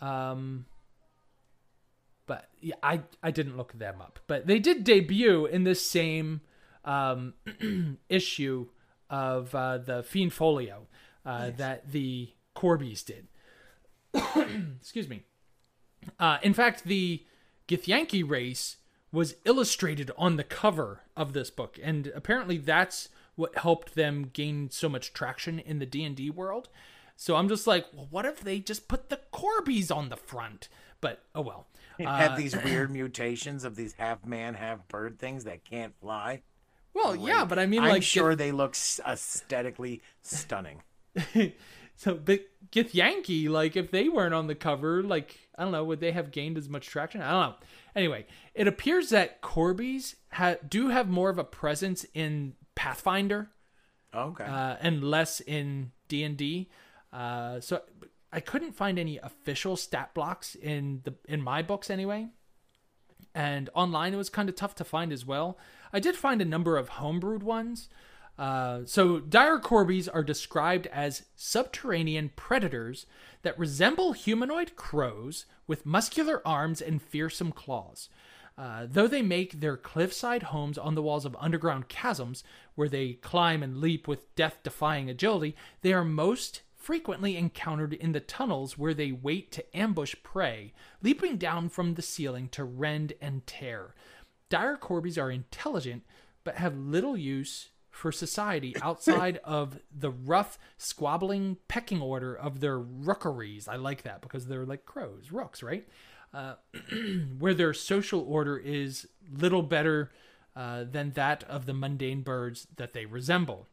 [0.00, 0.66] um
[2.26, 6.42] but yeah i i didn't look them up but they did debut in this same
[6.84, 7.34] um
[8.08, 8.68] issue
[9.10, 10.86] of uh the fiend folio
[11.26, 13.26] uh that the corbies did
[14.80, 15.22] excuse me
[16.18, 17.24] uh, in fact, the
[17.68, 18.76] Githyanki race
[19.12, 24.70] was illustrated on the cover of this book, and apparently that's what helped them gain
[24.70, 26.68] so much traction in the D and D world.
[27.16, 30.68] So I'm just like, well, what if they just put the Corbies on the front?
[31.00, 31.66] But oh well.
[31.98, 36.42] Uh, have these weird mutations of these half man, half bird things that can't fly.
[36.92, 38.76] well, yeah, but I mean, I'm like, sure they look
[39.06, 40.82] aesthetically stunning.
[41.96, 42.40] so but
[42.72, 46.30] Githyanki, like if they weren't on the cover, like I don't know, would they have
[46.30, 47.22] gained as much traction?
[47.22, 47.56] I don't know.
[47.94, 53.48] Anyway, it appears that Corbies ha- do have more of a presence in Pathfinder
[54.14, 54.44] Okay.
[54.44, 56.68] uh, and less in D and D.
[57.12, 57.80] Uh, So
[58.32, 62.28] I couldn't find any official stat blocks in the in my books anyway.
[63.34, 65.58] And online it was kind of tough to find as well.
[65.92, 67.88] I did find a number of homebrewed ones.
[68.38, 73.06] Uh, so dire corbies are described as subterranean predators
[73.42, 78.08] that resemble humanoid crows with muscular arms and fearsome claws.
[78.58, 82.42] Uh, though they make their cliffside homes on the walls of underground chasms,
[82.74, 88.12] where they climb and leap with death defying agility, they are most frequently encountered in
[88.12, 90.72] the tunnels where they wait to ambush prey,
[91.02, 93.94] leaping down from the ceiling to rend and tear.
[94.48, 96.04] Dire corbies are intelligent,
[96.44, 102.78] but have little use for society outside of the rough, squabbling pecking order of their
[102.78, 103.66] rookeries.
[103.66, 105.88] I like that because they're like crows, rooks, right?
[106.32, 106.54] Uh,
[107.38, 110.12] where their social order is little better
[110.54, 113.66] uh, than that of the mundane birds that they resemble.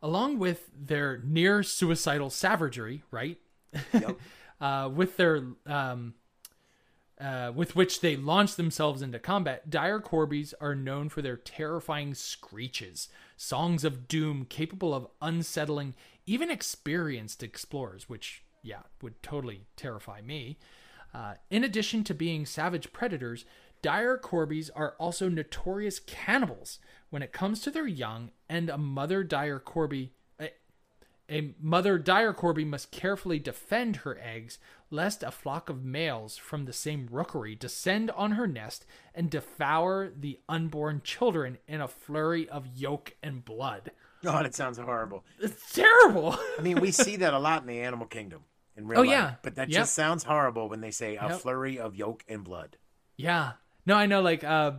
[0.00, 3.38] Along with their near suicidal savagery, right?
[4.60, 6.14] uh, with their um,
[7.22, 12.14] uh, with which they launch themselves into combat, dire corbies are known for their terrifying
[12.14, 15.94] screeches, songs of doom capable of unsettling
[16.26, 20.58] even experienced explorers, which, yeah, would totally terrify me.
[21.14, 23.44] Uh, in addition to being savage predators,
[23.82, 26.78] dire corbies are also notorious cannibals
[27.10, 30.12] when it comes to their young, and a mother dire corby.
[31.30, 34.58] A, mother dire corby must carefully defend her eggs
[34.90, 38.84] lest a flock of males from the same rookery descend on her nest
[39.14, 43.92] and devour the unborn children in a flurry of yolk and blood.
[44.24, 45.24] Oh, that sounds horrible.
[45.40, 46.36] It's terrible.
[46.58, 48.42] I mean, we see that a lot in the animal kingdom
[48.76, 49.10] in real Oh, life.
[49.10, 49.34] yeah.
[49.42, 49.80] But that Yep.
[49.80, 51.40] just sounds horrible when they say a Yep.
[51.40, 52.76] flurry of yolk and blood.
[53.16, 53.52] Yeah.
[53.86, 54.20] No, I know.
[54.20, 54.72] Like, uh,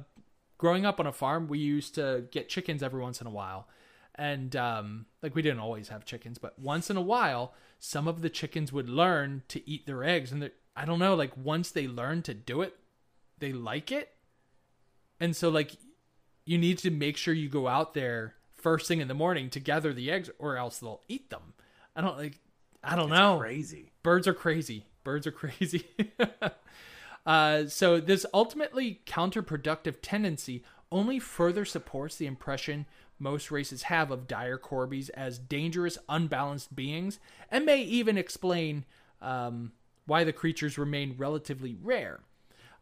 [0.58, 3.68] growing up on a farm, we used to get chickens every once in a while.
[4.16, 8.22] And, um, like, we didn't always have chickens, but once in a while, some of
[8.22, 10.32] the chickens would learn to eat their eggs.
[10.32, 12.76] And I don't know, like, once they learn to do it,
[13.40, 14.10] they like it.
[15.20, 15.72] And so, like,
[16.46, 19.60] you need to make sure you go out there first thing in the morning to
[19.60, 21.54] gather the eggs, or else they'll eat them.
[21.96, 22.40] I don't like,
[22.84, 23.92] I don't know Crazy.
[24.04, 24.86] birds are crazy.
[25.04, 25.86] Birds are crazy.
[27.26, 32.86] uh, so this ultimately counterproductive tendency only further supports the impression
[33.24, 37.20] most races have of dire corbies as dangerous, unbalanced beings,
[37.50, 38.86] and may even explain
[39.22, 39.72] um,
[40.06, 42.20] why the creatures remain relatively rare.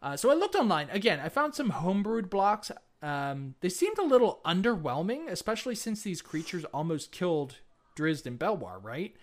[0.02, 1.20] Uh, so I looked online again.
[1.20, 2.72] I found some homebrewed blocks.
[3.04, 7.58] Um, they seemed a little underwhelming, especially since these creatures almost killed
[7.96, 9.16] Drizzt and Belwar, right?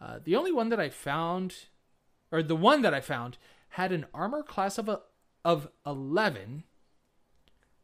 [0.00, 1.54] Uh, the only one that I found,
[2.30, 3.38] or the one that I found,
[3.70, 5.00] had an armor class of a,
[5.44, 6.64] of eleven,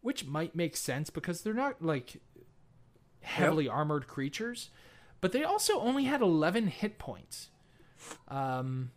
[0.00, 2.20] which might make sense because they're not like
[3.22, 4.70] heavily armored creatures,
[5.20, 7.48] but they also only had eleven hit points.
[8.28, 8.90] Um,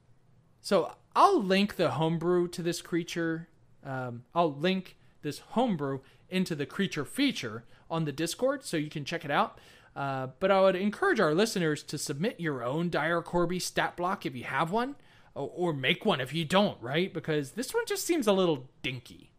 [0.61, 3.47] so I'll link the homebrew to this creature.
[3.83, 5.99] Um, I'll link this homebrew
[6.29, 9.59] into the creature feature on the Discord so you can check it out.
[9.95, 14.25] Uh, but I would encourage our listeners to submit your own Dire Corby stat block
[14.25, 14.95] if you have one,
[15.35, 17.13] or, or make one if you don't, right?
[17.13, 19.31] Because this one just seems a little dinky.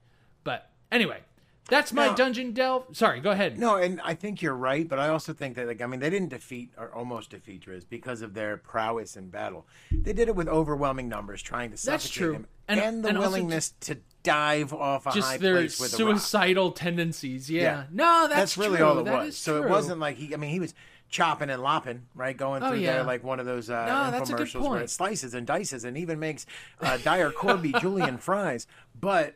[0.45, 1.21] But anyway,
[1.69, 2.85] that's my Now- dungeon delve.
[2.93, 3.59] Sorry, go ahead.
[3.59, 6.11] No, and I think you're right, but I also think that, like, I mean, they
[6.11, 9.67] didn't defeat or almost defeat Drizzt because of their prowess in battle.
[9.91, 12.33] They did it with overwhelming numbers, trying to That's suffocate true.
[12.35, 15.91] him, And- and, the and willingness to dive off a high just their place with
[15.91, 17.51] suicidal tendencies.
[17.51, 17.63] Yeah.
[17.63, 17.85] Yeah.
[17.91, 18.87] No, that's, That's, really true.
[18.87, 19.37] all it That was.
[19.37, 20.33] So it wasn't like he.
[20.33, 20.75] I mean, he was
[21.09, 22.37] chopping and lopping, right?
[22.37, 22.93] Going Oh, through yeah.
[22.95, 25.99] there like one of those uh, No, that's infomercials where it slices and dices and
[25.99, 26.47] even makes
[26.81, 28.67] uh, dire Corby julienne fries.
[28.99, 29.35] But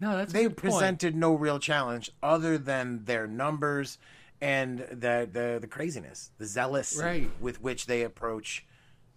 [0.00, 0.72] No, that's a they good point.
[0.74, 3.98] presented no real challenge other than their numbers
[4.40, 7.30] and the the, the craziness, the zealous Right.
[7.40, 8.66] with which they approach.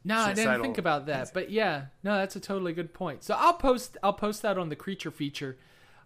[0.05, 3.23] No, I didn't think about that, but yeah, no, that's a totally good point.
[3.23, 5.57] So I'll post I'll post that on the creature feature,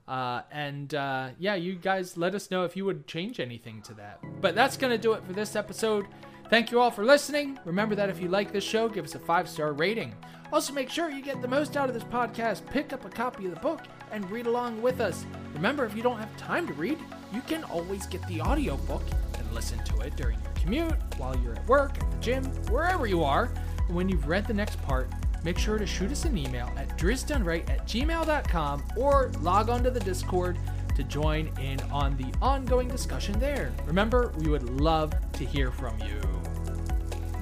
[0.08, 3.94] uh, and uh, yeah, you guys let us know if you would change anything to
[3.94, 4.20] that.
[4.42, 6.08] But that's gonna do it for this episode.
[6.50, 7.60] Thank you all for listening.
[7.66, 10.16] Remember that if you like this show, give us a five star rating.
[10.54, 12.64] Also, make sure you get the most out of this podcast.
[12.68, 13.82] Pick up a copy of the book
[14.12, 15.26] and read along with us.
[15.56, 17.00] Remember, if you don't have time to read,
[17.34, 19.02] you can always get the audiobook
[19.40, 23.08] and listen to it during your commute, while you're at work, at the gym, wherever
[23.08, 23.52] you are.
[23.88, 25.10] And when you've read the next part,
[25.44, 30.02] make sure to shoot us an email at DrizztDoneRight at gmail.com or log onto the
[30.02, 30.60] Discord
[30.96, 33.74] to join in on the ongoing discussion there.
[33.88, 36.43] Remember, we would love to hear from you.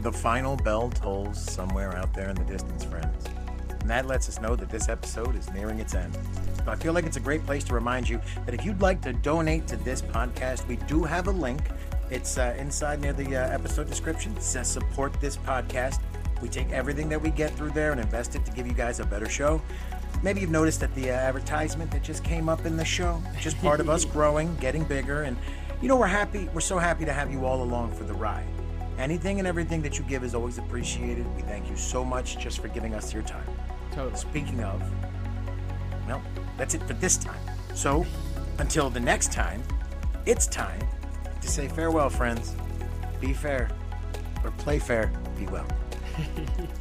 [0.02, 3.26] The final bell tolls somewhere out there in the distance, friends.
[3.82, 6.18] And that lets us know that this episode is nearing its end.
[6.66, 9.14] I feel like it's a great place to remind you that if you'd like to
[9.14, 11.62] donate to this podcast, we do have a link.
[12.10, 14.36] It's uh, inside near the uh, episode description.
[14.36, 16.00] It says support this podcast.
[16.42, 19.00] We take everything that we get through there and invest it to give you guys
[19.00, 19.62] a better show.
[20.24, 23.60] Maybe you've noticed that the uh, advertisement that just came up in the show, just
[23.62, 25.38] part of us growing, getting bigger, and
[25.80, 26.50] you know we're happy.
[26.56, 28.51] We're so happy to have you all along for the ride.
[28.98, 31.26] Anything and everything that you give is always appreciated.
[31.36, 33.48] We thank you so much just for giving us your time.
[33.92, 34.16] Totally.
[34.16, 34.82] Speaking of,
[36.08, 36.22] well,
[36.58, 37.40] that's it for this time.
[37.74, 38.06] So,
[38.60, 39.64] until the next time,
[40.26, 40.82] it's time
[41.42, 42.56] to say farewell, friends.
[43.20, 43.70] Be fair,
[44.44, 45.68] or play fair, be well.